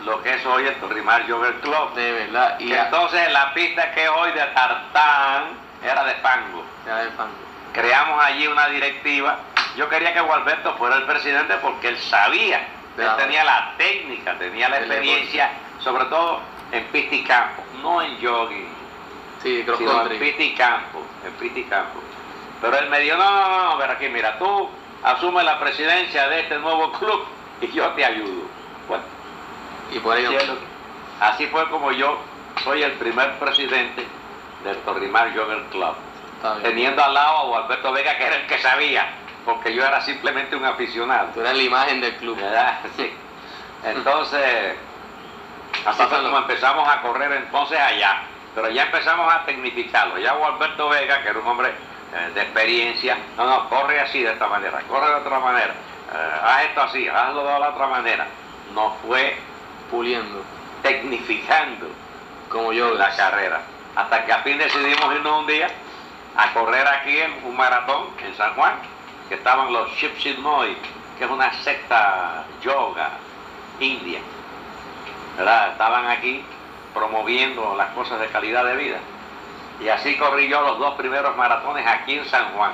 lo 0.04 0.22
que 0.22 0.34
es 0.34 0.46
hoy 0.46 0.66
el 0.66 0.74
Torrimar 0.76 1.28
Jogger 1.28 1.54
Club. 1.60 1.92
De 1.94 2.12
verdad. 2.12 2.58
Y 2.60 2.72
entonces 2.72 3.32
la 3.32 3.52
pista 3.54 3.90
que 3.92 4.04
es 4.04 4.10
hoy 4.10 4.30
de 4.32 4.44
tartán 4.54 5.44
era 5.82 6.04
de 6.04 6.14
fango. 6.16 6.64
ya 6.86 6.96
de 6.98 7.10
fan. 7.10 7.28
Creamos 7.72 8.24
allí 8.24 8.46
una 8.46 8.66
directiva. 8.68 9.38
Yo 9.76 9.88
quería 9.88 10.12
que 10.12 10.20
Gualberto 10.20 10.74
fuera 10.74 10.96
el 10.96 11.04
presidente 11.04 11.54
porque 11.62 11.88
él 11.88 11.98
sabía, 11.98 12.66
Claro. 12.96 13.12
él 13.12 13.16
tenía 13.24 13.44
la 13.44 13.74
técnica, 13.76 14.36
tenía 14.38 14.68
la 14.68 14.78
El 14.78 14.84
experiencia, 14.84 15.50
sobre 15.80 16.04
todo 16.06 16.40
en 16.72 16.84
pista 16.86 17.14
y 17.14 17.22
campo, 17.24 17.62
no 17.82 18.02
en 18.02 18.16
jogging, 18.20 18.68
Sí, 19.42 19.62
sino 19.64 19.76
en 19.92 19.96
country. 19.98 20.18
pista 20.18 20.42
y 20.42 20.54
campo, 20.54 21.02
en 21.24 21.32
pista 21.34 21.58
y 21.58 21.64
campo. 21.64 22.00
Pero 22.60 22.78
él 22.78 22.88
me 22.90 23.00
dijo, 23.00 23.16
no, 23.16 23.30
no, 23.30 23.64
no, 23.70 23.76
ver 23.78 23.90
aquí, 23.90 24.08
mira, 24.08 24.38
tú 24.38 24.68
asume 25.02 25.42
la 25.44 25.58
presidencia 25.60 26.28
de 26.28 26.40
este 26.40 26.58
nuevo 26.58 26.92
club 26.92 27.24
y 27.60 27.68
yo 27.68 27.86
te 27.90 28.04
ayudo. 28.04 28.42
Bueno, 28.88 29.04
Y 29.92 29.98
por 30.00 30.16
ello. 30.16 30.38
así 31.20 31.46
fue 31.48 31.68
como 31.70 31.92
yo 31.92 32.18
soy 32.64 32.82
el 32.82 32.92
primer 32.92 33.38
presidente 33.38 34.06
del 34.64 34.76
Torrimar 34.78 35.32
Jogger 35.36 35.62
Club 35.70 35.94
teniendo 36.62 37.02
al 37.02 37.14
lado 37.14 37.54
a 37.56 37.64
Alberto 37.64 37.92
Vega, 37.92 38.16
que 38.16 38.24
era 38.24 38.36
el 38.36 38.46
que 38.46 38.58
sabía, 38.58 39.08
porque 39.44 39.74
yo 39.74 39.84
era 39.84 40.00
simplemente 40.00 40.56
un 40.56 40.64
aficionado. 40.64 41.28
Tú 41.34 41.40
eres 41.40 41.56
la 41.56 41.62
imagen 41.62 42.00
del 42.00 42.14
club. 42.16 42.36
¿verdad? 42.36 42.78
Sí. 42.96 43.12
Entonces, 43.84 44.74
así 45.86 46.02
fue 46.02 46.22
como 46.22 46.38
empezamos 46.38 46.88
a 46.88 47.00
correr 47.00 47.32
entonces 47.32 47.78
allá. 47.78 48.22
Pero 48.54 48.70
ya 48.70 48.84
empezamos 48.84 49.32
a 49.32 49.44
tecnificarlo. 49.44 50.18
Ya 50.18 50.32
Alberto 50.32 50.88
Vega, 50.88 51.22
que 51.22 51.28
era 51.28 51.38
un 51.38 51.46
hombre 51.46 51.68
eh, 51.68 52.30
de 52.34 52.42
experiencia, 52.42 53.18
no, 53.36 53.46
no, 53.46 53.68
corre 53.68 54.00
así 54.00 54.22
de 54.22 54.32
esta 54.32 54.46
manera, 54.48 54.80
corre 54.88 55.08
de 55.08 55.14
otra 55.14 55.38
manera, 55.38 55.72
eh, 55.72 56.40
haz 56.42 56.64
esto 56.64 56.82
así, 56.82 57.08
hazlo 57.08 57.44
de 57.44 57.58
la 57.58 57.68
otra 57.70 57.86
manera. 57.86 58.26
Nos 58.74 58.94
fue 59.06 59.36
Puliendo. 59.90 60.42
tecnificando 60.82 61.86
Como 62.48 62.72
yo. 62.72 62.94
la 62.94 63.14
carrera. 63.16 63.60
Hasta 63.96 64.24
que 64.24 64.32
al 64.32 64.42
fin 64.42 64.58
decidimos 64.58 65.14
irnos 65.14 65.40
un 65.40 65.46
día 65.46 65.68
a 66.36 66.52
correr 66.52 66.86
aquí 66.86 67.18
en 67.18 67.32
un 67.44 67.56
maratón 67.56 68.06
en 68.24 68.34
San 68.36 68.54
Juan, 68.54 68.74
que 69.28 69.34
estaban 69.34 69.72
los 69.72 69.90
Shipshit 69.92 70.38
Moy, 70.38 70.76
que 71.18 71.24
es 71.24 71.30
una 71.30 71.52
secta 71.62 72.44
yoga 72.62 73.10
india. 73.80 74.20
¿Verdad? 75.36 75.72
Estaban 75.72 76.06
aquí 76.06 76.44
promoviendo 76.98 77.74
las 77.76 77.90
cosas 77.90 78.20
de 78.20 78.26
calidad 78.28 78.64
de 78.64 78.76
vida. 78.76 78.98
Y 79.80 79.88
así 79.88 80.16
corrí 80.16 80.48
yo 80.48 80.60
los 80.62 80.78
dos 80.78 80.94
primeros 80.96 81.36
maratones 81.36 81.86
aquí 81.86 82.14
en 82.18 82.24
San 82.26 82.52
Juan. 82.56 82.72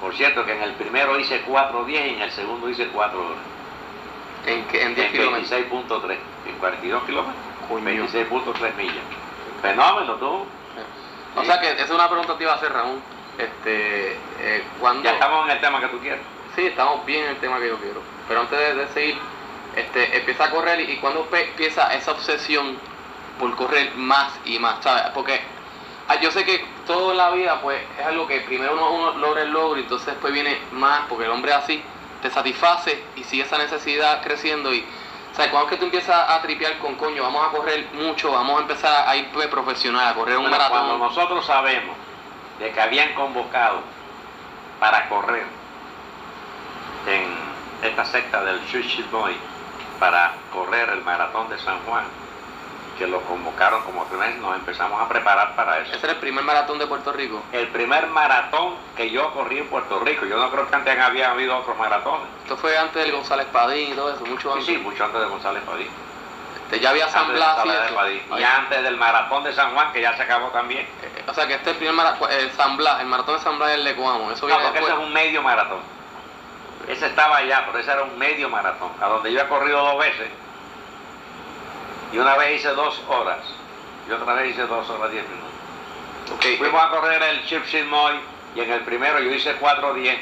Por 0.00 0.14
cierto 0.14 0.44
que 0.44 0.52
en 0.52 0.62
el 0.62 0.72
primero 0.72 1.18
hice 1.18 1.44
4.10 1.46 1.88
y 1.88 2.14
en 2.14 2.22
el 2.22 2.30
segundo 2.32 2.68
hice 2.68 2.88
4 2.88 3.18
horas. 3.18 3.38
En, 4.46 4.64
que- 4.64 4.82
en 4.82 4.94
10 4.94 5.06
En 5.06 5.12
kilómetros. 5.12 5.50
26.3, 5.50 6.16
en 6.48 6.58
42 6.58 7.04
kilómetros, 7.04 7.36
Coño. 7.68 7.84
26.3 7.84 8.74
millas. 8.76 9.04
Fenómeno, 9.62 10.14
tú. 10.16 10.44
O 11.36 11.44
sea 11.44 11.60
que 11.60 11.70
esa 11.72 11.84
es 11.84 11.90
una 11.90 12.08
pregunta 12.08 12.32
que 12.32 12.38
te 12.38 12.44
iba 12.44 12.52
a 12.52 12.56
hacer, 12.56 12.72
Ramón. 12.72 13.00
Este, 13.38 14.12
eh, 14.40 14.62
¿cuándo? 14.80 15.02
Ya 15.04 15.12
estamos 15.12 15.46
en 15.46 15.52
el 15.52 15.60
tema 15.60 15.80
que 15.80 15.86
tú 15.88 15.98
quieres. 16.00 16.20
Sí, 16.56 16.66
estamos 16.66 17.06
bien 17.06 17.24
en 17.24 17.30
el 17.30 17.36
tema 17.38 17.58
que 17.58 17.68
yo 17.68 17.78
quiero. 17.78 18.02
Pero 18.28 18.40
antes 18.40 18.58
de, 18.58 18.74
de 18.74 18.88
seguir, 18.88 19.18
este, 19.76 20.18
empieza 20.18 20.44
a 20.44 20.50
correr 20.50 20.80
y, 20.80 20.92
y 20.92 20.96
cuando 20.98 21.26
empieza 21.32 21.94
esa 21.94 22.10
obsesión 22.12 22.76
por 23.38 23.54
correr 23.56 23.94
más 23.96 24.32
y 24.44 24.58
más, 24.58 24.82
¿sabes? 24.82 25.04
Porque 25.14 25.40
ah, 26.08 26.16
yo 26.20 26.30
sé 26.30 26.44
que 26.44 26.64
todo 26.86 27.12
en 27.12 27.18
la 27.18 27.30
vida, 27.30 27.60
pues, 27.60 27.80
es 27.98 28.06
algo 28.06 28.26
que 28.26 28.40
primero 28.40 28.74
uno, 28.74 28.90
uno 28.90 29.18
logra 29.18 29.42
el 29.42 29.50
logro 29.50 29.78
y 29.78 29.82
entonces 29.82 30.06
después 30.06 30.32
viene 30.32 30.58
más, 30.72 31.02
porque 31.08 31.24
el 31.24 31.30
hombre 31.30 31.52
así 31.52 31.82
te 32.20 32.30
satisface 32.30 33.02
y 33.16 33.24
sigue 33.24 33.42
esa 33.42 33.58
necesidad 33.58 34.22
creciendo 34.22 34.72
y, 34.72 34.84
¿sabes? 35.34 35.50
Cuando 35.50 35.68
es 35.68 35.70
que 35.72 35.78
tú 35.78 35.84
empiezas 35.86 36.30
a 36.30 36.40
tripear 36.40 36.78
con 36.78 36.94
coño, 36.94 37.22
vamos 37.22 37.46
a 37.46 37.50
correr 37.50 37.88
mucho, 37.94 38.32
vamos 38.32 38.58
a 38.58 38.62
empezar 38.62 39.08
a 39.08 39.16
ir 39.16 39.30
pues, 39.32 39.48
profesional, 39.48 40.08
a 40.08 40.14
correr 40.14 40.38
un 40.38 40.50
maratón. 40.50 40.70
cuando 40.70 40.98
nosotros 40.98 41.44
sabemos 41.44 41.96
de 42.58 42.70
que 42.70 42.80
habían 42.80 43.14
convocado 43.14 43.80
para 44.78 45.08
correr 45.08 45.46
en 47.06 47.52
esta 47.82 48.04
secta 48.04 48.44
del 48.44 48.60
Shushit 48.66 49.10
Boy 49.10 49.36
para 49.98 50.34
correr 50.52 50.88
el 50.90 51.02
maratón 51.02 51.48
de 51.48 51.58
San 51.58 51.78
Juan, 51.84 52.04
que 52.98 53.06
lo 53.06 53.20
convocaron 53.22 53.82
como 53.84 54.04
primer, 54.04 54.36
nos 54.36 54.54
empezamos 54.56 55.00
a 55.00 55.08
preparar 55.08 55.54
para 55.56 55.78
eso. 55.78 55.92
Ese 55.94 56.04
era 56.06 56.12
el 56.14 56.18
primer 56.20 56.44
maratón 56.44 56.78
de 56.78 56.86
Puerto 56.86 57.12
Rico. 57.12 57.42
El 57.52 57.68
primer 57.68 58.06
maratón 58.08 58.74
que 58.96 59.10
yo 59.10 59.32
corrí 59.32 59.58
en 59.58 59.66
Puerto 59.68 59.98
Rico, 60.00 60.26
yo 60.26 60.36
no 60.38 60.50
creo 60.50 60.68
que 60.68 60.74
antes 60.76 60.98
había 60.98 61.30
habido 61.30 61.56
otros 61.56 61.76
maratones. 61.78 62.26
Esto 62.42 62.56
fue 62.56 62.76
antes 62.76 63.02
del 63.02 63.12
González 63.12 63.46
Padín 63.52 63.92
y 63.92 63.94
todo 63.94 64.14
eso, 64.14 64.24
mucho 64.26 64.52
Sí, 64.52 64.58
antes. 64.58 64.66
sí, 64.66 64.78
mucho 64.78 65.04
antes 65.04 65.20
de 65.20 65.26
González 65.26 65.62
Padín. 65.64 65.88
Este, 66.64 66.80
ya 66.80 66.90
había 66.90 67.08
San 67.08 67.30
Blas 67.32 67.58
y 68.38 68.42
antes 68.42 68.82
del 68.82 68.96
maratón 68.96 69.44
de 69.44 69.52
San 69.52 69.74
Juan, 69.74 69.92
que 69.92 70.00
ya 70.00 70.16
se 70.16 70.22
acabó 70.22 70.48
también. 70.48 70.82
Eh, 71.02 71.24
O 71.26 71.34
sea 71.34 71.46
que 71.46 71.54
este 71.54 71.70
es 71.70 71.72
el 71.72 71.76
primer 71.78 71.94
maratón, 71.94 72.30
el 72.32 72.50
San 72.52 72.76
Blas, 72.76 73.00
el 73.00 73.06
maratón 73.06 73.36
de 73.36 73.42
San 73.42 73.58
Blas 73.58 73.70
es 73.70 73.74
el 73.76 73.84
de 73.84 73.94
Coamo. 73.96 74.30
Eso 74.30 74.48
No, 74.48 74.58
porque 74.58 74.78
ese 74.78 74.88
es 74.92 74.98
un 74.98 75.12
medio 75.12 75.42
maratón. 75.42 75.80
Ese 76.88 77.06
estaba 77.06 77.36
allá, 77.36 77.64
pero 77.66 77.78
ese 77.78 77.92
era 77.92 78.02
un 78.02 78.18
medio 78.18 78.48
maratón, 78.48 78.90
a 79.00 79.06
donde 79.06 79.32
yo 79.32 79.40
he 79.40 79.46
corrido 79.48 79.84
dos 79.84 79.98
veces. 79.98 80.28
Y 82.12 82.18
una 82.18 82.36
vez 82.36 82.60
hice 82.60 82.68
dos 82.74 83.00
horas, 83.08 83.38
y 84.08 84.12
otra 84.12 84.34
vez 84.34 84.50
hice 84.50 84.66
dos 84.66 84.88
horas 84.90 85.10
diez 85.10 85.24
minutos. 85.28 85.50
Ok, 86.34 86.58
Fuimos 86.58 86.82
a 86.82 86.88
correr 86.90 87.22
el 87.22 87.44
Chip 87.46 87.64
Moy, 87.88 88.14
y 88.54 88.60
en 88.60 88.70
el 88.72 88.80
primero 88.82 89.18
yo 89.20 89.30
hice 89.30 89.58
4.10, 89.58 90.18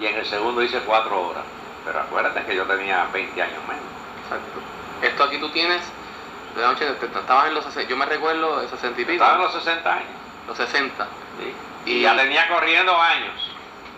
y 0.00 0.06
en 0.06 0.16
el 0.16 0.26
segundo 0.26 0.62
hice 0.62 0.78
cuatro 0.80 1.28
horas. 1.28 1.44
Pero 1.84 2.00
acuérdate 2.00 2.44
que 2.44 2.54
yo 2.54 2.64
tenía 2.64 3.06
20 3.12 3.42
años 3.42 3.62
menos. 3.66 3.82
exacto. 4.24 4.60
Esto 5.02 5.24
aquí 5.24 5.38
tú 5.38 5.48
tienes, 5.50 5.80
de 6.54 6.60
la 6.62 6.68
noche, 6.72 6.86
estabas 6.90 7.46
en 7.48 7.54
los 7.54 7.64
60, 7.64 7.88
yo 7.88 7.96
me 7.96 8.04
recuerdo 8.06 8.60
de 8.60 8.68
60 8.68 9.00
y 9.00 9.04
pico, 9.04 9.12
Estaba 9.24 9.36
en 9.36 9.42
los 9.42 9.52
60 9.54 9.92
años. 9.94 10.08
los 10.46 10.56
60, 10.56 11.04
¿sí? 11.38 11.54
Y- 11.90 11.92
Y 11.98 12.00
ya 12.02 12.16
tenía 12.16 12.48
corriendo 12.48 12.94
años. 13.00 13.34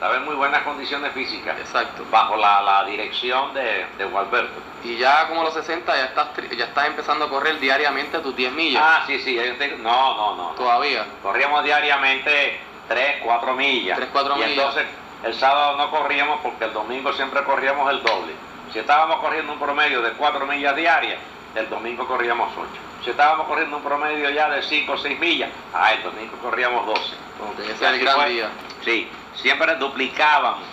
Estaba 0.00 0.16
en 0.16 0.24
muy 0.24 0.34
buenas 0.34 0.62
condiciones 0.62 1.12
físicas. 1.12 1.58
exacto. 1.58 2.06
Bajo 2.10 2.34
la, 2.34 2.62
la 2.62 2.84
dirección 2.84 3.52
de, 3.52 3.84
de 3.98 4.04
Gualberto. 4.06 4.58
Y 4.82 4.96
ya 4.96 5.28
como 5.28 5.42
los 5.42 5.52
60 5.52 5.94
ya 5.94 6.04
estás, 6.06 6.28
ya 6.56 6.64
estás 6.64 6.86
empezando 6.86 7.26
a 7.26 7.28
correr 7.28 7.60
diariamente 7.60 8.18
tus 8.20 8.34
10 8.34 8.50
millas, 8.54 8.82
Ah, 8.82 9.02
sí, 9.06 9.18
sí. 9.18 9.38
No, 9.82 10.14
no, 10.16 10.36
no. 10.36 10.48
todavía. 10.52 11.04
Corríamos 11.22 11.62
diariamente 11.64 12.58
3, 12.88 13.16
4 13.22 13.52
millas. 13.52 13.98
Tres, 13.98 14.08
cuatro 14.10 14.36
y 14.36 14.38
millas. 14.38 14.50
entonces 14.52 14.86
el 15.22 15.34
sábado 15.34 15.76
no 15.76 15.90
corríamos 15.90 16.40
porque 16.42 16.64
el 16.64 16.72
domingo 16.72 17.12
siempre 17.12 17.44
corríamos 17.44 17.90
el 17.90 18.02
doble. 18.02 18.32
Si 18.72 18.78
estábamos 18.78 19.20
corriendo 19.20 19.52
un 19.52 19.58
promedio 19.58 20.00
de 20.00 20.12
4 20.12 20.46
millas 20.46 20.74
diarias, 20.76 21.18
el 21.54 21.68
domingo 21.68 22.06
corríamos 22.06 22.50
8. 22.56 22.68
Si 23.04 23.10
estábamos 23.10 23.46
corriendo 23.48 23.76
un 23.76 23.82
promedio 23.82 24.30
ya 24.30 24.48
de 24.48 24.62
5 24.62 24.92
o 24.92 24.96
6 24.96 25.20
millas, 25.20 25.50
ah, 25.74 25.92
el 25.92 26.02
domingo 26.04 26.38
corríamos 26.40 26.86
12. 26.86 27.02
Como 27.38 27.54
que 27.56 27.64
ese 27.64 27.72
Y 27.72 27.86
es 27.86 27.92
el 27.92 28.00
gran 28.00 28.16
fue. 28.16 28.28
día. 28.30 28.48
Sí, 28.82 29.06
siempre 29.40 29.74
duplicábamos 29.76 30.64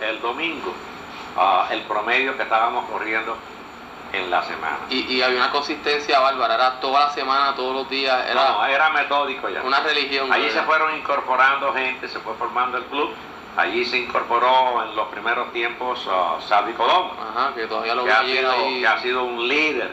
el 0.00 0.20
domingo 0.20 0.74
ah, 1.36 1.68
el 1.70 1.82
promedio 1.82 2.36
que 2.36 2.42
estábamos 2.42 2.88
corriendo 2.90 3.36
en 4.12 4.30
la 4.30 4.42
semana. 4.44 4.78
Y, 4.88 5.00
y 5.14 5.22
había 5.22 5.38
una 5.38 5.50
consistencia 5.50 6.20
bárbara, 6.20 6.54
era 6.54 6.80
toda 6.80 7.06
la 7.06 7.10
semana, 7.12 7.54
todos 7.54 7.74
los 7.74 7.90
días, 7.90 8.24
era 8.30 8.34
No, 8.50 8.64
era 8.66 8.90
metódico 8.90 9.48
ya. 9.48 9.62
una 9.62 9.80
religión. 9.80 10.32
Allí 10.32 10.44
¿verdad? 10.46 10.60
se 10.60 10.66
fueron 10.66 10.96
incorporando 10.96 11.72
gente, 11.72 12.08
se 12.08 12.18
fue 12.20 12.34
formando 12.34 12.78
el 12.78 12.84
club. 12.84 13.10
Allí 13.56 13.84
se 13.86 13.96
incorporó 13.98 14.84
en 14.84 14.94
los 14.94 15.08
primeros 15.08 15.50
tiempos 15.52 16.06
uh, 16.06 16.40
Salvi 16.46 16.74
Colón, 16.74 17.10
Ajá, 17.34 17.54
que 17.54 17.66
todavía 17.66 17.94
lo 17.94 18.04
que 18.04 18.12
ha, 18.12 18.22
sido, 18.22 18.50
ahí. 18.52 18.80
que 18.80 18.86
ha 18.86 18.98
sido 19.00 19.24
un 19.24 19.48
líder 19.48 19.90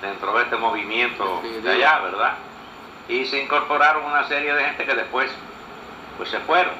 dentro 0.00 0.32
de 0.32 0.44
este 0.44 0.56
movimiento 0.56 1.40
de 1.62 1.70
allá, 1.72 1.98
¿verdad? 1.98 2.34
Y 3.08 3.24
se 3.26 3.42
incorporaron 3.42 4.04
una 4.04 4.26
serie 4.28 4.54
de 4.54 4.64
gente 4.64 4.86
que 4.86 4.94
después 4.94 5.28
pues 6.16 6.30
se 6.30 6.38
fueron, 6.40 6.72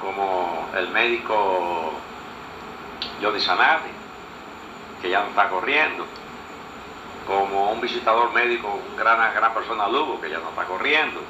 como 0.00 0.68
el 0.76 0.88
médico 0.88 1.92
Jody 3.22 3.40
Sanardi, 3.40 3.90
que 5.02 5.10
ya 5.10 5.20
no 5.20 5.28
está 5.28 5.48
corriendo, 5.48 6.06
como 7.26 7.70
un 7.70 7.80
visitador 7.80 8.32
médico, 8.32 8.68
un 8.90 8.96
gran, 8.96 9.16
una 9.18 9.32
gran 9.32 9.54
persona 9.54 9.88
Lugo, 9.88 10.20
que 10.20 10.30
ya 10.30 10.38
no 10.38 10.48
está 10.50 10.64
corriendo, 10.64 11.20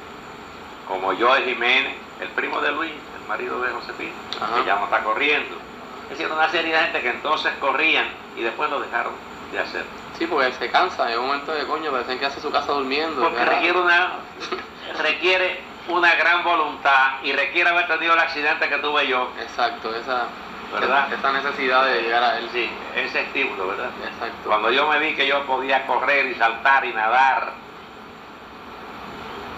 como 0.86 1.14
Joe 1.14 1.42
Jiménez, 1.42 1.94
el 2.20 2.28
primo 2.28 2.60
de 2.60 2.72
Luis, 2.72 2.92
el 3.20 3.28
marido 3.28 3.60
de 3.60 3.70
Josefina, 3.70 4.12
Ajá. 4.40 4.56
que 4.56 4.66
ya 4.66 4.76
no 4.76 4.84
está 4.84 5.02
corriendo. 5.02 5.56
Es 6.04 6.18
decir, 6.18 6.32
una 6.32 6.48
serie 6.50 6.72
de 6.72 6.78
gente 6.78 7.00
que 7.02 7.10
entonces 7.10 7.52
corrían 7.60 8.06
y 8.36 8.42
después 8.42 8.70
lo 8.70 8.80
dejaron 8.80 9.12
de 9.52 9.60
hacer. 9.60 9.84
Sí, 10.18 10.26
porque 10.26 10.52
se 10.52 10.70
cansa, 10.70 11.12
en 11.12 11.18
un 11.20 11.26
momento 11.28 11.52
de 11.52 11.66
coño, 11.66 11.90
parecen 11.90 12.18
que 12.18 12.26
hace 12.26 12.40
su 12.40 12.50
casa 12.50 12.72
durmiendo. 12.72 13.22
Porque 13.22 13.38
¿verdad? 13.38 13.54
requiere 13.54 13.80
una, 13.80 14.12
requiere 14.98 15.60
una 15.90 16.14
gran 16.14 16.44
voluntad 16.44 17.22
y 17.22 17.32
requiere 17.32 17.70
haber 17.70 17.86
tenido 17.86 18.14
el 18.14 18.20
accidente 18.20 18.68
que 18.68 18.78
tuve 18.78 19.06
yo. 19.06 19.32
Exacto, 19.40 19.94
esa. 19.94 20.26
¿verdad? 20.72 21.12
Esa 21.12 21.32
necesidad 21.32 21.84
de 21.84 22.02
llegar 22.02 22.22
a 22.22 22.38
él. 22.38 22.48
Sí, 22.52 22.70
ese 22.94 23.22
estímulo, 23.22 23.68
¿verdad? 23.68 23.90
Exacto. 24.04 24.48
Cuando 24.48 24.70
yo 24.70 24.86
me 24.88 24.98
vi 24.98 25.14
que 25.14 25.26
yo 25.26 25.44
podía 25.44 25.86
correr 25.86 26.26
y 26.26 26.34
saltar 26.36 26.84
y 26.84 26.92
nadar 26.92 27.52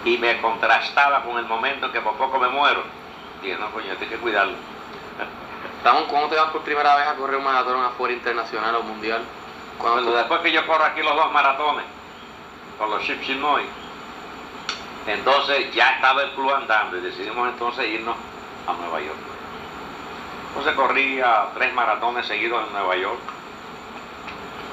y 0.05 0.17
me 0.17 0.41
contrastaba 0.41 1.23
con 1.23 1.37
el 1.37 1.45
momento 1.45 1.91
que 1.91 2.01
por 2.01 2.15
poco 2.15 2.39
me 2.39 2.49
muero, 2.49 2.83
dije, 3.41 3.57
no, 3.57 3.71
coño, 3.71 3.91
hay 3.91 4.07
que 4.07 4.17
cuidarlo. 4.17 4.53
Ramón, 5.83 6.05
¿cuándo 6.07 6.29
te 6.29 6.35
vas 6.35 6.51
por 6.51 6.61
primera 6.61 6.95
vez 6.95 7.07
a 7.07 7.15
correr 7.15 7.37
un 7.37 7.43
maratón 7.43 7.83
afuera 7.83 8.13
internacional 8.13 8.75
o 8.75 8.83
mundial? 8.83 9.21
¿Cuándo 9.77 10.01
Cuando 10.01 10.17
después 10.17 10.41
que 10.41 10.51
yo 10.51 10.65
corro 10.65 10.83
aquí 10.83 11.01
los 11.01 11.15
dos 11.15 11.31
maratones 11.31 11.85
con 12.77 12.89
los 12.89 13.03
Chipchimoy, 13.03 13.63
entonces 15.07 15.73
ya 15.73 15.91
estaba 15.91 16.23
el 16.23 16.31
club 16.31 16.53
andando 16.53 16.97
y 16.97 17.01
decidimos 17.01 17.49
entonces 17.49 17.87
irnos 17.87 18.15
a 18.67 18.73
Nueva 18.73 19.01
York. 19.01 19.17
Entonces 20.49 20.73
corría 20.75 21.47
tres 21.55 21.73
maratones 21.73 22.25
seguidos 22.25 22.65
en 22.67 22.73
Nueva 22.73 22.95
York. 22.95 23.19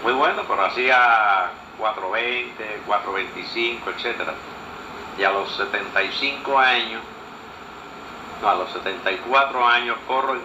Muy 0.05 0.13
bueno, 0.13 0.43
pero 0.47 0.65
hacía 0.65 1.51
420, 1.79 2.83
425, 2.87 3.91
etcétera. 3.91 4.35
Y 5.19 5.25
a 5.25 5.31
los 5.31 5.51
75 5.57 6.59
años, 6.59 7.03
no, 8.41 8.49
a 8.49 8.55
los 8.55 8.71
74 8.73 9.67
años 9.67 9.97
corro 10.07 10.35
en, 10.35 10.43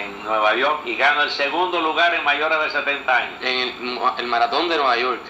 en 0.00 0.24
Nueva 0.24 0.54
York 0.54 0.82
y 0.84 0.96
gano 0.96 1.22
el 1.22 1.30
segundo 1.30 1.80
lugar 1.80 2.14
en 2.14 2.24
mayores 2.24 2.58
de 2.60 2.70
70 2.70 3.16
años. 3.16 3.42
En 3.42 3.58
el, 3.58 4.00
el 4.18 4.26
maratón 4.26 4.68
de 4.68 4.76
Nueva 4.76 4.96
York, 4.96 5.20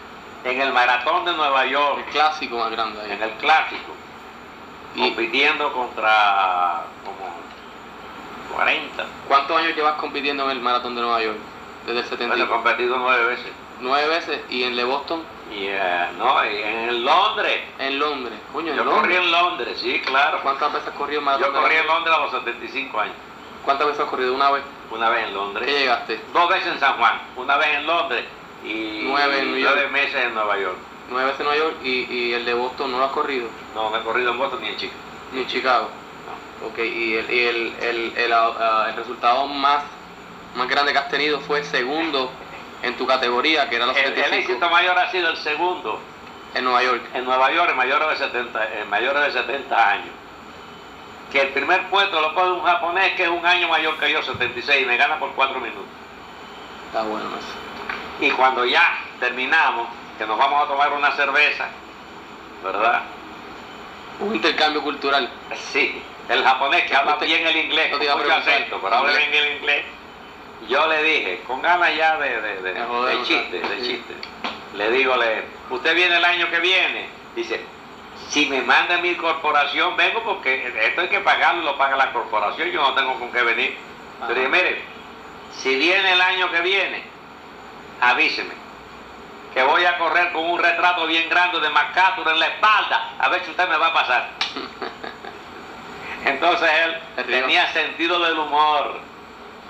En 0.47 0.61
el 0.61 0.73
maratón 0.73 1.25
de 1.25 1.33
Nueva 1.33 1.65
el 1.65 1.71
York, 1.71 2.07
clásico 2.13 2.57
más 2.59 2.71
grande 2.71 3.01
ahí. 3.01 3.11
en 3.13 3.23
el 3.23 3.31
clásico, 3.33 3.93
Y- 4.95 5.01
compitiendo 5.09 5.73
contra 5.73 6.83
como 7.05 8.55
40. 8.55 9.05
¿Cuántos 9.27 9.57
años 9.59 9.75
llevas 9.75 9.95
compitiendo 9.95 10.45
en 10.45 10.51
el 10.53 10.61
maratón 10.61 10.95
de 10.95 11.01
Nueva 11.03 11.21
York? 11.21 11.37
Desde 11.87 12.01
el 12.01 12.07
Bueno, 12.07 12.35
he 12.35 12.37
70. 12.39 12.49
competido 12.49 12.97
nueve 12.99 13.25
veces. 13.27 13.53
Nueve 13.81 14.09
veces. 14.09 14.41
¿Y 14.49 14.63
en 14.63 14.71
el 14.71 14.77
de 14.77 14.85
Boston? 14.85 15.23
Y 15.53 15.67
eh, 15.67 16.09
no, 16.17 16.43
en 16.43 17.05
Londres. 17.05 17.61
En 17.79 17.99
Londres. 17.99 18.39
Coño, 18.53 18.71
en 18.71 18.77
Yo 18.77 18.85
corrí 18.85 19.15
Londres. 19.15 19.19
en 19.19 19.31
Londres, 19.33 19.79
sí, 19.81 20.01
claro. 20.07 20.41
¿Cuántas 20.43 20.73
veces 20.73 20.89
has 20.89 20.95
corrido 20.95 21.21
el 21.21 21.25
maratón 21.27 21.53
Yo 21.55 21.61
corrí 21.61 21.75
en 21.77 21.87
Londres? 21.87 22.15
A 22.17 22.21
los 22.21 22.31
75 22.31 23.01
años. 23.01 23.15
¿Cuántas 23.65 23.87
veces 23.89 24.03
has 24.03 24.09
corrido? 24.11 24.33
¿Una 24.35 24.51
vez? 24.53 24.63
Una 24.93 25.09
vez 25.11 25.21
en 25.25 25.29
¿Qué 25.31 25.35
Londres. 25.35 25.67
llegaste? 25.69 26.21
Dos 26.33 26.49
veces 26.49 26.69
en 26.73 26.79
San 26.81 26.97
Juan. 26.99 27.21
Una 27.37 27.57
vez 27.57 27.69
en 27.75 27.87
Londres. 27.87 28.25
Y 28.67 29.01
Nueve 29.05 29.39
en 29.41 29.61
nueve 29.63 29.89
meses 29.89 30.17
en 30.17 30.35
Nueva 30.35 30.59
York. 30.59 30.77
Nueve 31.09 31.27
veces 31.27 31.41
en 31.41 31.47
Nueva 31.47 31.61
York 31.63 31.77
y, 31.85 32.13
y 32.13 32.33
el 32.35 32.45
de 32.45 32.55
Boston 32.55 32.91
no 32.91 32.99
lo 32.99 33.05
has 33.05 33.13
corrido. 33.13 33.49
No, 33.75 33.91
no 33.91 33.97
he 33.97 34.03
corrido 34.03 34.33
en 34.33 34.39
Boston 34.39 34.61
ni 34.63 34.69
en 34.69 34.77
Chico. 34.77 34.95
Ni 35.33 35.41
en 35.43 35.47
Chicago. 35.47 35.89
Ok, 36.67 36.79
y 36.79 37.15
el, 37.15 37.31
y 37.31 37.45
el, 37.47 37.75
el, 37.81 38.13
el, 38.17 38.33
ah, 38.33 38.87
el 38.89 38.97
resultado 38.97 39.47
más, 39.47 39.85
más 40.57 40.69
grande 40.69 40.93
que 40.93 40.99
has 40.99 41.09
tenido 41.09 41.39
fue 41.41 41.63
segundo 41.65 42.31
en 42.83 42.97
tu 42.97 43.07
categoría, 43.07 43.69
que 43.69 43.77
era 43.77 43.87
los 43.87 43.97
El, 43.97 44.05
el 44.05 44.15
75 44.15 44.51
éxito 44.53 44.71
mayor 44.71 44.99
ha 44.99 45.11
sido 45.11 45.29
el 45.31 45.37
segundo 45.37 46.01
en 46.55 46.65
Nueva 46.65 46.83
York. 46.83 47.03
en 47.15 47.25
Nueva 47.25 47.53
York 47.53 47.71
en 47.71 47.77
mayores 47.77 48.09
de 48.09 48.17
70, 48.27 48.81
en 48.81 48.91
mayores 48.91 49.35
de 49.35 49.41
70 49.41 49.91
años. 49.91 50.11
Que 51.31 51.43
el 51.43 51.49
primer 51.49 51.83
puesto 51.89 52.21
lo 52.21 52.35
coge 52.35 52.51
un 52.53 52.63
japonés 52.63 53.13
que 53.15 53.25
es 53.25 53.29
un 53.29 53.45
año 53.45 53.69
mayor 53.69 53.97
que 53.99 54.11
yo, 54.11 54.23
76, 54.23 54.83
y 54.83 54.87
me 54.87 54.97
gana 54.97 55.19
por 55.19 55.33
4 55.33 55.61
minutos. 55.61 55.85
Está 56.87 57.03
bueno 57.03 57.27
eso. 57.37 57.76
Y 58.21 58.31
cuando 58.31 58.65
ya 58.65 58.99
terminamos, 59.21 59.89
que 60.19 60.27
nos 60.27 60.39
vamos 60.39 60.65
a 60.65 60.69
tomar 60.69 60.93
una 60.93 61.13
cerveza, 61.13 61.69
¿verdad? 62.65 63.03
Un 64.21 64.35
intercambio 64.35 64.83
cultural. 64.83 65.29
Sí, 65.73 66.03
el 66.29 66.43
japonés 66.43 66.85
que 66.85 66.97
habla 66.97 67.17
bien 67.17 67.47
el 67.47 67.57
inglés, 67.57 67.91
no 67.93 67.99
con 67.99 68.07
mucho 68.23 68.35
acento, 68.51 68.81
pero 68.83 68.97
habla 68.97 69.13
bien 69.19 69.35
el 69.35 69.57
inglés. 69.59 69.85
Yo 70.69 70.87
le 70.89 71.03
dije, 71.03 71.43
con 71.47 71.61
ganas 71.61 71.95
ya 71.95 72.17
de, 72.19 72.41
de, 72.41 72.63
de- 72.63 72.81
De 73.07 73.23
chiste, 73.25 73.61
de 73.61 73.83
chiste. 73.83 74.15
Le 74.75 74.91
digo, 74.91 75.17
le, 75.17 75.43
usted 75.71 75.95
viene 75.95 76.17
el 76.17 76.25
año 76.25 76.51
que 76.51 76.59
viene. 76.61 77.09
Dice, 77.37 77.61
si 78.31 78.47
me 78.47 78.63
manda 78.63 78.97
mi 78.99 79.15
corporación, 79.17 79.95
vengo 79.97 80.23
porque 80.23 80.73
esto 80.87 81.03
hay 81.03 81.09
que 81.09 81.21
pagarlo, 81.21 81.63
lo 81.63 81.77
paga 81.77 81.97
la 81.97 82.11
corporación, 82.13 82.71
yo 82.71 82.81
no 82.81 82.95
tengo 82.95 83.19
con 83.19 83.31
qué 83.31 83.43
venir. 83.43 83.77
Le 84.27 84.35
dije, 84.35 84.49
mire, 84.49 84.83
si 85.59 85.77
viene 85.77 86.13
el 86.13 86.21
año 86.23 86.51
que 86.51 86.61
viene, 86.63 87.03
avíseme. 88.01 88.55
Que 89.55 89.63
voy 89.63 89.85
a 89.85 89.97
correr 89.97 90.33
con 90.33 90.45
un 90.45 90.59
retrato 90.59 91.07
bien 91.07 91.29
grande 91.29 91.61
de 91.61 91.71
MacArthur 91.71 92.29
en 92.29 92.39
la 92.39 92.47
espalda, 92.49 93.11
a 93.19 93.29
ver 93.29 93.43
si 93.45 93.51
usted 93.51 93.69
me 93.69 93.77
va 93.77 93.87
a 93.87 93.93
pasar. 93.93 94.29
Entonces 96.27 96.69
él 96.85 97.27
tenía 97.27 97.73
sentido 97.73 98.19
del 98.19 98.39
humor. 98.39 99.01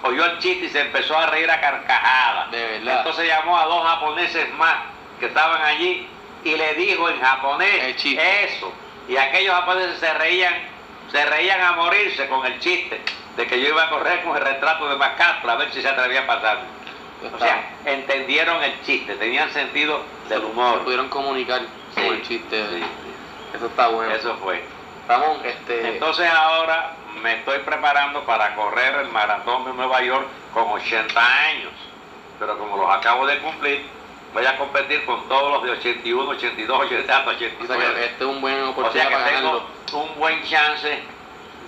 Oyó 0.02 0.24
el 0.24 0.38
chiste 0.38 0.66
y 0.66 0.68
se 0.70 0.80
empezó 0.80 1.16
a 1.18 1.26
reír 1.26 1.50
a 1.50 1.60
carcajadas. 1.60 2.50
De 2.50 2.64
verdad. 2.64 2.98
Entonces 2.98 3.28
llamó 3.28 3.58
a 3.58 3.66
dos 3.66 3.86
japoneses 3.86 4.52
más 4.54 4.76
que 5.20 5.26
estaban 5.26 5.62
allí 5.62 6.08
y 6.44 6.56
le 6.56 6.74
dijo 6.74 7.08
en 7.10 7.20
japonés 7.20 7.96
eso. 8.04 8.72
Y 9.08 9.16
aquellos 9.16 9.54
japoneses 9.54 9.98
se 9.98 10.12
reían, 10.14 10.54
se 11.12 11.24
reían 11.26 11.60
a 11.60 11.72
morirse 11.72 12.28
con 12.28 12.44
el 12.46 12.58
chiste 12.60 13.00
de 13.36 13.46
que 13.46 13.60
yo 13.60 13.68
iba 13.68 13.84
a 13.84 13.90
correr 13.90 14.22
con 14.22 14.36
el 14.36 14.42
retrato 14.42 14.88
de 14.88 14.96
MacArthur 14.96 15.50
a 15.50 15.56
ver 15.56 15.72
si 15.72 15.82
se 15.82 15.88
atrevía 15.88 16.22
a 16.22 16.26
O 17.34 17.38
sea, 17.38 17.70
entendieron 17.84 18.62
el 18.62 18.80
chiste, 18.82 19.14
tenían 19.16 19.50
sentido 19.52 20.00
del 20.28 20.40
Se 20.40 20.46
humor. 20.46 20.82
pudieron 20.84 21.08
comunicar 21.08 21.62
con 21.94 22.04
el 22.04 22.22
chiste. 22.22 22.64
sí, 22.70 22.82
Eso 23.54 23.66
está 23.66 23.88
bueno. 23.88 24.12
Eso 24.14 24.36
fue. 24.36 24.62
Ramón, 25.08 25.38
este, 25.44 25.88
Entonces 25.94 26.28
ahora 26.30 26.94
me 27.22 27.36
estoy 27.38 27.58
preparando 27.60 28.24
para 28.24 28.54
correr 28.54 28.94
el 28.96 29.08
maratón 29.08 29.64
de 29.64 29.72
Nueva 29.72 30.02
York 30.02 30.26
con 30.52 30.68
80 30.68 31.20
años. 31.46 31.72
Pero 32.38 32.58
como 32.58 32.76
los 32.76 32.90
acabo 32.90 33.26
de 33.26 33.38
cumplir, 33.38 33.82
voy 34.34 34.44
a 34.44 34.56
competir 34.58 35.04
con 35.06 35.26
todos 35.28 35.52
los 35.52 35.62
de 35.64 35.70
81, 35.70 36.28
82, 36.30 36.80
83, 36.80 37.02
o 37.04 37.06
sea 37.06 37.24
89. 37.28 37.94
que 37.94 38.04
este 38.04 38.24
es 38.24 38.30
un 38.30 38.40
buen 38.42 38.60
O 38.62 38.70
oportunidad 38.70 39.08
sea 39.08 39.08
que 39.08 39.14
para 39.24 39.36
tengo 39.36 39.52
ganarlo. 39.52 40.02
un 40.04 40.18
buen 40.18 40.42
chance 40.44 40.98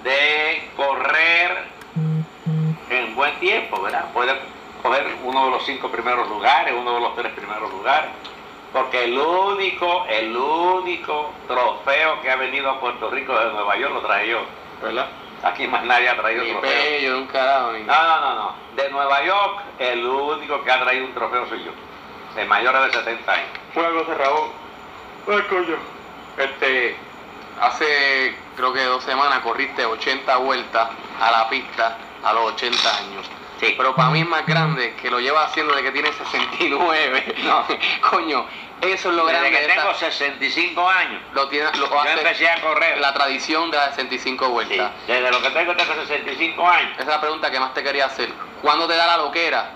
de 0.04 0.68
correr 0.76 1.64
en 2.90 3.14
buen 3.14 3.34
tiempo, 3.40 3.80
¿verdad? 3.82 4.04
Puedo 4.12 4.34
coger 4.88 5.16
uno 5.22 5.44
de 5.46 5.50
los 5.50 5.64
cinco 5.66 5.90
primeros 5.90 6.28
lugares, 6.28 6.74
uno 6.76 6.94
de 6.94 7.00
los 7.00 7.14
tres 7.14 7.32
primeros 7.32 7.70
lugares. 7.70 8.10
Porque 8.72 9.04
el 9.04 9.18
único, 9.18 10.04
el 10.08 10.36
único 10.36 11.32
trofeo 11.46 12.20
que 12.20 12.30
ha 12.30 12.36
venido 12.36 12.70
a 12.70 12.80
Puerto 12.80 13.10
Rico 13.10 13.38
de 13.38 13.52
Nueva 13.52 13.76
York 13.76 13.94
lo 13.94 14.00
traje 14.00 14.28
yo. 14.28 14.40
¿Verdad? 14.82 15.08
Aquí 15.42 15.66
más 15.66 15.84
nadie 15.84 16.08
ha 16.08 16.16
traído 16.16 16.42
Ni 16.44 16.50
trofeo. 16.52 17.18
un 17.18 17.26
carajo, 17.26 17.72
ni... 17.72 17.80
No, 17.82 17.94
no, 18.02 18.20
no, 18.20 18.34
no. 18.34 18.54
De 18.76 18.90
Nueva 18.90 19.22
York, 19.24 19.60
el 19.78 20.04
único 20.06 20.62
que 20.62 20.70
ha 20.70 20.80
traído 20.80 21.06
un 21.06 21.14
trofeo 21.14 21.46
soy 21.48 21.64
yo. 21.64 21.70
De 22.34 22.44
mayores 22.44 22.82
de 22.82 22.92
70 22.92 23.32
años. 23.32 23.48
Cosa, 23.74 24.14
Ramón. 24.14 24.50
Ay, 25.28 25.42
coño. 25.48 25.76
Este, 26.36 26.96
hace 27.60 28.36
creo 28.56 28.72
que 28.72 28.82
dos 28.84 29.02
semanas 29.04 29.40
corriste 29.40 29.84
80 29.84 30.36
vueltas 30.38 30.88
a 31.20 31.30
la 31.30 31.48
pista 31.48 31.96
a 32.22 32.32
los 32.32 32.52
80 32.52 32.96
años. 32.98 33.26
Sí. 33.60 33.74
Pero 33.76 33.94
para 33.94 34.10
mí 34.10 34.20
es 34.20 34.28
más 34.28 34.46
grande 34.46 34.94
que 35.00 35.10
lo 35.10 35.18
llevas 35.20 35.50
haciendo 35.50 35.74
desde 35.74 35.86
que 35.88 35.92
tienes 35.92 36.14
69. 36.58 37.34
No. 37.44 37.64
Coño, 38.10 38.46
eso 38.80 39.10
es 39.10 39.14
lo 39.16 39.24
grande 39.24 39.50
Desde 39.50 39.60
que 39.66 39.70
esta- 39.72 39.82
tengo 39.82 39.94
65 39.98 40.88
años, 40.88 41.22
lo 41.32 41.48
tiene, 41.48 41.66
lo 41.78 41.88
yo 41.90 42.00
hace 42.00 42.12
empecé 42.12 42.48
a 42.48 42.60
correr. 42.60 42.98
la 42.98 43.12
tradición 43.14 43.70
de 43.70 43.76
las 43.76 43.90
65 43.96 44.44
Sí, 44.46 44.50
vueltas. 44.52 44.92
desde 45.06 45.30
lo 45.30 45.42
que 45.42 45.50
tengo 45.50 45.74
tengo 45.76 45.94
65 45.94 46.68
años. 46.68 46.92
Esa 46.92 47.02
es 47.02 47.08
la 47.08 47.20
pregunta 47.20 47.50
que 47.50 47.58
más 47.60 47.74
te 47.74 47.82
quería 47.82 48.06
hacer. 48.06 48.28
¿Cuándo 48.62 48.86
te 48.86 48.94
da 48.96 49.06
la 49.06 49.16
loquera? 49.16 49.70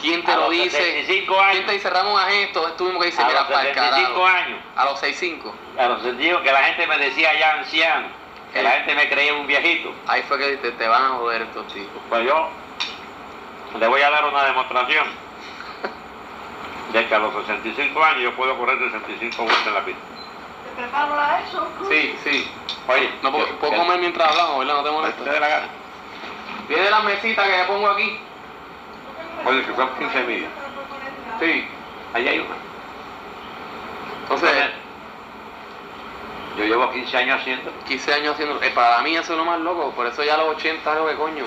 ¿Quién 0.00 0.22
te 0.24 0.30
A 0.32 0.36
lo 0.36 0.42
los 0.42 0.50
dice? 0.50 0.70
65 0.76 1.40
años. 1.40 1.52
¿Quién 1.52 1.66
te 1.66 1.72
dice, 1.72 1.90
Ramón, 1.90 2.20
haz 2.20 2.32
esto? 2.32 2.68
Es 2.68 2.76
tú 2.76 2.84
mismo 2.84 3.00
que 3.00 3.06
dice, 3.06 3.22
A 3.22 3.26
mira, 3.26 3.40
los 3.40 3.48
para 3.50 3.60
el 3.68 3.74
65 3.74 4.22
carajo. 4.22 4.26
años. 4.26 4.58
A 4.76 4.84
los 4.84 5.00
65. 5.00 5.54
A 5.78 5.86
los 5.86 6.02
sentidos 6.02 6.42
que 6.42 6.52
la 6.52 6.62
gente 6.64 6.86
me 6.86 6.98
decía 6.98 7.36
ya 7.38 7.52
anciano, 7.54 8.06
que 8.52 8.62
la 8.62 8.70
Eh. 8.70 8.78
gente 8.78 8.94
me 8.94 9.08
creía 9.08 9.34
un 9.34 9.46
viejito. 9.48 9.92
Ahí 10.06 10.22
fue 10.28 10.38
que 10.38 10.56
te, 10.58 10.70
te 10.72 10.86
van 10.88 11.02
a 11.04 11.08
joder 11.16 11.42
estos 11.42 11.66
tipos. 11.72 12.00
Pues 12.08 12.24
yo 12.24 12.48
le 13.78 13.86
voy 13.88 14.00
a 14.02 14.10
dar 14.10 14.24
una 14.24 14.44
demostración 14.44 15.06
de 16.92 17.06
que 17.06 17.14
a 17.14 17.18
los 17.18 17.34
65 17.46 18.04
años 18.04 18.22
yo 18.22 18.32
puedo 18.36 18.56
correr 18.56 18.78
65 18.78 19.42
vueltas 19.42 19.66
en 19.66 19.74
la 19.74 19.84
pista. 19.84 20.00
¿Te 20.76 20.82
preparo 20.82 21.14
a 21.18 21.40
eso? 21.40 21.68
Sí, 21.90 22.16
sí. 22.24 22.50
Oye, 22.88 23.10
No 23.22 23.32
puedo, 23.32 23.46
que- 23.46 23.76
comer 23.76 23.98
mientras 24.00 24.28
hablamos, 24.30 24.58
¿verdad? 24.60 24.74
No 24.74 24.82
te 24.84 24.90
molesta. 24.90 25.24
dé 25.32 25.40
la 25.40 25.48
gana. 25.48 25.66
Viene 26.68 26.90
la 26.90 27.00
mesita 27.00 27.42
que 27.44 27.56
le 27.58 27.64
pongo 27.64 27.88
aquí. 27.90 28.18
Oye, 29.44 29.62
que 29.64 29.74
son 29.74 29.88
15 29.98 30.22
millas. 30.24 30.50
Sí. 31.40 31.68
Ahí 32.14 32.28
hay 32.28 32.38
una. 32.38 32.54
Entonces, 34.22 34.50
yo 36.56 36.64
llevo 36.64 36.90
15 36.92 37.16
años 37.16 37.40
haciendo. 37.40 37.70
15 37.86 38.14
años 38.14 38.34
haciendo. 38.34 38.62
eh, 38.62 38.70
para 38.74 39.02
mí 39.02 39.16
eso 39.16 39.32
es 39.32 39.38
lo 39.38 39.44
más 39.44 39.58
loco. 39.60 39.90
Por 39.90 40.06
eso 40.06 40.22
ya 40.22 40.34
a 40.34 40.38
los 40.38 40.56
80 40.56 40.92
algo 40.92 41.08
que 41.08 41.16
coño. 41.16 41.44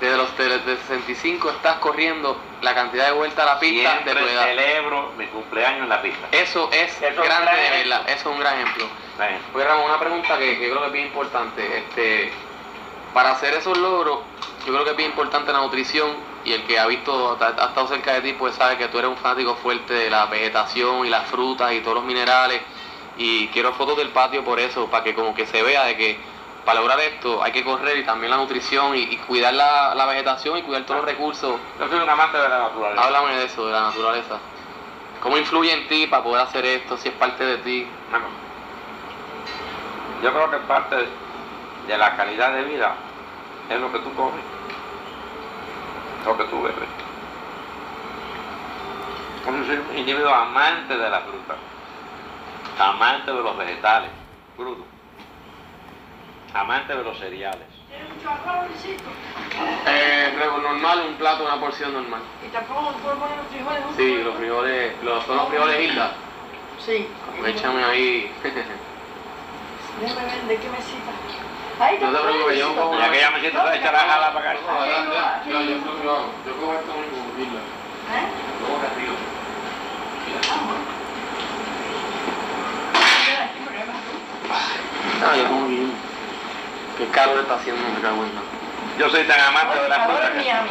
Desde 0.00 0.16
los 0.16 0.34
de, 0.38 0.58
de 0.60 0.76
65 0.78 1.50
estás 1.50 1.76
corriendo 1.76 2.36
la 2.62 2.74
cantidad 2.74 3.06
de 3.06 3.12
vueltas 3.12 3.46
a 3.46 3.54
la 3.54 3.60
pista 3.60 3.90
de 3.96 3.98
tu 3.98 4.02
Siempre 4.18 4.32
edad. 4.32 4.44
celebro 4.46 5.12
mi 5.18 5.26
cumpleaños 5.26 5.82
en 5.82 5.88
la 5.90 6.00
pista. 6.00 6.26
Eso 6.32 6.70
es 6.72 6.90
Eso 7.02 7.22
grande 7.22 7.26
gran 7.26 7.44
de 7.44 7.66
ejemplo. 7.66 7.90
verdad. 7.96 8.08
Eso 8.08 8.20
es 8.30 8.34
un 8.34 8.40
gran 8.40 8.54
ejemplo. 8.60 8.86
Bueno, 9.18 9.38
Oye 9.54 9.64
Ramón, 9.64 9.84
una 9.84 9.98
pregunta 10.00 10.38
que, 10.38 10.58
que 10.58 10.70
creo 10.70 10.80
que 10.80 10.86
es 10.86 10.92
bien 10.92 11.06
importante. 11.08 11.78
Este, 11.78 12.32
para 13.12 13.32
hacer 13.32 13.52
esos 13.54 13.76
logros, 13.76 14.20
yo 14.66 14.72
creo 14.72 14.84
que 14.84 14.90
es 14.92 14.96
bien 14.96 15.10
importante 15.10 15.52
la 15.52 15.58
nutrición 15.58 16.16
y 16.44 16.54
el 16.54 16.62
que 16.64 16.78
ha 16.78 16.86
visto, 16.86 17.36
ha, 17.38 17.46
ha 17.48 17.66
estado 17.68 17.86
cerca 17.88 18.14
de 18.14 18.22
ti, 18.22 18.32
pues 18.32 18.54
sabe 18.54 18.78
que 18.78 18.88
tú 18.88 18.98
eres 18.98 19.10
un 19.10 19.18
fanático 19.18 19.54
fuerte 19.56 19.92
de 19.92 20.08
la 20.08 20.24
vegetación 20.26 21.04
y 21.04 21.10
las 21.10 21.26
frutas 21.28 21.72
y 21.74 21.80
todos 21.80 21.96
los 21.96 22.04
minerales. 22.04 22.62
Y 23.18 23.48
quiero 23.48 23.74
fotos 23.74 23.98
del 23.98 24.08
patio 24.08 24.42
por 24.44 24.58
eso, 24.60 24.86
para 24.86 25.04
que 25.04 25.14
como 25.14 25.34
que 25.34 25.44
se 25.46 25.62
vea 25.62 25.84
de 25.84 25.96
que 25.98 26.18
para 26.64 26.80
lograr 26.80 27.00
esto 27.00 27.42
hay 27.42 27.52
que 27.52 27.64
correr 27.64 27.96
y 27.98 28.04
también 28.04 28.30
la 28.30 28.36
nutrición 28.36 28.94
y, 28.96 29.00
y 29.00 29.16
cuidar 29.18 29.54
la, 29.54 29.94
la 29.94 30.06
vegetación 30.06 30.58
y 30.58 30.62
cuidar 30.62 30.84
todos 30.84 31.00
los 31.00 31.10
recursos. 31.10 31.58
Yo 31.78 31.88
soy 31.88 31.98
un 31.98 32.08
amante 32.08 32.38
de 32.38 32.48
la 32.48 32.58
naturaleza. 32.58 33.02
Háblame 33.02 33.36
de 33.36 33.44
eso, 33.44 33.66
de 33.66 33.72
la 33.72 33.82
naturaleza. 33.82 34.38
¿Cómo 35.22 35.36
influye 35.36 35.72
en 35.72 35.88
ti 35.88 36.06
para 36.06 36.22
poder 36.22 36.46
hacer 36.46 36.64
esto, 36.64 36.96
si 36.96 37.08
es 37.08 37.14
parte 37.14 37.44
de 37.44 37.58
ti? 37.58 37.86
Bueno, 38.10 38.26
yo 40.22 40.32
creo 40.32 40.50
que 40.50 40.56
parte 40.66 40.96
de 41.86 41.98
la 41.98 42.16
calidad 42.16 42.52
de 42.52 42.62
vida 42.64 42.94
es 43.68 43.80
lo 43.80 43.92
que 43.92 43.98
tú 43.98 44.14
comes, 44.14 44.42
lo 46.24 46.36
que 46.36 46.44
tú 46.44 46.62
bebes. 46.62 46.88
Yo 49.46 49.66
soy 49.66 49.76
un 49.76 49.98
individuo 49.98 50.32
amante 50.32 50.96
de 50.96 51.10
la 51.10 51.20
fruta, 51.20 51.56
amante 52.78 53.32
de 53.32 53.42
los 53.42 53.56
vegetales 53.56 54.10
crudos, 54.56 54.86
amante 56.54 56.94
de 56.94 57.02
los 57.04 57.18
cereales. 57.18 57.66
¿Tienes 57.88 58.08
mucho 58.14 58.30
arroz, 58.30 58.68
Luisito? 58.68 59.10
Eh, 59.86 60.32
normal, 60.62 61.04
un 61.08 61.14
plato, 61.14 61.44
una 61.44 61.58
porción 61.60 61.92
normal. 61.92 62.20
Y 62.46 62.50
tampoco 62.50 62.92
puedo 63.02 63.16
poner 63.18 63.36
los 63.36 63.46
frijoles 63.48 63.82
juntos. 63.84 63.96
Sí, 63.96 64.22
los 64.22 64.34
frijoles, 64.36 64.92
los, 65.02 65.24
son 65.24 65.36
los 65.36 65.48
frijoles 65.48 65.80
Hilda. 65.80 66.12
Sí. 66.84 67.08
Échame 67.46 67.84
ahí. 67.84 68.32
Déjame 70.00 70.24
ver 70.24 70.42
de 70.48 70.56
qué 70.56 70.68
mesita. 70.68 71.10
Ahí 71.78 71.98
No 72.00 72.10
te 72.10 72.16
está, 72.16 72.28
preocupes, 72.28 72.58
yo 72.58 72.74
cojo 72.76 72.94
Y 72.94 73.00
aquella 73.02 73.30
mesita 73.30 73.74
echa 73.74 73.92
la 73.92 73.98
jala 74.00 74.32
para 74.34 74.50
acá. 74.50 74.60
Yo 75.48 75.58
cojo 76.56 76.74
esto 76.74 76.92
mismo, 76.94 77.24
Hilda. 77.38 77.60
¿Eh? 78.10 78.26
Cojo 78.60 78.86
arriba. 78.86 79.14
Ah, 80.50 80.58
bueno. 80.66 80.84
Ah, 85.22 85.36
yo 85.36 85.44
como 85.48 85.66
bien. 85.68 85.89
Qué 87.00 87.06
calor 87.12 87.38
está 87.40 87.54
haciendo, 87.54 87.80
en. 87.88 88.40
Yo 88.98 89.08
soy 89.08 89.24
tan 89.24 89.40
amante 89.40 89.80
de 89.80 89.88
la 89.88 90.00
fruta 90.04 90.30
que 90.32 90.36
Miami. 90.38 90.70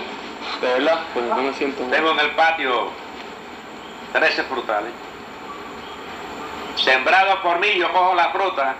¿De 0.62 0.68
verdad? 0.74 1.00
Pues 1.14 1.26
no 1.26 1.36
me 1.38 1.54
siento 1.54 1.82
mal. 1.82 1.92
tengo 1.92 2.12
en 2.12 2.20
el 2.20 2.32
patio 2.32 2.90
13 4.14 4.44
frutales. 4.44 4.92
Sembrado 6.76 7.42
por 7.42 7.60
mí, 7.60 7.68
yo 7.78 7.92
cojo 7.92 8.14
la 8.14 8.30
fruta 8.30 8.76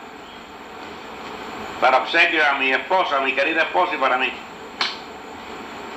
para 1.82 1.98
obsequio 1.98 2.46
a 2.48 2.54
mi 2.54 2.72
esposa, 2.72 3.18
a 3.18 3.22
mi 3.22 3.34
querida 3.34 3.64
esposa 3.64 3.96
y 3.96 3.98
para 3.98 4.18
mí. 4.18 4.32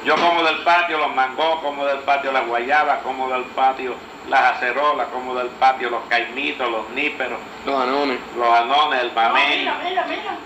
Yo 0.05 0.16
como 0.16 0.42
del 0.42 0.62
patio 0.64 0.98
los 0.98 1.14
mangos, 1.14 1.61
como 1.61 1.84
del 1.84 1.98
patio 2.00 2.32
las 2.32 2.46
guayabas, 2.46 3.03
como 3.03 3.28
del 3.28 3.44
patio 3.44 3.94
las 4.28 4.57
acerolas, 4.57 5.09
como 5.09 5.34
del 5.34 5.48
patio 5.48 5.90
los 5.90 6.00
caimitos, 6.09 6.68
los 6.70 6.88
níperos, 6.90 7.38
Los 7.66 7.80
anones. 7.82 8.18
los 8.36 8.48
anones, 8.48 9.00
el 9.03 9.09
No, 9.09 9.14
mamey. 9.14 9.59
mira, 9.61 9.74
mira, 9.84 10.05
mira. 10.09 10.36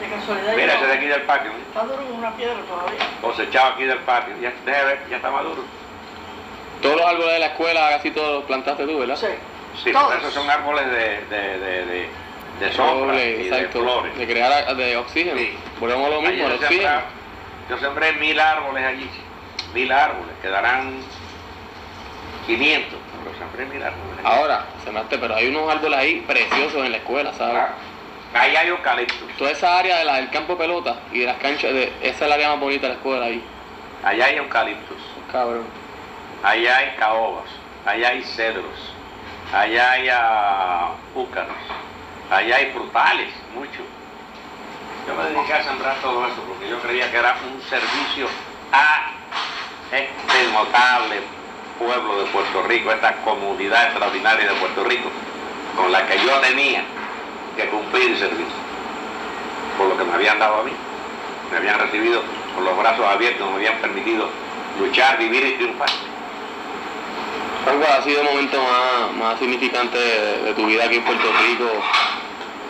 De 0.00 0.08
casualidad. 0.08 0.56
Mira 0.56 0.74
ese 0.74 0.86
de 0.86 0.92
aquí 0.92 1.06
del 1.06 1.22
patio, 1.22 1.50
¿eh? 1.52 1.54
Está 1.68 1.82
duro 1.84 2.02
como 2.04 2.14
una 2.18 2.30
piedra 2.36 2.56
todavía. 2.68 2.98
cosechado 3.20 3.72
aquí 3.74 3.84
del 3.84 3.98
patio. 3.98 4.34
Ya, 4.40 4.52
deje 4.64 4.84
ver, 4.84 5.00
ya 5.08 5.16
está 5.16 5.30
maduro. 5.30 5.62
Todos 6.82 6.96
los 6.96 7.06
árboles 7.06 7.32
de 7.34 7.38
la 7.38 7.46
escuela, 7.46 7.88
casi 7.90 8.10
todos 8.10 8.34
los 8.34 8.44
plantaste 8.44 8.84
tú, 8.86 8.98
¿verdad? 8.98 9.16
Sí. 9.16 9.26
Sí, 9.82 9.92
Todos. 9.92 10.14
esos 10.16 10.32
son 10.34 10.48
árboles 10.48 10.86
de, 10.86 11.20
de, 11.36 11.58
de, 11.58 11.84
de, 11.86 12.08
de 12.60 12.72
sombra 12.72 13.06
Doble, 13.14 13.30
y 13.30 13.34
de 13.34 13.48
exacto. 13.48 13.80
flores. 13.80 14.16
De 14.18 14.26
crear 14.26 14.76
de 14.76 14.96
oxígeno. 14.96 15.36
Sí. 15.38 15.56
Volvemos 15.80 16.06
a 16.06 16.10
lo 16.10 16.20
mismo, 16.22 16.48
sembré, 16.48 16.66
oxígeno. 16.66 17.00
yo 17.70 17.78
sembré 17.78 18.12
mil 18.12 18.38
árboles 18.38 18.84
allí, 18.84 19.10
mil 19.74 19.90
árboles, 19.90 20.30
quedarán 20.42 20.94
500, 22.46 22.98
pero 23.24 23.38
sembré 23.38 23.64
mil 23.66 23.82
árboles. 23.82 24.18
allí. 24.18 24.26
Ahora, 24.38 24.64
sembraste, 24.84 25.18
pero 25.18 25.34
hay 25.34 25.48
unos 25.48 25.68
árboles 25.68 25.98
ahí 25.98 26.20
preciosos 26.26 26.84
en 26.84 26.92
la 26.92 26.98
escuela, 26.98 27.32
¿sabes? 27.32 27.56
Ah, 27.56 27.68
Ahí 28.34 28.56
hay 28.56 28.66
eucaliptos, 28.66 29.28
Toda 29.38 29.52
esa 29.52 29.78
área 29.78 29.98
de 29.98 30.04
la, 30.04 30.16
del 30.16 30.28
campo 30.28 30.58
pelota 30.58 30.96
y 31.12 31.20
de 31.20 31.26
las 31.26 31.36
canchas, 31.36 31.72
de, 31.72 31.92
esa 32.02 32.24
es 32.24 32.28
la 32.28 32.34
área 32.34 32.48
más 32.50 32.58
bonita 32.58 32.82
de 32.82 32.88
la 32.88 32.94
escuela 32.94 33.26
ahí. 33.26 33.40
allá 34.02 34.24
hay 34.26 34.36
eucaliptos, 34.36 34.98
Cabrón. 35.30 35.64
allá 36.42 36.76
hay 36.78 36.96
caobas, 36.98 37.44
allá 37.86 38.08
hay 38.08 38.24
cedros, 38.24 38.92
allá 39.52 39.92
hay 39.92 40.08
ah, 40.12 40.94
úcaros, 41.14 41.54
allá 42.28 42.56
hay 42.56 42.72
frutales, 42.72 43.28
mucho. 43.54 43.82
Yo 45.06 45.14
me 45.14 45.30
dediqué 45.30 45.52
a 45.52 45.62
sembrar 45.62 45.96
todo 46.00 46.26
eso 46.26 46.42
porque 46.48 46.68
yo 46.68 46.80
creía 46.80 47.08
que 47.12 47.18
era 47.18 47.36
un 47.46 47.62
servicio 47.62 48.26
a 48.72 49.12
este 49.92 50.52
notable 50.52 51.20
pueblo 51.78 52.24
de 52.24 52.30
Puerto 52.32 52.62
Rico, 52.64 52.90
esta 52.90 53.12
comunidad 53.18 53.84
extraordinaria 53.84 54.48
de 54.48 54.54
Puerto 54.54 54.82
Rico, 54.82 55.08
con 55.76 55.92
la 55.92 56.04
que 56.08 56.18
yo 56.18 56.40
tenía 56.40 56.82
que 57.56 57.68
cumplir 57.68 58.10
y 58.10 58.16
servir, 58.18 58.46
por 59.78 59.88
lo 59.88 59.96
que 59.96 60.04
me 60.04 60.14
habían 60.14 60.38
dado 60.38 60.60
a 60.60 60.62
mí. 60.64 60.72
Me 61.50 61.58
habían 61.58 61.78
recibido 61.78 62.22
con 62.54 62.64
los 62.64 62.76
brazos 62.76 63.06
abiertos, 63.06 63.48
me 63.50 63.56
habían 63.56 63.76
permitido 63.78 64.28
luchar, 64.80 65.18
vivir 65.18 65.46
y 65.46 65.52
triunfar. 65.52 65.88
¿Cuál 67.64 67.82
ha 67.82 68.02
sido 68.02 68.20
el 68.20 68.26
momento 68.26 68.62
más, 68.62 69.16
más 69.16 69.38
significante 69.38 69.96
de, 69.96 70.42
de 70.42 70.54
tu 70.54 70.66
vida 70.66 70.84
aquí 70.84 70.96
en 70.96 71.04
Puerto 71.04 71.26
Rico? 71.46 71.70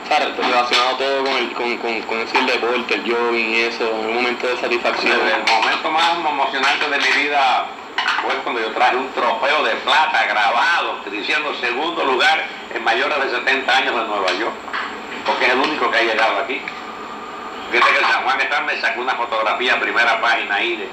¿Sabes? 0.09 0.37
Relacionado 0.37 0.97
todo 0.97 1.25
con 1.25 1.33
el, 1.33 1.53
con, 1.53 1.77
con, 1.79 2.03
con 2.03 2.19
el 2.21 2.47
deporte, 2.47 2.95
el 2.95 3.03
jogging 3.03 3.55
y 3.55 3.61
eso, 3.63 3.91
un 3.91 4.15
momento 4.15 4.47
de 4.47 4.57
satisfacción. 4.59 5.13
El 5.13 5.53
momento 5.53 5.91
más 5.91 6.19
emocionante 6.19 6.91
de 6.91 6.99
mi 6.99 7.23
vida 7.25 7.67
fue 8.23 8.35
cuando 8.43 8.61
yo 8.61 8.71
traje 8.73 8.97
un 8.97 9.11
trofeo 9.13 9.63
de 9.65 9.73
plata 9.77 10.27
grabado, 10.27 11.01
diciendo 11.11 11.55
segundo 11.61 12.05
lugar 12.05 12.45
en 12.75 12.83
mayores 12.85 13.19
de 13.25 13.31
70 13.39 13.77
años 13.77 13.95
en 14.01 14.07
Nueva 14.09 14.33
York, 14.33 14.55
porque 15.27 15.47
es 15.47 15.53
el 15.53 15.59
único 15.61 15.91
que 15.91 15.99
ha 15.99 16.03
llegado 16.03 16.39
aquí. 16.41 16.61
Fíjate 17.71 17.93
que 17.93 17.99
el 17.99 18.05
San 18.07 18.23
Juan 18.25 18.41
Están 18.41 18.67
me 18.67 18.81
sacó 18.81 19.01
una 19.01 19.15
fotografía, 19.15 19.79
primera 19.81 20.21
página 20.21 20.55
ahí, 20.57 20.77
de- 20.77 20.89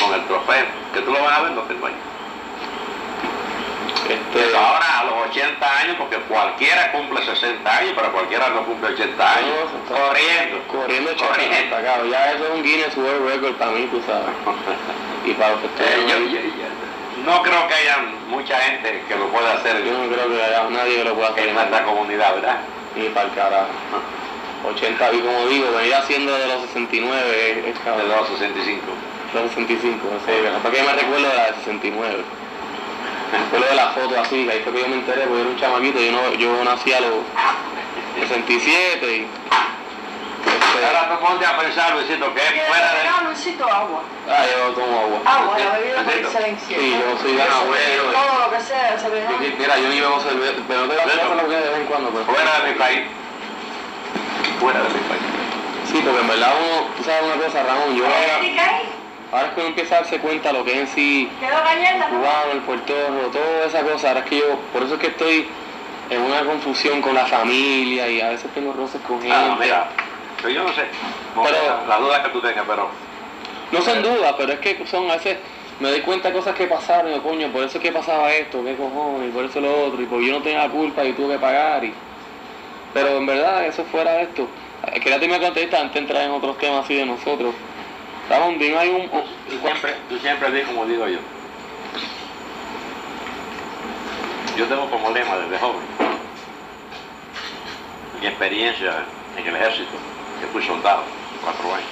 con 0.00 0.12
el 0.14 0.24
trofeo, 0.26 0.66
que 0.92 1.00
tú 1.00 1.12
lo 1.12 1.22
vas 1.22 1.38
a 1.38 1.42
ver, 1.42 1.52
lo 1.52 1.62
tengo 1.62 1.86
ahí. 1.86 1.94
Este, 4.08 4.18
Pero 4.34 4.58
ahora 4.58 5.00
a 5.00 5.04
los 5.04 5.14
80 5.30 5.78
años, 5.78 5.96
porque 5.98 6.16
cualquiera 6.28 6.92
cumple 6.92 7.24
60 7.24 7.78
años, 7.78 7.92
pero 7.96 8.12
cualquiera 8.12 8.48
no 8.50 8.64
cumple 8.64 8.90
80 8.92 9.32
años, 9.36 9.56
No, 9.88 9.96
corriendo. 9.96 10.58
corriendo 10.68 11.10
Corriendo. 11.16 12.10
Ya 12.10 12.32
eso 12.32 12.44
es 12.44 12.50
un 12.50 12.62
Guinness 12.62 12.96
World 12.96 13.28
Record 13.30 13.54
para 13.54 13.70
mí, 13.70 13.86
tú 13.90 14.02
sabes. 14.06 14.26
Y 15.24 15.32
para 15.34 15.52
los 15.52 15.60
que 15.60 15.66
Eh, 15.66 16.04
yo- 16.06 16.18
yo- 16.18 16.40
yo- 16.40 17.24
no 17.24 17.42
creo 17.42 17.66
que 17.68 17.74
haya 17.74 17.98
mucha 18.28 18.58
gente 18.60 19.02
que 19.08 19.16
lo 19.16 19.28
pueda 19.28 19.54
hacer 19.54 19.82
Yo 19.84 19.92
no 19.96 20.12
creo 20.12 20.28
que 20.28 20.42
haya 20.42 20.64
nadie 20.68 20.96
que 20.98 21.04
lo 21.04 21.14
pueda 21.14 21.28
hacer 21.30 21.48
en 21.48 21.54
nuestra 21.54 21.82
comunidad, 21.84 22.34
¿verdad? 22.34 22.58
ni 22.96 23.08
para 23.08 23.26
el 23.28 23.34
carajo. 23.34 23.66
80, 24.68 25.12
y 25.12 25.18
como 25.20 25.46
digo, 25.48 25.72
venir 25.72 25.94
haciendo 25.94 26.32
de 26.38 26.46
los 26.46 26.62
69 26.62 27.50
es, 27.50 27.56
es 27.58 27.64
De 27.64 27.72
cabrón. 27.84 28.08
los 28.08 28.28
65. 28.28 28.80
Los 29.34 29.50
65, 29.50 29.98
no 30.12 30.20
sé, 30.24 30.40
¿para 30.62 30.74
qué 30.74 30.82
me 30.82 30.92
recuerdo 30.92 31.28
de 31.28 31.36
la 31.36 31.46
de 31.46 31.54
69? 31.64 32.22
Me 33.32 33.38
recuerdo 33.44 33.66
de 33.68 33.74
la 33.74 33.88
foto 33.90 34.20
así, 34.20 34.44
que 34.46 34.52
ahí 34.52 34.60
fue 34.62 34.72
que 34.72 34.80
yo 34.80 34.88
me 34.88 34.94
enteré, 34.94 35.22
porque 35.26 35.40
era 35.40 35.50
un 35.50 35.56
chamaquito, 35.58 35.98
yo, 36.00 36.12
no, 36.12 36.32
yo 36.34 36.64
nací 36.64 36.92
a 36.92 37.00
los 37.00 37.10
67 38.20 39.16
y... 39.16 39.26
este, 40.54 40.86
Ahora 40.86 41.08
tú 41.08 41.24
ponte 41.26 41.46
a 41.46 41.56
pensar, 41.58 41.92
Luisito, 41.94 42.32
que 42.34 42.40
es 42.40 42.50
¿Quieres 42.52 42.68
fuera 42.68 42.94
de... 42.94 43.00
agua, 43.08 43.22
Luisito? 43.28 43.64
Agua. 43.68 44.00
ah, 44.30 44.44
yo 44.46 44.72
tomo 44.72 45.00
agua. 45.00 45.18
Agua, 45.24 45.58
la 45.58 45.78
bebida 45.78 46.02
por 46.02 46.12
excelencia. 46.14 46.76
Sí, 46.78 46.90
yo 46.98 47.18
soy 47.20 47.36
gran 47.36 47.50
abuelo. 47.52 48.02
Todo 48.12 48.38
lo 48.46 48.50
que 48.56 48.60
sea, 48.62 48.98
se 48.98 49.08
ve. 49.08 49.24
mira, 49.58 49.78
yo 49.78 49.88
ni 49.88 50.00
bebo 50.00 50.20
cerveza, 50.20 50.60
pero 50.68 50.80
no 50.86 50.88
te 50.88 50.94
Bueno. 50.96 51.42
lo 51.42 51.48
que 51.48 51.56
de 51.56 51.68
vez 51.70 51.78
en 51.78 51.86
cuando, 51.86 52.10
pero... 52.10 52.24
Fuera 52.24 52.60
de 52.60 52.72
mi 52.72 52.78
país. 52.78 53.02
Fuera 54.60 54.80
de 54.80 54.88
mi 54.88 55.00
país. 55.08 55.22
Sí, 55.90 56.00
porque 56.04 56.20
en 56.20 56.28
verdad 56.28 56.52
uno, 56.58 56.86
tú 56.96 57.04
sabes 57.04 57.22
una 57.22 57.44
cosa, 57.44 57.62
Ramón, 57.62 57.94
yo 57.96 58.04
ahora, 58.06 58.40
ahora 59.32 59.46
es 59.46 59.52
que 59.52 59.60
uno 59.60 59.68
empieza 59.68 59.94
a 59.96 59.98
darse 60.00 60.18
cuenta 60.18 60.52
lo 60.52 60.64
que 60.64 60.72
es 60.72 60.78
en 60.78 60.88
sí 60.88 61.30
¿Quedó 61.38 61.56
galleta? 61.62 62.08
no? 62.10 62.18
cubano, 62.18 62.52
el 62.52 62.60
puertorro, 62.62 63.20
toda 63.30 63.66
esa 63.66 63.82
cosa. 63.82 64.08
Ahora 64.08 64.20
es 64.20 64.26
que 64.26 64.38
yo, 64.38 64.58
por 64.72 64.82
eso 64.82 64.94
es 64.94 65.00
que 65.00 65.06
estoy 65.08 65.46
en 66.10 66.20
una 66.22 66.40
confusión 66.44 67.00
con 67.00 67.14
la 67.14 67.26
familia 67.26 68.08
y 68.08 68.20
a 68.20 68.30
veces 68.30 68.50
tengo 68.54 68.72
roces 68.72 69.00
con 69.06 69.20
gente. 69.20 69.34
Ah, 69.36 69.46
no, 69.48 69.56
mira, 69.56 69.88
pero 70.44 70.54
yo 70.56 70.62
no 70.62 70.74
sé. 70.74 70.82
No 71.34 71.42
Pero- 71.42 71.56
sé 71.56 71.88
la 71.88 71.96
duda 71.98 72.22
que 72.22 72.28
tú 72.28 72.40
tengas, 72.42 72.64
pero... 72.66 72.88
No 73.72 73.80
son 73.80 74.02
dudas, 74.02 74.34
pero 74.36 74.52
es 74.52 74.58
que 74.60 74.86
son 74.86 75.10
a 75.10 75.14
veces 75.14 75.38
me 75.80 75.88
doy 75.88 76.02
cuenta 76.02 76.28
de 76.28 76.34
cosas 76.34 76.54
que 76.54 76.66
pasaron, 76.66 77.10
y 77.10 77.14
yo, 77.14 77.22
coño, 77.22 77.48
por 77.50 77.64
eso 77.64 77.78
es 77.78 77.82
que 77.82 77.90
pasaba 77.90 78.30
esto, 78.30 78.62
qué 78.62 78.76
cojones, 78.76 79.30
y 79.30 79.32
por 79.32 79.46
eso 79.46 79.60
lo 79.60 79.86
otro, 79.86 80.02
y 80.02 80.04
porque 80.06 80.26
yo 80.26 80.34
no 80.34 80.42
tenía 80.42 80.66
la 80.66 80.68
culpa 80.68 81.02
y 81.02 81.14
tuve 81.14 81.34
que 81.34 81.40
pagar. 81.40 81.82
Y... 81.82 81.94
Pero 82.92 83.16
en 83.16 83.24
verdad, 83.26 83.64
eso 83.66 83.84
fuera 83.86 84.12
de 84.12 84.22
esto. 84.24 84.46
Eh, 84.92 85.00
Quería 85.00 85.18
que 85.18 85.26
me 85.28 85.40
contestas 85.40 85.80
antes 85.80 85.94
de 85.94 86.00
entrar 86.00 86.22
en 86.24 86.30
otros 86.32 86.58
temas 86.58 86.84
así 86.84 86.94
de 86.94 87.06
nosotros. 87.06 87.54
Ramón, 88.28 88.58
dime 88.58 88.76
hay 88.76 88.90
un... 88.90 89.08
Tú 89.10 89.58
siempre, 89.62 89.94
tú 90.10 90.18
siempre 90.18 90.50
di 90.52 90.62
como 90.62 90.84
digo 90.84 91.08
yo. 91.08 91.18
Yo 94.58 94.66
tengo 94.66 94.88
como 94.90 95.10
lema 95.10 95.36
desde 95.38 95.58
joven 95.58 96.14
mi 98.20 98.28
experiencia 98.28 99.04
en 99.36 99.46
el 99.46 99.56
ejército, 99.56 99.90
que 100.40 100.46
fui 100.48 100.64
soldado 100.64 101.02
cuatro 101.42 101.74
años. 101.74 101.88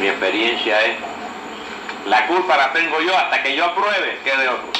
Mi 0.00 0.08
experiencia 0.08 0.80
es, 0.82 0.96
la 2.06 2.26
culpa 2.26 2.56
la 2.56 2.72
tengo 2.72 3.00
yo 3.00 3.16
hasta 3.16 3.42
que 3.42 3.56
yo 3.56 3.64
apruebe 3.64 4.18
que 4.22 4.36
de 4.36 4.48
otro. 4.48 4.70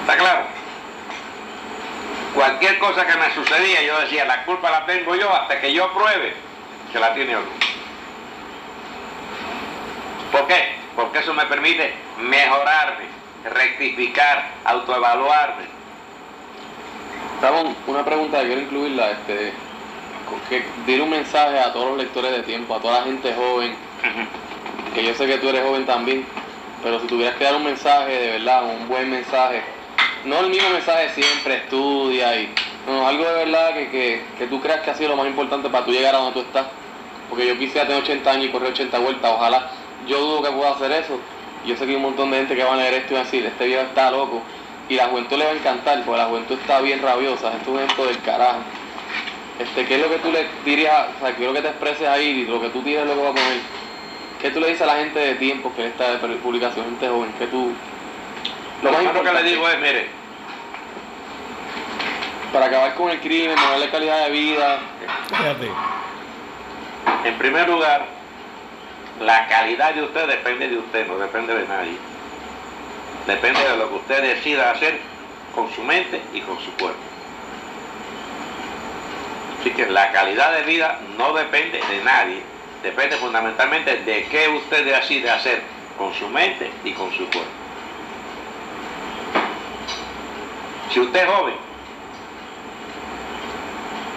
¿Está 0.00 0.16
claro? 0.16 0.44
Cualquier 2.34 2.78
cosa 2.78 3.06
que 3.06 3.16
me 3.16 3.34
sucedía, 3.34 3.82
yo 3.82 4.00
decía, 4.00 4.24
la 4.24 4.44
culpa 4.44 4.70
la 4.70 4.86
tengo 4.86 5.14
yo 5.14 5.32
hasta 5.32 5.60
que 5.60 5.72
yo 5.72 5.84
apruebe 5.84 6.34
que 6.92 6.98
la 6.98 7.14
tiene 7.14 7.36
otro. 7.36 7.50
¿Por 10.32 10.46
qué? 10.46 10.76
Porque 10.94 11.18
eso 11.18 11.34
me 11.34 11.46
permite 11.46 11.94
mejorarme, 12.18 13.04
rectificar, 13.44 14.48
autoevaluarme. 14.64 15.79
Ramón, 17.40 17.74
una 17.86 18.04
pregunta, 18.04 18.40
quiero 18.42 18.60
incluirla, 18.60 19.12
este, 19.12 19.52
que 20.48 20.64
dile 20.86 21.02
un 21.02 21.10
mensaje 21.10 21.58
a 21.58 21.72
todos 21.72 21.88
los 21.90 21.98
lectores 21.98 22.32
de 22.32 22.42
tiempo, 22.42 22.74
a 22.74 22.80
toda 22.80 23.00
la 23.00 23.04
gente 23.04 23.34
joven, 23.34 23.74
que 24.94 25.04
yo 25.04 25.14
sé 25.14 25.26
que 25.26 25.38
tú 25.38 25.48
eres 25.48 25.62
joven 25.62 25.86
también, 25.86 26.26
pero 26.82 27.00
si 27.00 27.06
tuvieras 27.06 27.36
que 27.36 27.44
dar 27.44 27.56
un 27.56 27.64
mensaje 27.64 28.12
de 28.12 28.30
verdad, 28.32 28.64
un 28.64 28.88
buen 28.88 29.10
mensaje, 29.10 29.62
no 30.24 30.40
el 30.40 30.50
mismo 30.50 30.68
mensaje 30.70 31.10
siempre, 31.14 31.56
estudia 31.56 32.38
y 32.40 32.52
no, 32.86 33.06
algo 33.06 33.24
de 33.24 33.44
verdad 33.44 33.74
que, 33.74 33.90
que, 33.90 34.22
que 34.38 34.46
tú 34.46 34.60
creas 34.60 34.80
que 34.80 34.90
ha 34.90 34.94
sido 34.94 35.10
lo 35.10 35.16
más 35.16 35.26
importante 35.26 35.68
para 35.68 35.84
tú 35.84 35.92
llegar 35.92 36.14
a 36.14 36.18
donde 36.18 36.32
tú 36.32 36.40
estás. 36.40 36.66
Porque 37.28 37.46
yo 37.46 37.56
quisiera 37.58 37.86
tener 37.86 38.02
80 38.02 38.30
años 38.30 38.46
y 38.46 38.48
correr 38.48 38.72
80 38.72 38.98
vueltas, 38.98 39.30
ojalá. 39.32 39.70
Yo 40.06 40.18
dudo 40.18 40.42
que 40.42 40.50
pueda 40.50 40.72
hacer 40.72 40.90
eso. 40.92 41.20
Yo 41.64 41.76
sé 41.76 41.84
que 41.84 41.90
hay 41.90 41.96
un 41.96 42.02
montón 42.02 42.30
de 42.30 42.38
gente 42.38 42.56
que 42.56 42.64
va 42.64 42.72
a 42.72 42.76
leer 42.76 42.94
esto 42.94 43.12
y 43.12 43.14
va 43.14 43.20
a 43.20 43.24
decir, 43.24 43.46
este 43.46 43.66
viejo 43.66 43.82
está 43.82 44.10
loco. 44.10 44.42
Y 44.90 44.96
la 44.96 45.06
juventud 45.06 45.38
le 45.38 45.44
va 45.44 45.52
a 45.52 45.54
encantar, 45.54 46.02
porque 46.04 46.18
la 46.18 46.26
juventud 46.26 46.58
está 46.60 46.80
bien 46.80 47.00
rabiosa, 47.00 47.52
esto 47.54 47.62
es 47.62 47.68
un 47.68 47.78
ejemplo 47.78 48.06
del 48.06 48.20
carajo. 48.22 48.58
Este, 49.60 49.86
¿Qué 49.86 49.94
es 49.94 50.00
lo 50.00 50.08
que 50.08 50.18
tú 50.18 50.32
le 50.32 50.48
dirías, 50.64 51.06
o 51.16 51.24
sea, 51.24 51.36
quiero 51.36 51.52
que 51.52 51.62
te 51.62 51.68
expreses 51.68 52.08
ahí 52.08 52.26
y 52.26 52.46
lo 52.46 52.60
que 52.60 52.70
tú 52.70 52.82
tienes 52.82 53.06
lo 53.06 53.14
que 53.14 53.22
va 53.22 53.28
a 53.28 53.34
poner? 53.34 53.60
¿Qué 54.42 54.50
tú 54.50 54.58
le 54.58 54.66
dices 54.66 54.82
a 54.82 54.86
la 54.86 54.96
gente 54.96 55.20
de 55.20 55.36
tiempo 55.36 55.72
que 55.76 55.86
está 55.86 56.16
de 56.16 56.36
publicación, 56.38 56.86
gente 56.86 57.08
joven, 57.08 57.32
que 57.38 57.46
tú... 57.46 57.72
Lo 58.82 58.90
más 58.90 59.02
importante 59.04 59.38
que 59.38 59.44
le 59.44 59.50
digo 59.50 59.68
es, 59.68 59.78
mire, 59.78 60.08
para 62.52 62.66
acabar 62.66 62.94
con 62.94 63.10
el 63.10 63.20
crimen, 63.20 63.54
mejorar 63.54 63.90
calidad 63.92 64.24
de 64.24 64.30
vida. 64.32 64.78
Fíjate. 65.28 65.70
en 67.24 67.38
primer 67.38 67.68
lugar, 67.68 68.06
la 69.20 69.46
calidad 69.46 69.94
de 69.94 70.02
usted 70.02 70.26
depende 70.26 70.68
de 70.68 70.78
usted, 70.78 71.06
no 71.06 71.16
depende 71.18 71.54
de 71.54 71.68
nadie. 71.68 72.09
Depende 73.26 73.60
de 73.60 73.76
lo 73.76 73.88
que 73.88 73.94
usted 73.96 74.22
decida 74.22 74.70
hacer 74.70 74.98
con 75.54 75.70
su 75.74 75.82
mente 75.82 76.20
y 76.32 76.40
con 76.40 76.58
su 76.60 76.72
cuerpo. 76.72 77.00
Así 79.60 79.70
que 79.70 79.86
la 79.86 80.10
calidad 80.12 80.52
de 80.52 80.62
vida 80.62 81.00
no 81.18 81.34
depende 81.34 81.80
de 81.90 82.02
nadie, 82.02 82.42
depende 82.82 83.16
fundamentalmente 83.16 83.98
de 83.98 84.24
qué 84.24 84.48
usted 84.48 84.84
decide 84.84 85.30
hacer 85.30 85.62
con 85.98 86.14
su 86.14 86.28
mente 86.28 86.70
y 86.82 86.92
con 86.92 87.12
su 87.12 87.28
cuerpo. 87.28 87.50
Si 90.90 90.98
usted 90.98 91.22
es 91.22 91.30
joven, 91.30 91.54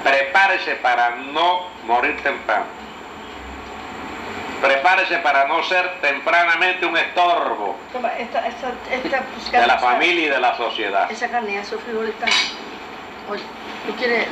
prepárese 0.04 0.76
para 0.78 1.18
no 1.18 1.68
morir 1.86 2.16
temprano. 2.24 2.83
Prepárese 4.64 5.18
para 5.18 5.46
no 5.46 5.62
ser 5.64 6.00
tempranamente 6.00 6.86
un 6.86 6.96
estorbo 6.96 7.76
Toma, 7.92 8.14
esta, 8.18 8.48
esta, 8.48 8.72
esta, 8.90 9.22
pues, 9.24 9.52
de 9.52 9.68
la 9.68 9.78
familia 9.78 10.28
y 10.28 10.30
de 10.30 10.40
la 10.40 10.56
sociedad. 10.56 11.12
Esa 11.12 11.28
carne 11.30 11.56
ya 11.56 11.66
sufrió 11.66 11.98
ahorita. 11.98 12.26
Oye, 13.30 13.44
¿tú 13.86 13.94
quieres? 13.98 14.26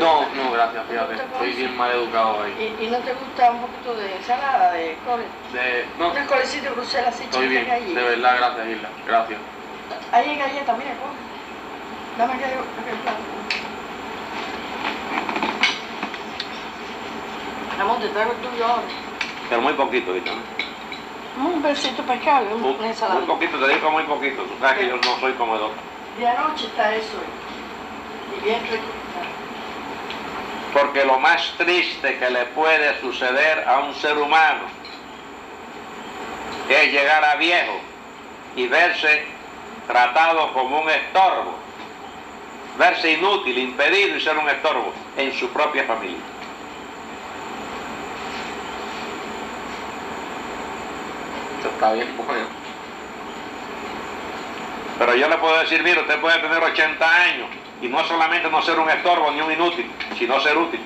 No, 0.00 0.26
no, 0.34 0.50
gracias, 0.50 0.82
fíjate, 0.90 1.14
estoy 1.14 1.52
bien 1.52 1.76
mal 1.76 1.92
educado 1.92 2.42
ahí. 2.42 2.76
¿Y, 2.80 2.84
y 2.84 2.90
no 2.90 2.98
te 2.98 3.12
gusta 3.12 3.52
un 3.52 3.60
poquito 3.60 3.94
de 3.94 4.16
ensalada, 4.16 4.72
de 4.72 4.98
cole? 5.06 5.22
De, 5.52 5.86
no, 6.00 6.10
Una 6.10 6.26
colecita 6.26 6.68
de 6.68 6.74
Bruselas 6.74 7.14
así 7.14 7.22
estoy 7.22 7.46
bien, 7.46 7.70
allí. 7.70 7.94
de 7.94 8.02
verdad, 8.02 8.36
gracias 8.38 8.66
Isla, 8.66 8.88
gracias. 9.06 9.38
Ahí 10.10 10.30
hay 10.30 10.36
galleta, 10.36 10.72
mira, 10.72 10.90
coge. 10.94 12.18
Dame 12.18 12.34
aquel 12.34 12.98
plato. 13.04 13.18
Ramón, 17.78 18.00
te 18.00 18.08
traigo 18.08 18.32
el 18.32 18.38
tuyo 18.38 18.66
ahora. 18.66 18.82
Pero 19.48 19.60
muy 19.62 19.72
poquito, 19.74 20.12
¿viste? 20.12 20.30
Un 21.38 21.62
besito 21.62 22.02
pescado, 22.02 22.56
Muy, 22.56 22.74
una 22.74 22.88
ensalada. 22.88 23.20
muy 23.20 23.28
poquito, 23.28 23.58
te 23.58 23.74
digo 23.74 23.90
muy 23.90 24.02
poquito. 24.04 24.42
Tú 24.42 24.54
sabes 24.58 24.78
que 24.78 24.88
yo 24.88 24.96
no 24.96 25.20
soy 25.20 25.32
comedor. 25.34 25.70
De 26.18 26.26
anoche 26.26 26.66
está 26.66 26.94
eso. 26.94 27.16
Y 28.38 28.44
bien 28.44 28.62
rico. 28.62 28.82
Porque 30.72 31.04
lo 31.04 31.18
más 31.18 31.54
triste 31.58 32.18
que 32.18 32.30
le 32.30 32.44
puede 32.46 33.00
suceder 33.00 33.66
a 33.68 33.80
un 33.80 33.94
ser 33.94 34.16
humano 34.18 34.62
es 36.68 36.92
llegar 36.92 37.24
a 37.24 37.36
viejo 37.36 37.78
y 38.56 38.66
verse 38.66 39.24
tratado 39.86 40.52
como 40.52 40.80
un 40.80 40.90
estorbo, 40.90 41.54
verse 42.78 43.12
inútil, 43.12 43.56
impedido 43.58 44.16
y 44.16 44.20
ser 44.20 44.36
un 44.36 44.48
estorbo 44.48 44.92
en 45.16 45.32
su 45.34 45.48
propia 45.50 45.84
familia. 45.84 46.18
Esto 51.66 51.74
está 51.74 51.92
bien 51.94 52.08
bueno. 52.16 52.46
Pero 54.98 55.14
yo 55.16 55.28
le 55.28 55.36
puedo 55.38 55.58
decir, 55.58 55.82
mire, 55.82 56.00
usted 56.00 56.20
puede 56.20 56.38
tener 56.38 56.62
80 56.62 57.22
años 57.22 57.48
y 57.82 57.88
no 57.88 58.02
solamente 58.04 58.48
no 58.48 58.62
ser 58.62 58.78
un 58.78 58.88
estorbo 58.88 59.30
ni 59.32 59.40
un 59.40 59.50
inútil, 59.52 59.90
sino 60.16 60.40
ser 60.40 60.56
útil. 60.56 60.80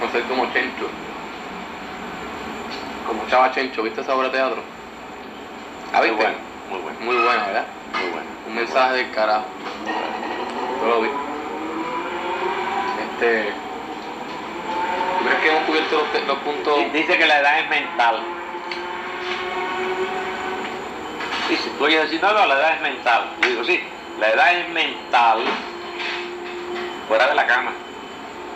No 0.00 0.10
ser 0.10 0.22
como 0.24 0.52
Chencho. 0.52 0.88
Como 3.06 3.26
Chava 3.28 3.52
Chencho, 3.52 3.82
¿viste 3.82 4.00
esa 4.00 4.14
obra 4.14 4.28
de 4.28 4.34
teatro? 4.34 4.62
¿Ah, 5.94 5.98
Muy 5.98 6.10
viste? 6.10 6.22
bueno, 6.24 6.38
muy 6.70 6.80
bueno, 6.80 6.98
Muy 7.00 7.16
buena, 7.16 7.46
¿verdad? 7.46 7.64
muy 7.94 8.10
bueno. 8.10 8.26
Un 8.48 8.54
mensaje 8.56 8.96
del 8.96 9.10
carajo. 9.12 9.44
Yo 10.80 10.86
lo 10.88 11.00
vi. 11.02 11.08
Este. 13.12 13.69
¿Tú 15.20 15.26
crees 15.26 15.40
que 15.42 15.50
hemos 15.50 15.64
cubierto 15.64 16.06
los, 16.26 16.38
puntos? 16.38 16.92
Dice 16.94 17.18
que 17.18 17.26
la 17.26 17.40
edad 17.40 17.58
es 17.60 17.68
mental. 17.68 18.20
Dice, 21.46 21.70
tú 21.76 21.84
oyes 21.84 22.02
decir, 22.04 22.22
no, 22.22 22.32
no, 22.32 22.46
la 22.46 22.54
edad 22.54 22.74
es 22.76 22.80
mental. 22.80 23.24
Yo 23.42 23.48
digo, 23.50 23.64
sí, 23.64 23.84
la 24.18 24.30
edad 24.30 24.54
es 24.54 24.68
mental 24.70 25.44
fuera 27.06 27.28
de 27.28 27.34
la 27.34 27.46
cama. 27.46 27.72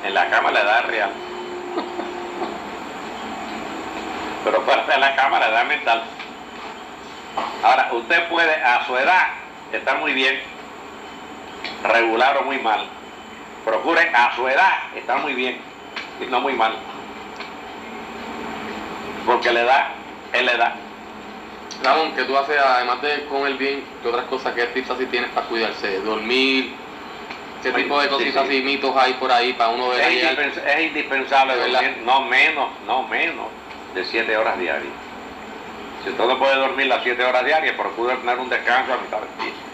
En 0.04 0.14
la 0.14 0.30
cama 0.30 0.52
la 0.52 0.60
edad 0.62 0.78
es 0.80 0.86
real. 0.86 1.10
Pero 4.44 4.62
fuera 4.62 4.86
de 4.86 4.98
la 4.98 5.16
cama 5.16 5.40
la 5.40 5.48
edad 5.48 5.62
es 5.62 5.68
mental. 5.68 6.02
Ahora, 7.62 7.90
usted 7.92 8.26
puede 8.30 8.54
a 8.54 8.86
su 8.86 8.96
edad 8.96 9.28
estar 9.70 9.98
muy 9.98 10.14
bien, 10.14 10.40
regular 11.82 12.38
o 12.38 12.42
muy 12.44 12.56
mal. 12.56 12.86
Procure 13.66 14.08
a 14.14 14.34
su 14.34 14.48
edad 14.48 14.78
estar 14.94 15.18
muy 15.18 15.34
bien 15.34 15.73
y 16.20 16.26
no 16.26 16.40
muy 16.40 16.52
mal. 16.54 16.74
Porque 19.26 19.52
la 19.52 19.60
edad 19.62 19.86
es 20.32 20.42
la 20.44 20.52
edad. 20.52 20.74
Ramón, 21.82 22.12
que 22.12 22.24
tú 22.24 22.36
haces, 22.36 22.56
además 22.58 23.02
de 23.02 23.24
comer 23.26 23.54
bien, 23.54 23.84
¿qué 24.02 24.08
otras 24.08 24.26
cosas, 24.26 24.54
qué 24.54 24.66
tips 24.66 24.90
así 24.90 25.06
tienes 25.06 25.30
para 25.30 25.46
cuidarse? 25.46 25.98
Dormir, 26.00 26.72
qué 27.62 27.72
tipo 27.72 28.00
de 28.00 28.08
cositas 28.08 28.46
sí. 28.48 28.56
y 28.56 28.62
mitos 28.62 28.94
hay 28.96 29.14
por 29.14 29.30
ahí 29.32 29.52
para 29.54 29.70
uno 29.70 29.88
ver 29.88 30.00
Es, 30.00 30.22
indispens- 30.24 30.64
es 30.64 30.80
indispensable 30.86 31.56
dormir 31.56 32.02
no 32.04 32.22
menos, 32.22 32.68
no 32.86 33.02
menos 33.08 33.46
de 33.94 34.04
7 34.04 34.36
horas 34.36 34.58
diarias. 34.58 34.92
Si 36.04 36.10
usted 36.10 36.24
no 36.24 36.38
puede 36.38 36.56
dormir 36.56 36.86
las 36.86 37.02
7 37.02 37.22
horas 37.24 37.44
diarias, 37.44 37.74
procure 37.76 38.16
tener 38.16 38.38
un 38.38 38.48
descanso 38.48 38.92
a 38.92 38.96
mitad 38.98 39.18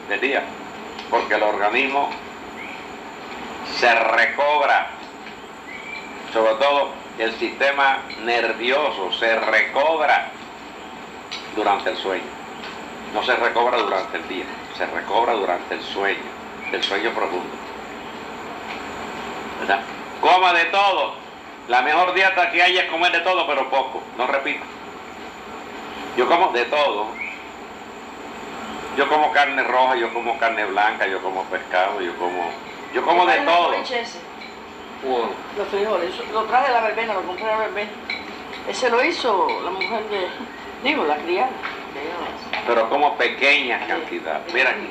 del 0.09 0.21
día, 0.21 0.43
porque 1.11 1.35
el 1.35 1.43
organismo 1.43 2.09
se 3.79 3.95
recobra, 3.95 4.91
sobre 6.33 6.55
todo 6.55 6.89
el 7.19 7.33
sistema 7.39 7.99
nervioso 8.25 9.13
se 9.19 9.37
recobra 9.37 10.31
durante 11.55 11.91
el 11.91 11.97
sueño. 11.97 12.25
No 13.15 13.23
se 13.25 13.35
recobra 13.37 13.79
durante 13.79 14.17
el 14.19 14.29
día, 14.29 14.45
se 14.77 14.87
recobra 14.87 15.35
durante 15.35 15.75
el 15.75 15.83
sueño, 15.83 16.21
el 16.73 16.83
sueño 16.83 17.11
profundo. 17.11 17.61
¿verdad? 19.61 19.81
Coma 20.21 20.53
de 20.53 20.65
todo. 20.67 21.15
La 21.69 21.83
mejor 21.83 22.15
dieta 22.15 22.51
que 22.51 22.63
hay 22.63 22.79
es 22.79 22.85
comer 22.87 23.13
de 23.13 23.21
todo, 23.21 23.47
pero 23.47 23.69
poco. 23.71 24.03
No 24.17 24.27
repito. 24.27 24.65
Yo 26.17 26.27
como 26.29 26.49
de 26.53 26.65
todo. 26.65 27.07
Yo 28.97 29.09
como 29.09 29.31
carne 29.33 29.63
roja, 29.63 29.97
yo 29.97 30.13
como 30.13 30.39
carne 30.39 30.65
blanca, 30.65 31.07
yo 31.07 31.23
como 31.23 31.45
pescado, 31.45 32.01
yo 32.01 32.17
como... 32.17 32.51
Yo 32.93 33.05
como 33.05 33.25
de 33.25 33.37
¿Cuál 33.45 33.75
es 33.85 33.91
el 33.93 34.05
todo. 34.05 34.30
Wow. 35.05 35.31
Los 35.57 35.69
frijoles. 35.69 36.15
Eso- 36.15 36.25
Lo 36.33 36.43
traje 36.45 36.69
de 36.69 36.73
la 36.75 36.81
verbena, 36.83 37.15
lo 37.15 37.23
compré 37.23 37.45
de 37.47 37.51
la 37.53 37.59
verbena. 37.59 37.91
Ese 38.69 38.91
lo 38.91 39.03
hizo 39.05 39.49
la 39.65 39.71
mujer 39.71 40.03
de... 40.11 40.27
Digo, 40.85 41.05
la 41.05 41.17
criada. 41.17 41.49
lo. 41.95 42.67
Pero 42.67 42.89
como 42.91 43.17
pequeñas 43.17 43.87
cantidades. 43.87 44.53
Mira 44.53 44.71
aquí. 44.71 44.89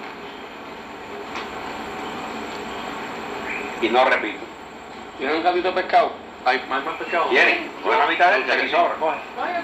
Y 3.81 3.89
no 3.89 4.03
repito. 4.05 4.39
¿Tienes 5.17 5.35
un 5.37 5.43
cantito 5.43 5.71
de 5.71 5.81
pescado? 5.81 6.11
¿Hay 6.45 6.61
más, 6.69 6.83
más 6.83 6.95
pescado? 6.95 7.27
¿Quieren? 7.29 7.69
Coge 7.83 7.97
la 7.97 8.05
mitad 8.07 8.31
de 8.31 8.39
este 8.39 8.57
que 8.57 8.69
sobra, 8.69 8.93
coge. 8.99 9.17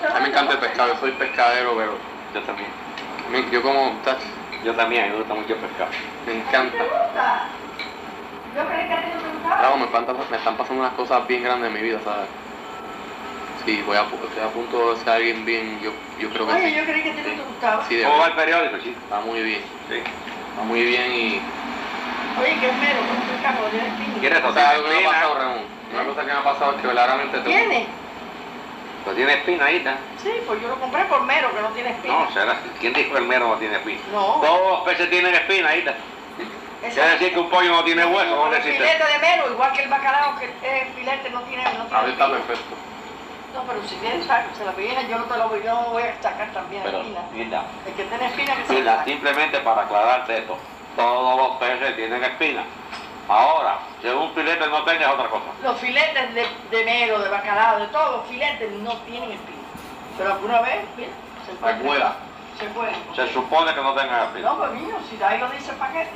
A 0.07 0.13
mí 0.15 0.21
me 0.23 0.27
encanta 0.29 0.53
el 0.53 0.59
pescado, 0.59 0.93
yo 0.93 0.99
soy 0.99 1.11
pescadero, 1.11 1.73
pero 1.75 1.93
Yo 2.33 2.41
también. 2.41 3.51
yo 3.51 3.61
como, 3.61 3.93
Yo 4.63 4.73
también, 4.75 5.11
me 5.11 5.17
gusta 5.17 5.33
mucho 5.33 5.53
el 5.53 5.59
pescado. 5.59 5.89
me 6.25 6.33
encanta. 6.33 6.77
Gusta? 8.55 8.63
Yo 8.63 8.67
creí 8.69 8.87
que 8.87 8.93
a 8.93 9.01
ti 9.01 9.07
no 9.13 9.21
te 9.21 9.29
gustaba. 9.29 9.57
Claro, 9.57 9.77
me, 9.77 9.85
están, 9.85 10.05
me 10.31 10.37
están 10.37 10.57
pasando 10.57 10.81
unas 10.81 10.93
cosas 10.93 11.27
bien 11.27 11.43
grandes 11.43 11.67
en 11.67 11.73
mi 11.73 11.81
vida, 11.81 11.99
¿sabes? 12.03 12.27
Sí, 13.65 13.81
voy 13.85 13.97
a, 13.97 14.01
estoy 14.01 14.43
a 14.43 14.49
punto 14.49 14.93
de 14.93 14.99
ser 14.99 15.09
alguien 15.09 15.45
bien, 15.45 15.79
yo, 15.81 15.91
yo 16.19 16.29
creo 16.29 16.45
que 16.47 16.53
Oye, 16.53 16.69
sí. 16.69 16.75
yo 16.75 16.83
creí 16.85 17.01
que 17.01 17.11
a 17.11 17.13
ti 17.15 17.21
no 17.25 17.33
te 17.35 17.49
gustaba. 17.49 17.85
Sí, 17.87 17.95
de 17.95 18.03
¿Cómo 18.03 18.17
va 18.19 18.27
el 18.27 18.33
periódico, 18.33 18.77
chico? 18.77 18.99
está 19.03 19.19
muy 19.21 19.41
bien, 19.41 19.61
Sí. 19.89 19.95
está 19.95 20.63
muy 20.63 20.83
bien 20.85 21.11
y... 21.11 21.41
Oye, 22.39 22.59
que 22.59 22.69
es 22.69 22.77
mero, 22.77 22.99
el 22.99 23.41
carro, 23.41 23.65
tiene 23.71 23.87
espina. 23.87 24.19
¿Quieres 24.19 24.39
O 24.39 24.41
tocar 24.47 24.53
sea, 24.53 24.69
algo 24.71 24.83
que 24.89 24.95
me 24.95 25.05
ha 25.05 25.09
pasado, 25.09 25.35
Ramón, 25.35 25.61
una 25.93 26.03
cosa 26.05 26.21
que 26.21 26.27
me 26.27 26.31
ha 26.33 26.43
pasado 26.43 26.71
es 26.75 26.81
que 26.81 26.87
verdaderamente. 26.87 27.39
¿Tiene? 27.39 27.87
Pues 29.03 29.15
tiene 29.15 29.33
espina 29.33 29.65
ahí, 29.65 29.75
¿está? 29.77 29.97
Sí, 30.21 30.31
pues 30.45 30.61
yo 30.61 30.67
lo 30.67 30.75
compré 30.79 31.05
por 31.05 31.23
mero, 31.23 31.53
que 31.55 31.61
no 31.61 31.69
tiene 31.69 31.89
espina. 31.91 32.13
No, 32.13 32.31
será. 32.31 32.59
¿Quién 32.79 32.93
dijo 32.93 33.13
que 33.13 33.19
el 33.19 33.25
mero 33.27 33.47
no 33.47 33.55
tiene 33.55 33.75
espina? 33.77 33.99
No. 34.11 34.41
Todos 34.41 34.71
los 34.71 34.81
peces 34.81 35.09
tienen 35.09 35.33
espina 35.33 35.69
ahí, 35.69 35.79
¿está? 35.79 35.95
Quiere 36.93 37.09
decir 37.11 37.33
que 37.33 37.39
un 37.39 37.49
pollo 37.49 37.71
no 37.71 37.83
tiene 37.83 38.05
hueso, 38.05 38.29
No, 38.35 38.45
¿no 38.45 38.47
el 38.51 38.57
existe? 38.57 38.77
filete 38.77 39.05
de 39.13 39.19
mero, 39.19 39.51
igual 39.51 39.71
que 39.73 39.81
el 39.83 39.89
bacalao, 39.89 40.37
que 40.39 40.45
el 40.45 40.87
filete 40.93 41.29
no 41.31 41.41
tiene, 41.41 41.63
no 41.63 41.69
tiene 41.85 41.95
A 41.97 42.01
ver, 42.01 42.09
está 42.11 42.29
perfecto. 42.29 42.75
No, 43.53 43.63
pero 43.63 43.81
si 43.87 43.95
saco, 44.27 44.49
se 44.57 44.65
la 44.65 44.71
pillina, 44.73 45.01
yo 45.03 45.17
no 45.17 45.23
te 45.25 45.37
lo 45.37 45.47
voy, 45.49 45.63
yo 45.63 45.73
no 45.73 45.89
voy 45.91 46.03
a 46.03 46.21
sacar 46.21 46.51
también 46.51 46.83
Pero, 46.83 46.99
espina. 46.99 47.21
mira, 47.31 47.63
El 47.87 47.93
que 47.93 48.03
tiene 48.03 48.25
espina 48.27 48.55
que 48.55 48.65
se 48.65 48.73
la 48.73 48.75
espina, 48.79 48.95
saque. 48.97 49.11
simplemente 49.11 49.59
para 49.59 49.81
aclararte 49.83 50.37
esto. 50.39 50.57
Todos 50.97 51.37
los 51.37 51.57
peces 51.57 51.95
tienen 51.95 52.23
espina. 52.23 52.63
Ahora, 53.29 53.79
si 54.01 54.07
un 54.09 54.31
filete 54.33 54.67
no 54.67 54.83
tenga 54.83 55.05
es 55.07 55.11
otra 55.13 55.29
cosa. 55.29 55.45
Los 55.63 55.79
filetes 55.79 56.33
de, 56.35 56.45
de 56.69 56.83
mero, 56.85 57.19
de 57.19 57.29
bacalao, 57.29 57.79
de 57.79 57.87
todos 57.87 58.17
los 58.17 58.27
filetes 58.27 58.71
no 58.73 58.93
tienen 59.07 59.31
espina. 59.31 59.63
Pero 60.17 60.33
alguna 60.33 60.61
vez, 60.61 60.85
mira, 60.97 61.09
se 61.45 61.53
puede. 61.53 62.03
Se 62.59 62.65
puede. 62.67 62.93
Se 63.15 63.33
supone 63.33 63.73
que 63.73 63.81
no 63.81 63.93
tengan 63.93 64.23
espina. 64.27 64.49
No, 64.51 64.57
pues 64.59 64.71
niño, 64.73 64.95
si 65.09 65.21
ahí 65.23 65.39
lo 65.39 65.47
dice 65.49 65.71
el 65.71 65.77
paquete. 65.77 66.11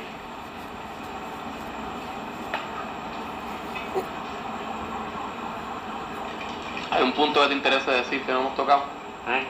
Hay 6.90 7.02
un 7.04 7.12
punto 7.12 7.40
que 7.42 7.48
te 7.48 7.54
interesa 7.54 7.92
decir 7.92 8.24
que 8.24 8.32
no 8.32 8.40
hemos 8.40 8.56
tocado. 8.56 8.82
¿Eh? 9.28 9.46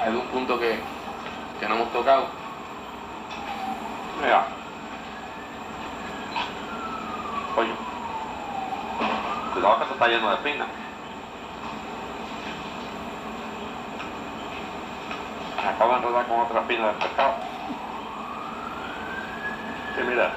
Hay 0.00 0.14
un 0.14 0.26
punto 0.28 0.58
que, 0.60 0.78
que 1.58 1.68
no 1.68 1.74
hemos 1.74 1.92
tocado. 1.92 2.26
Mira. 4.22 4.46
Coño. 7.54 7.74
Cuidado 9.52 9.76
que 9.76 9.82
esto 9.82 9.94
está 9.94 10.06
lleno 10.06 10.28
de 10.28 10.34
espinas. 10.36 10.68
Me 15.56 15.68
acabo 15.68 15.92
de 15.92 15.98
enredar 15.98 16.26
con 16.26 16.40
otra 16.40 16.60
espina 16.60 16.86
del 16.86 16.96
pescado. 16.96 17.34
Sí, 19.96 20.02
mira. 20.08 20.32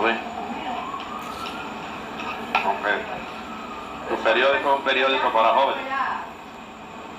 Uy. 0.00 0.14
Aunque 2.64 3.33
tu 4.08 4.16
periódico 4.22 4.68
es 4.70 4.76
un 4.76 4.82
periódico 4.82 5.32
para 5.32 5.48
jóvenes, 5.50 5.84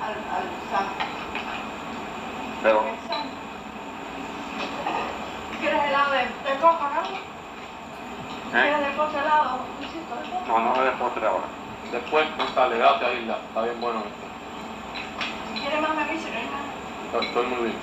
Al, 0.02 0.14
al 0.14 0.50
Sam. 0.70 0.86
pero 2.62 2.84
¿Quieres 5.60 5.84
helado 5.86 6.12
de, 6.12 6.20
de 6.20 6.60
coca, 6.62 6.92
no? 6.94 7.02
¿eh? 8.58 8.62
¿Quieres 8.62 8.80
de 8.88 8.98
coca 8.98 9.22
helado? 9.22 9.60
De 9.80 9.86
coca. 10.10 10.48
no, 10.48 10.60
no 10.60 10.76
me 10.76 10.84
des 10.84 10.94
postre 10.96 11.28
ahora. 11.28 11.46
Después, 11.92 12.28
no 12.38 12.48
sale, 12.54 12.78
gracias 12.78 13.14
Isla. 13.14 13.38
Está 13.48 13.62
bien 13.64 13.82
bueno 13.82 14.00
esto. 14.00 14.26
Si 15.54 15.62
quieres 15.62 15.82
más 15.82 15.98
hay 15.98 16.48
nada. 16.52 17.24
Estoy, 17.24 17.46
muy 17.48 17.62
bien. 17.64 17.80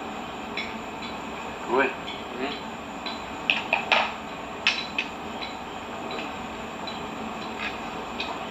Uy. 1.71 1.85
Ujú. 1.85 2.72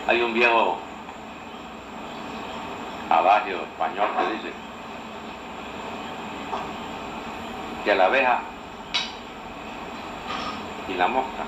Hay 0.08 0.22
un 0.22 0.34
viejo 0.34 0.80
adagio 3.10 3.58
español 3.62 4.10
que 4.18 4.34
dice 4.34 4.54
que 7.86 7.96
la 7.96 8.06
abeja 8.06 8.40
y 10.88 10.94
la 10.96 11.08
mosca 11.08 11.44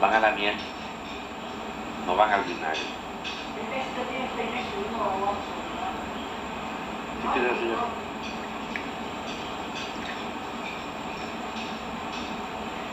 van 0.00 0.14
a 0.14 0.20
la 0.20 0.30
miel, 0.32 0.54
no 2.06 2.14
van 2.14 2.32
al 2.32 2.44
vinagre. 2.44 2.80
¿Qué 7.22 7.28
quiere 7.32 7.48
decir 7.48 7.68
eso? 7.68 7.86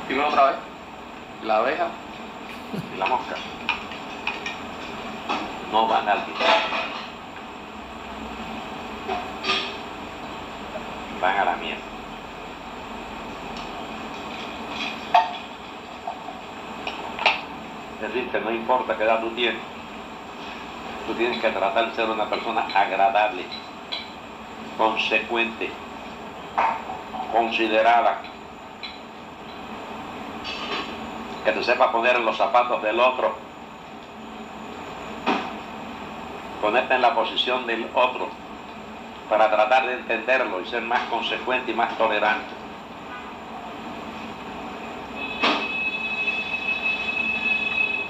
Dímelo 0.07 0.29
otra 0.29 0.45
vez. 0.45 0.55
La 1.43 1.57
abeja. 1.57 1.87
Y 2.93 2.97
la 2.97 3.05
mosca 3.05 3.35
no 5.71 5.87
van 5.87 6.07
al 6.07 6.25
vinagre, 6.25 6.77
van 11.21 11.37
a 11.37 11.45
la 11.45 11.55
miel. 11.55 11.77
Es 17.95 18.01
decir, 18.01 18.29
que 18.31 18.39
no 18.41 18.51
importa 18.51 18.97
qué 18.97 19.03
edad 19.03 19.21
tú 19.21 19.29
tienes, 19.31 19.61
tú 21.07 21.13
tienes 21.13 21.39
que 21.39 21.49
tratar 21.51 21.89
de 21.89 21.95
ser 21.95 22.09
una 22.09 22.25
persona 22.25 22.67
agradable, 22.73 23.45
consecuente, 24.77 25.71
considerada, 27.31 28.21
que 31.45 31.51
te 31.51 31.63
sepa 31.63 31.91
poner 31.91 32.17
en 32.17 32.25
los 32.25 32.37
zapatos 32.37 32.81
del 32.83 32.99
otro, 32.99 33.50
ponerte 36.61 36.93
en 36.93 37.01
la 37.01 37.15
posición 37.15 37.65
del 37.65 37.89
otro, 37.93 38.29
para 39.29 39.49
tratar 39.49 39.87
de 39.87 39.93
entenderlo 39.93 40.61
y 40.61 40.67
ser 40.67 40.83
más 40.83 41.01
consecuente 41.09 41.71
y 41.71 41.73
más 41.73 41.97
tolerante. 41.97 42.61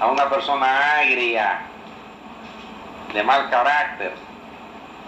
a 0.02 0.08
una 0.08 0.28
persona 0.28 0.98
agria, 0.98 1.60
de 3.14 3.22
mal 3.22 3.48
carácter, 3.50 4.12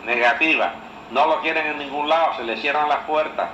negativa, 0.07 0.73
no 1.11 1.27
lo 1.27 1.41
quieren 1.41 1.67
en 1.67 1.79
ningún 1.79 2.09
lado, 2.09 2.37
se 2.37 2.45
le 2.45 2.57
cierran 2.59 2.89
las 2.89 3.01
puertas. 3.01 3.51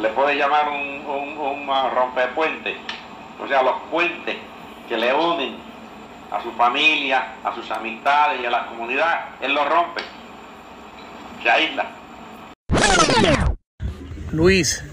Le 0.00 0.08
puede 0.08 0.36
llamar 0.36 0.70
un, 0.70 1.04
un, 1.06 1.38
un 1.38 1.68
uh, 1.68 1.90
rompepuente, 1.94 2.78
o 3.44 3.46
sea, 3.46 3.62
los 3.62 3.74
puentes 3.90 4.36
que 4.88 4.96
le 4.96 5.12
unen 5.12 5.58
a 6.30 6.42
su 6.42 6.52
familia, 6.52 7.34
a 7.44 7.54
sus 7.54 7.70
amistades 7.70 8.40
y 8.40 8.46
a 8.46 8.50
la 8.50 8.66
comunidad, 8.66 9.26
él 9.40 9.54
los 9.54 9.68
rompe, 9.68 10.02
se 11.42 11.50
aísla. 11.50 11.90
Luis, 14.32 14.84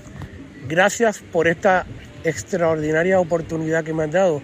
gracias 0.68 1.20
por 1.20 1.48
esta 1.48 1.86
extraordinaria 2.24 3.20
oportunidad 3.20 3.84
que 3.84 3.94
me 3.94 4.04
has 4.04 4.12
dado 4.12 4.42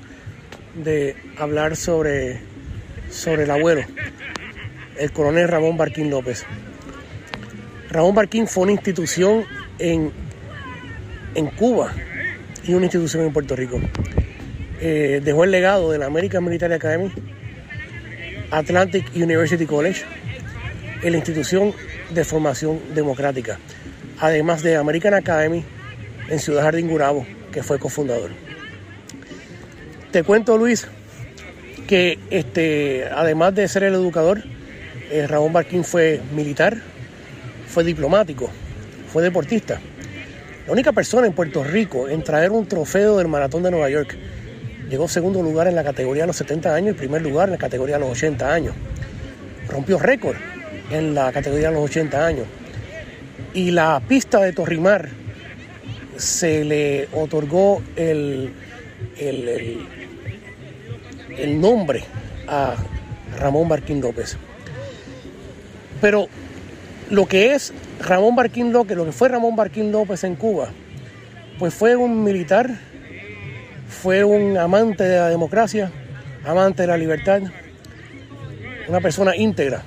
de 0.76 1.16
hablar 1.38 1.76
sobre, 1.76 2.42
sobre 3.10 3.44
el 3.44 3.52
abuelo, 3.52 3.82
el 4.98 5.12
coronel 5.12 5.48
Ramón 5.48 5.78
Barquín 5.78 6.10
López. 6.10 6.46
Ramón 7.90 8.16
Barquín 8.16 8.48
fue 8.48 8.64
una 8.64 8.74
institución 8.74 9.46
en, 9.80 10.12
en 11.36 11.48
Cuba 11.52 11.94
y 12.64 12.74
una 12.74 12.86
institución 12.86 13.26
en 13.26 13.34
Puerto 13.34 13.56
Rico. 13.56 13.80
Eh, 14.82 15.21
dejó 15.23 15.43
el 15.43 15.51
legado 15.51 15.91
de 15.91 15.97
la 15.97 16.05
American 16.05 16.43
Military 16.43 16.73
Academy, 16.73 17.11
Atlantic 18.51 19.05
University 19.15 19.65
College, 19.65 20.03
en 21.03 21.11
la 21.11 21.17
institución 21.17 21.73
de 22.13 22.23
formación 22.23 22.80
democrática, 22.93 23.59
además 24.19 24.63
de 24.63 24.75
American 24.75 25.13
Academy 25.13 25.63
en 26.30 26.39
Ciudad 26.39 26.63
Jardín 26.63 26.88
Gurabo, 26.88 27.25
que 27.51 27.63
fue 27.63 27.80
cofundador. 27.80 28.32
Te 30.11 30.23
cuento, 30.23 30.57
Luis, 30.57 30.88
que 31.88 32.17
este, 32.30 33.05
además 33.11 33.55
de 33.55 33.67
ser 33.67 33.84
el 33.84 33.93
educador, 33.93 34.43
eh, 35.11 35.27
Ramón 35.27 35.53
Barquín 35.53 35.84
fue 35.84 36.21
militar, 36.34 36.77
fue 37.67 37.84
diplomático, 37.84 38.49
fue 39.11 39.23
deportista. 39.23 39.80
La 40.67 40.73
única 40.73 40.91
persona 40.91 41.25
en 41.25 41.34
Puerto 41.34 41.63
Rico 41.63 42.07
en 42.07 42.23
traer 42.23 42.51
un 42.51 42.67
trofeo 42.67 43.17
del 43.17 43.27
Maratón 43.27 43.63
de 43.63 43.71
Nueva 43.71 43.89
York. 43.89 44.15
Llegó 44.90 45.08
segundo 45.08 45.42
lugar 45.42 45.68
en 45.68 45.76
la 45.76 45.84
categoría 45.84 46.24
de 46.24 46.28
los 46.28 46.38
70 46.38 46.74
años 46.74 46.96
y 46.96 46.98
primer 46.98 47.22
lugar 47.22 47.48
en 47.50 47.54
la 47.54 47.58
categoría 47.58 47.96
de 47.96 48.02
los 48.02 48.12
80 48.12 48.52
años. 48.54 48.74
Rompió 49.68 50.00
récord 50.00 50.36
en 50.90 51.14
la 51.14 51.32
categoría 51.32 51.68
de 51.70 51.76
los 51.76 51.86
80 51.86 52.26
años. 52.26 52.48
Y 53.54 53.72
la 53.72 54.02
pista 54.08 54.40
de 54.40 54.52
Torrimar 54.54 55.10
se 56.18 56.64
le 56.66 57.08
otorgó 57.14 57.82
el 57.96 58.52
el, 59.18 59.48
el- 61.38 61.62
nombre 61.62 62.04
a 62.48 62.76
Ramón 63.38 63.70
Barquín 63.70 64.02
López. 64.02 64.38
Pero 66.02 66.28
lo 67.10 67.26
que 67.28 67.54
es 67.54 67.74
Ramón 68.02 68.36
Barquín 68.36 68.72
López, 68.74 68.98
lo 68.98 69.06
que 69.06 69.12
fue 69.12 69.30
Ramón 69.30 69.56
Barquín 69.56 69.92
López 69.92 70.24
en 70.24 70.36
Cuba, 70.36 70.70
pues 71.58 71.74
fue 71.74 71.96
un 71.96 72.24
militar, 72.24 72.70
fue 73.90 74.24
un 74.24 74.58
amante 74.58 75.04
de 75.04 75.18
la 75.18 75.30
democracia, 75.30 75.92
amante 76.46 76.84
de 76.84 76.88
la 76.88 76.98
libertad, 76.98 77.42
una 78.88 79.02
persona 79.02 79.36
íntegra. 79.36 79.84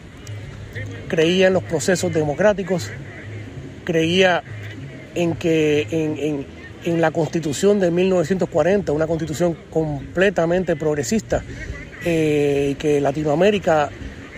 Creía 1.08 1.46
en 1.46 1.54
los 1.54 1.62
procesos 1.62 2.12
democráticos, 2.12 2.90
creía 3.84 4.42
en 5.14 5.34
que 5.34 5.86
en, 6.84 7.00
la 7.00 7.10
constitución 7.12 7.78
de 7.78 7.90
1940, 7.90 8.92
una 8.92 9.06
constitución 9.06 9.56
completamente 9.70 10.74
progresista, 10.74 11.42
eh, 12.04 12.74
que 12.78 13.00
Latinoamérica, 13.00 13.88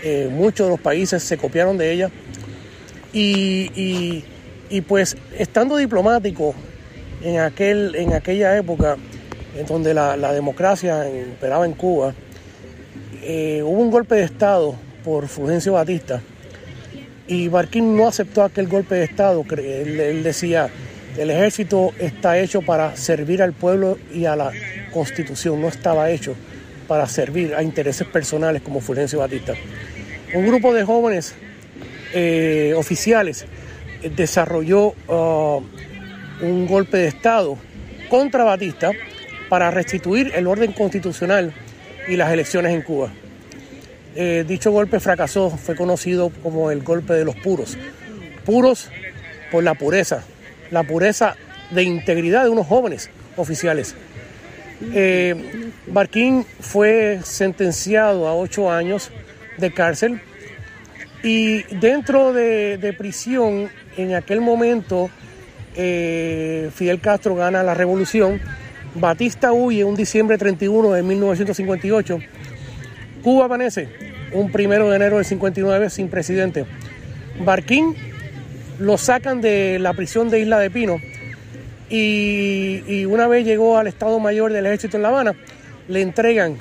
eh, 0.03 0.29
muchos 0.31 0.67
de 0.67 0.71
los 0.73 0.81
países 0.81 1.23
se 1.23 1.39
copiaron 1.39 1.79
de 1.79 1.93
ella. 1.93 2.11
Y, 3.12 3.71
y- 3.75 4.25
pues 4.89 5.17
estando 5.39 5.77
diplomático 5.77 6.53
en, 7.23 7.39
aquel, 7.39 7.95
en 7.95 8.12
aquella 8.12 8.57
época, 8.57 8.97
donde 9.68 9.94
la, 9.94 10.32
democracia 10.32 11.09
imperaba 11.09 11.64
en 11.66 11.72
Cuba, 11.72 12.14
eh, 13.22 13.62
hubo 13.62 13.80
un 13.80 13.90
golpe 13.90 14.16
de 14.16 14.24
Estado 14.24 14.74
por 15.05 15.28
Fulgencio 15.28 15.74
Batista 15.74 16.20
y 17.26 17.48
Barquín 17.48 17.96
no 17.96 18.09
aceptó 18.09 18.42
aquel 18.42 18.68
golpe 18.68 18.96
de 18.96 19.05
Estado. 19.05 19.44
Él, 19.57 20.22
decía, 20.22 20.68
el 21.16 21.30
ejército 21.30 21.92
está 21.98 22.38
hecho 22.38 22.62
para 22.62 22.96
servir 22.96 23.42
al 23.42 23.52
pueblo 23.52 23.98
y 24.12 24.26
a 24.26 24.36
la 24.36 24.52
constitución, 24.92 25.61
no 25.61 25.68
estaba 25.68 26.11
hecho 26.11 26.34
para 26.86 27.07
servir 27.07 27.55
a 27.55 27.62
intereses 27.62 28.07
personales 28.07 28.62
como 28.62 28.80
Fulgencio 28.80 29.20
Batista. 29.20 29.55
Un 30.34 30.46
grupo 30.46 30.74
de 30.74 30.84
jóvenes 30.84 31.34
eh, 32.12 32.74
oficiales 32.76 33.46
desarrolló 34.16 34.94
ah, 35.09 35.61
un 36.42 36.66
golpe 36.66 36.98
de 36.98 37.09
Estado 37.09 37.57
contra 38.11 38.44
Batista 38.44 38.92
para 39.49 39.70
restituir 39.70 40.32
el 40.34 40.47
orden 40.47 40.72
constitucional 40.72 41.53
y 42.09 42.16
las 42.16 42.32
elecciones 42.32 42.72
en 42.74 42.82
Cuba. 42.82 43.12
Eh, 44.16 44.45
dicho 44.47 44.70
golpe 44.70 45.01
fracasó, 45.01 45.51
fue 45.51 45.74
conocido 45.74 46.30
como 46.42 46.70
el 46.70 46.82
golpe 46.82 47.14
de 47.14 47.24
los 47.24 47.36
puros. 47.36 47.76
Puros 48.45 48.88
por 49.51 49.64
la 49.64 49.74
pureza, 49.74 50.24
la 50.70 50.82
pureza 50.82 51.36
de 51.70 51.82
integridad 51.82 52.45
de 52.45 52.51
unos 52.51 52.66
jóvenes 52.66 53.11
oficiales. 53.36 53.95
Eh, 54.92 55.70
Barquín 55.86 56.45
fue 56.61 57.20
sentenciado 57.24 58.28
a 58.28 58.34
ocho 58.34 58.70
años 58.70 59.11
de 59.59 59.72
cárcel 59.72 60.20
y 61.22 61.62
dentro 61.74 62.32
de, 62.32 62.95
prisión, 62.99 63.70
en 63.97 64.14
aquel 64.14 64.42
momento, 64.42 65.09
eh, 65.74 66.70
Fidel 66.74 67.01
Castro 67.01 67.34
gana 67.34 67.62
la 67.62 67.72
revolución, 67.72 68.40
Batista 68.95 69.53
huye 69.53 69.84
un 69.84 69.97
diciembre 69.97 70.38
31 70.38 70.92
de 70.92 71.03
1958, 71.03 72.18
Cuba 73.22 73.47
amanece 73.47 73.88
un 74.32 74.53
primero 74.53 74.88
de 74.90 74.97
enero 74.97 75.16
del 75.16 75.24
59 75.24 75.90
sin 75.90 76.09
presidente. 76.09 76.66
Barquín 77.40 77.95
lo 78.78 78.99
sacan 78.99 79.40
de 79.40 79.78
la 79.78 79.95
prisión 79.95 80.30
de 80.30 80.40
Isla 80.40 80.59
de 80.59 80.70
Pino 80.70 80.99
y, 81.88 82.82
y 82.86 83.05
una 83.07 83.26
vez 83.26 83.45
llegó 83.45 83.78
al 83.78 83.86
Estado 83.86 84.18
Mayor 84.20 84.53
del 84.53 84.66
Ejército 84.66 84.97
en 84.97 85.03
La 85.03 85.09
Habana, 85.09 85.34
le 85.88 86.03
entregan 86.03 86.59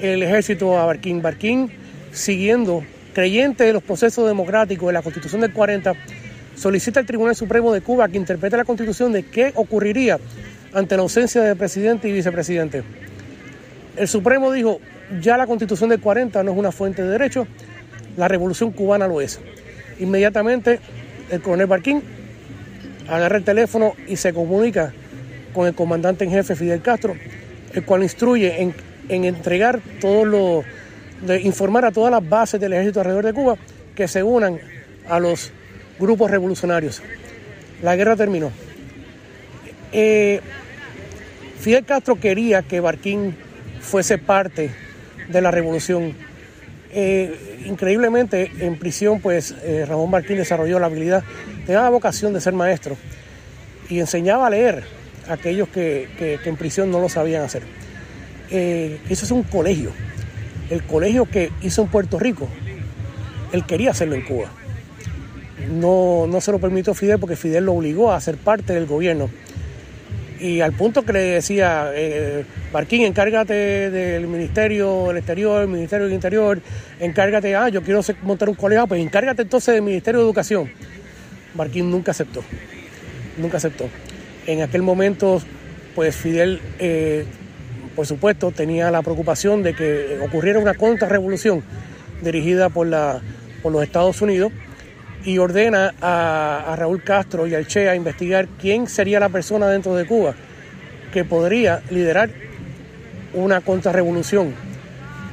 el 0.00 0.22
ejército 0.22 0.78
a 0.78 0.86
Barquín. 0.86 1.22
Barquín, 1.22 1.70
siguiendo, 2.12 2.84
creyente 3.14 3.64
de 3.64 3.72
los 3.72 3.82
procesos 3.82 4.26
democráticos 4.26 4.86
de 4.86 4.92
la 4.92 5.02
Constitución 5.02 5.40
del 5.40 5.52
40, 5.52 5.94
solicita 6.54 7.00
al 7.00 7.06
Tribunal 7.06 7.34
Supremo 7.34 7.72
de 7.72 7.80
Cuba 7.80 8.08
que 8.08 8.16
interprete 8.16 8.56
la 8.56 8.64
Constitución 8.64 9.12
de 9.12 9.24
qué 9.24 9.52
ocurriría 9.54 10.18
ante 10.72 10.96
la 10.96 11.02
ausencia 11.02 11.42
de 11.42 11.56
presidente 11.56 12.08
y 12.08 12.12
vicepresidente. 12.12 12.82
El 13.96 14.08
Supremo 14.08 14.52
dijo, 14.52 14.80
ya 15.20 15.36
la 15.36 15.46
Constitución 15.46 15.90
del 15.90 16.00
40 16.00 16.42
no 16.42 16.52
es 16.52 16.58
una 16.58 16.72
fuente 16.72 17.02
de 17.02 17.08
derecho, 17.08 17.46
la 18.16 18.28
Revolución 18.28 18.70
cubana 18.70 19.08
lo 19.08 19.20
es. 19.20 19.40
Inmediatamente 19.98 20.80
el 21.30 21.40
coronel 21.40 21.66
Barquín 21.66 22.02
agarra 23.08 23.38
el 23.38 23.44
teléfono 23.44 23.94
y 24.06 24.16
se 24.16 24.32
comunica 24.32 24.92
con 25.52 25.66
el 25.66 25.74
comandante 25.74 26.24
en 26.24 26.30
jefe 26.30 26.54
Fidel 26.54 26.82
Castro, 26.82 27.16
el 27.72 27.84
cual 27.84 28.02
instruye 28.02 28.62
en, 28.62 28.74
en 29.08 29.24
entregar 29.24 29.80
todos 30.00 30.26
los, 30.26 30.64
de 31.26 31.40
informar 31.40 31.84
a 31.84 31.90
todas 31.90 32.10
las 32.10 32.26
bases 32.28 32.60
del 32.60 32.72
ejército 32.72 33.00
alrededor 33.00 33.24
de 33.24 33.32
Cuba 33.32 33.56
que 33.94 34.06
se 34.06 34.22
unan 34.22 34.60
a 35.08 35.18
los 35.18 35.50
grupos 35.98 36.30
revolucionarios. 36.30 37.02
La 37.82 37.96
guerra 37.96 38.16
terminó. 38.16 38.50
Eh, 39.92 40.40
Fidel 41.60 41.84
Castro 41.84 42.16
quería 42.16 42.62
que 42.62 42.80
Barquín 42.80 43.34
fuese 43.80 44.18
parte 44.18 44.70
de 45.28 45.40
la 45.40 45.50
revolución. 45.50 46.14
Eh, 46.90 47.62
increíblemente, 47.66 48.50
en 48.60 48.78
prisión, 48.78 49.20
pues 49.20 49.54
eh, 49.62 49.84
Ramón 49.86 50.10
Barquín 50.10 50.36
desarrolló 50.36 50.78
la 50.78 50.86
habilidad, 50.86 51.22
tenía 51.66 51.82
la 51.82 51.90
vocación 51.90 52.32
de 52.32 52.40
ser 52.40 52.54
maestro 52.54 52.96
y 53.90 54.00
enseñaba 54.00 54.46
a 54.46 54.50
leer 54.50 54.84
a 55.28 55.34
aquellos 55.34 55.68
que, 55.68 56.08
que- 56.18 56.38
en 56.48 56.56
prisión 56.56 56.90
no 56.90 57.00
lo 57.00 57.08
sabían 57.08 57.42
hacer. 57.42 57.62
Eso 58.50 59.24
es 59.26 59.30
un 59.30 59.42
colegio, 59.42 59.90
el 60.70 60.82
colegio 60.84 61.26
que 61.26 61.50
hizo 61.60 61.82
en 61.82 61.88
Puerto 61.88 62.18
Rico, 62.18 62.48
él 63.52 63.66
quería 63.66 63.90
hacerlo 63.90 64.14
en 64.14 64.22
Cuba. 64.24 64.50
No, 65.70 66.26
no 66.26 66.40
se 66.40 66.50
lo 66.52 66.58
permitió 66.58 66.94
Fidel 66.94 67.18
porque 67.18 67.36
Fidel 67.36 67.66
lo 67.66 67.74
obligó 67.74 68.10
a 68.12 68.20
ser 68.22 68.38
parte 68.38 68.72
del 68.72 68.86
gobierno 68.86 69.28
y 70.40 70.60
al 70.60 70.72
punto 70.72 71.04
que 71.04 71.12
le 71.12 71.20
decía, 71.20 71.90
eh, 71.94 72.44
Barquín, 72.72 73.02
encárgate 73.02 73.90
del 73.90 74.26
Ministerio 74.26 75.08
del 75.08 75.18
Exterior, 75.18 75.66
Ministerio 75.66 76.06
del 76.06 76.14
Interior, 76.14 76.60
encárgate, 77.00 77.56
ah, 77.56 77.68
yo 77.68 77.82
quiero 77.82 78.00
montar 78.22 78.48
un 78.48 78.54
colegio, 78.54 78.82
ah, 78.82 78.86
pues 78.86 79.00
encárgate 79.00 79.42
entonces 79.42 79.74
del 79.74 79.82
Ministerio 79.82 80.20
de 80.20 80.26
Educación. 80.26 80.70
Barquín 81.54 81.90
nunca 81.90 82.12
aceptó, 82.12 82.42
nunca 83.36 83.56
aceptó. 83.56 83.88
En 84.46 84.62
aquel 84.62 84.82
momento, 84.82 85.42
pues 85.94 86.14
Fidel, 86.14 86.60
eh, 86.78 87.24
por 87.96 88.06
supuesto, 88.06 88.50
tenía 88.52 88.90
la 88.90 89.02
preocupación 89.02 89.62
de 89.62 89.74
que 89.74 90.18
ocurriera 90.22 90.58
una 90.58 90.74
contrarrevolución 90.74 91.62
dirigida 92.22 92.68
por, 92.68 92.86
la, 92.86 93.20
por 93.62 93.72
los 93.72 93.82
Estados 93.82 94.22
Unidos 94.22 94.52
y 95.28 95.36
ordena 95.36 95.92
a, 96.00 96.74
Raúl 96.78 97.02
Castro 97.02 97.46
y 97.46 97.54
al 97.54 97.66
Che 97.66 97.86
a 97.90 97.94
investigar 97.94 98.48
quién 98.58 98.86
sería 98.86 99.20
la 99.20 99.28
persona 99.28 99.68
dentro 99.68 99.94
de 99.94 100.06
Cuba 100.06 100.34
que 101.12 101.22
podría 101.22 101.82
liderar 101.90 102.30
una 103.34 103.60
contrarrevolución. 103.60 104.54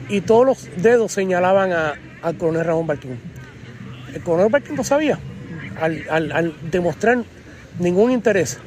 Y 0.09 0.19
todos 0.19 0.45
los 0.45 0.69
dedos 0.83 1.13
señalaban 1.13 1.71
a- 1.71 1.93
al 2.21 2.35
coronel 2.37 2.65
Ramón 2.65 2.87
Barquín. 2.87 3.17
El 4.13 4.21
coronel 4.21 4.51
Barquín 4.51 4.75
lo 4.75 4.83
sabía. 4.83 5.17
Al- 5.79 6.03
al 6.09 6.53
demostrar 6.69 7.19
ningún 7.79 8.11
interés 8.11 8.57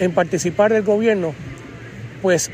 en 0.00 0.10
participar 0.10 0.72
del 0.72 0.82
gobierno, 0.82 1.34
pues 2.20 2.50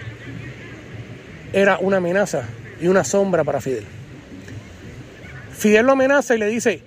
era 1.55 1.79
una 1.79 1.97
amenaza 1.97 2.43
y 2.83 2.89
una 2.89 3.03
sombra 3.03 3.45
para 3.45 3.63
Fidel. 3.63 3.85
Fidel 5.57 5.87
lo 5.87 5.93
amenaza 5.93 6.35
y 6.35 6.39
le 6.39 6.49
dice, 6.49 6.83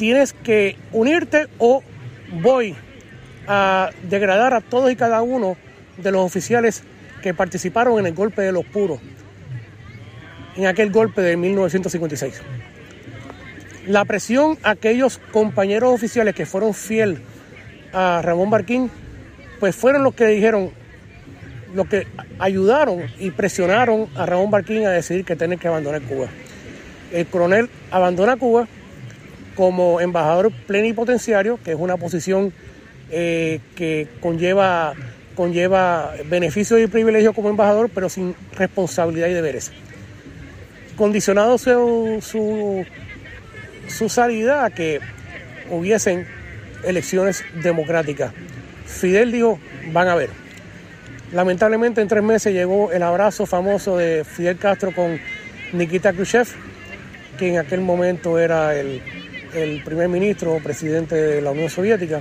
tienes 0.00 0.32
que 0.32 0.76
unirte 0.92 1.48
o 1.58 1.82
voy 2.40 2.74
a 3.46 3.90
degradar 4.08 4.54
a 4.54 4.62
todos 4.62 4.90
y 4.90 4.96
cada 4.96 5.20
uno 5.20 5.58
de 5.98 6.10
los 6.10 6.22
oficiales 6.22 6.84
que 7.22 7.34
participaron 7.34 7.98
en 7.98 8.06
el 8.06 8.14
golpe 8.14 8.40
de 8.40 8.50
los 8.50 8.64
puros, 8.64 8.98
en 10.56 10.64
aquel 10.64 10.90
golpe 10.90 11.20
de 11.20 11.36
1956. 11.36 12.40
La 13.88 14.06
presión 14.06 14.56
a 14.62 14.70
aquellos 14.70 15.18
compañeros 15.32 15.92
oficiales 15.92 16.34
que 16.34 16.46
fueron 16.46 16.72
fiel 16.72 17.20
a 17.92 18.22
Ramón 18.22 18.48
Barquín, 18.48 18.90
pues 19.58 19.76
fueron 19.76 20.02
los 20.02 20.14
que 20.14 20.28
dijeron, 20.28 20.70
los 21.74 21.86
que 21.88 22.06
ayudaron 22.38 23.02
y 23.18 23.32
presionaron 23.32 24.08
a 24.16 24.24
Ramón 24.24 24.50
Barquín 24.50 24.86
a 24.86 24.92
decidir 24.92 25.26
que 25.26 25.36
tiene 25.36 25.58
que 25.58 25.68
abandonar 25.68 26.00
Cuba. 26.00 26.28
El 27.12 27.26
coronel 27.26 27.68
abandona 27.90 28.38
Cuba 28.38 28.66
como 29.60 30.00
embajador 30.00 30.50
plenipotenciario, 30.66 31.58
que 31.62 31.72
es 31.72 31.78
una 31.78 31.98
posición 31.98 32.50
eh, 33.10 33.60
que 33.76 34.08
conlleva, 34.22 34.94
conlleva 35.34 36.14
beneficios 36.30 36.80
y 36.80 36.86
privilegios 36.86 37.34
como 37.34 37.50
embajador, 37.50 37.90
pero 37.94 38.08
sin 38.08 38.34
responsabilidad 38.56 39.28
y 39.28 39.34
deberes. 39.34 39.70
Condicionado 40.96 41.58
su, 41.58 42.20
su, 42.22 42.86
su 43.86 44.08
salida 44.08 44.64
a 44.64 44.70
que 44.70 45.00
hubiesen 45.68 46.26
elecciones 46.82 47.44
democráticas. 47.62 48.32
Fidel 48.86 49.30
dijo, 49.30 49.58
van 49.92 50.08
a 50.08 50.14
ver. 50.14 50.30
Lamentablemente 51.34 52.00
en 52.00 52.08
tres 52.08 52.22
meses 52.22 52.54
llegó 52.54 52.92
el 52.92 53.02
abrazo 53.02 53.44
famoso 53.44 53.98
de 53.98 54.24
Fidel 54.24 54.56
Castro 54.56 54.94
con 54.94 55.20
Nikita 55.74 56.14
Khrushchev, 56.14 56.48
que 57.38 57.50
en 57.50 57.58
aquel 57.58 57.82
momento 57.82 58.38
era 58.38 58.74
el, 58.74 59.02
el 59.54 59.82
primer 59.82 60.08
ministro 60.08 60.58
presidente 60.62 61.14
de 61.14 61.42
la 61.42 61.50
Unión 61.50 61.70
Soviética, 61.70 62.20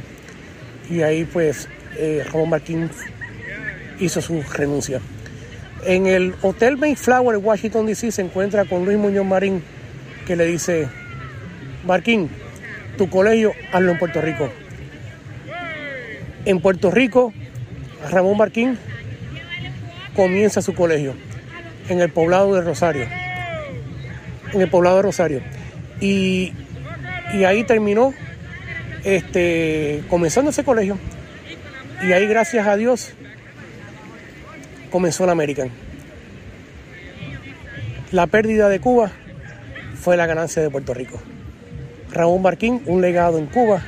y 0.90 1.02
ahí 1.02 1.26
pues 1.26 1.68
eh, 1.98 2.24
Ramón 2.32 2.50
Martín 2.50 2.90
hizo 4.00 4.22
su 4.22 4.42
renuncia. 4.42 5.02
En 5.86 6.08
el 6.08 6.36
Hotel 6.42 6.78
Mayflower 6.78 7.38
Washington 7.38 7.86
DC 7.86 8.12
se 8.12 8.22
encuentra 8.22 8.66
con 8.66 8.86
Luis 8.86 8.98
Muñoz 8.98 9.26
Marín, 9.26 9.64
que 10.26 10.36
le 10.36 10.46
dice, 10.46 10.88
Marquín, 11.86 12.30
tu 12.98 13.10
colegio 13.10 13.54
hazlo 13.72 13.92
en 13.92 13.98
Puerto 14.00 14.22
Rico. 14.22 14.50
En 16.46 16.60
Puerto 16.60 16.92
Rico, 16.92 17.34
Ramón 18.12 18.38
Marquín 18.38 18.78
comienza 20.16 20.62
su 20.62 20.74
colegio 20.74 21.14
en 21.88 22.02
el 22.02 22.10
poblado 22.10 22.54
de 22.56 22.62
Rosario. 22.62 23.06
En 24.54 24.62
el 24.62 24.70
poblado 24.70 24.98
de 24.98 25.02
Rosario. 25.04 25.42
Y, 26.02 26.54
y 27.34 27.44
ahí 27.44 27.64
terminó 27.64 28.14
este, 29.04 30.04
comenzando 30.10 30.52
ese 30.52 30.64
colegio. 30.64 30.98
Y 32.02 32.14
ahí, 32.14 32.28
gracias 32.28 32.66
a 32.66 32.76
Dios, 32.78 33.14
comenzó 34.90 35.26
la 35.26 35.34
American. 35.34 35.70
La 38.12 38.28
pérdida 38.28 38.70
de 38.70 38.80
Cuba 38.80 39.12
fue 40.02 40.18
la 40.18 40.26
ganancia 40.26 40.62
de 40.62 40.70
Puerto 40.70 40.94
Rico. 40.94 41.22
Ramón 42.12 42.42
Marquín, 42.42 42.82
un 42.86 43.02
legado 43.02 43.38
en 43.38 43.46
Cuba, 43.46 43.82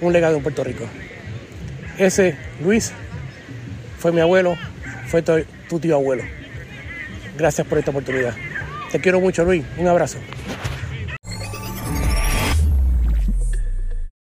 un 0.00 0.12
legado 0.12 0.36
en 0.36 0.42
Puerto 0.42 0.62
Rico. 0.62 0.84
Ese, 1.98 2.36
Luis, 2.62 2.92
fue 3.98 4.12
mi 4.12 4.20
abuelo, 4.20 4.56
fue 5.06 5.22
tu, 5.22 5.32
tu 5.68 5.80
tío 5.80 5.96
abuelo. 5.96 6.22
Gracias 7.36 7.66
por 7.66 7.78
esta 7.78 7.90
oportunidad. 7.90 8.34
Te 8.92 9.00
quiero 9.00 9.20
mucho, 9.20 9.44
Luis. 9.44 9.64
Un 9.78 9.88
abrazo. 9.88 10.18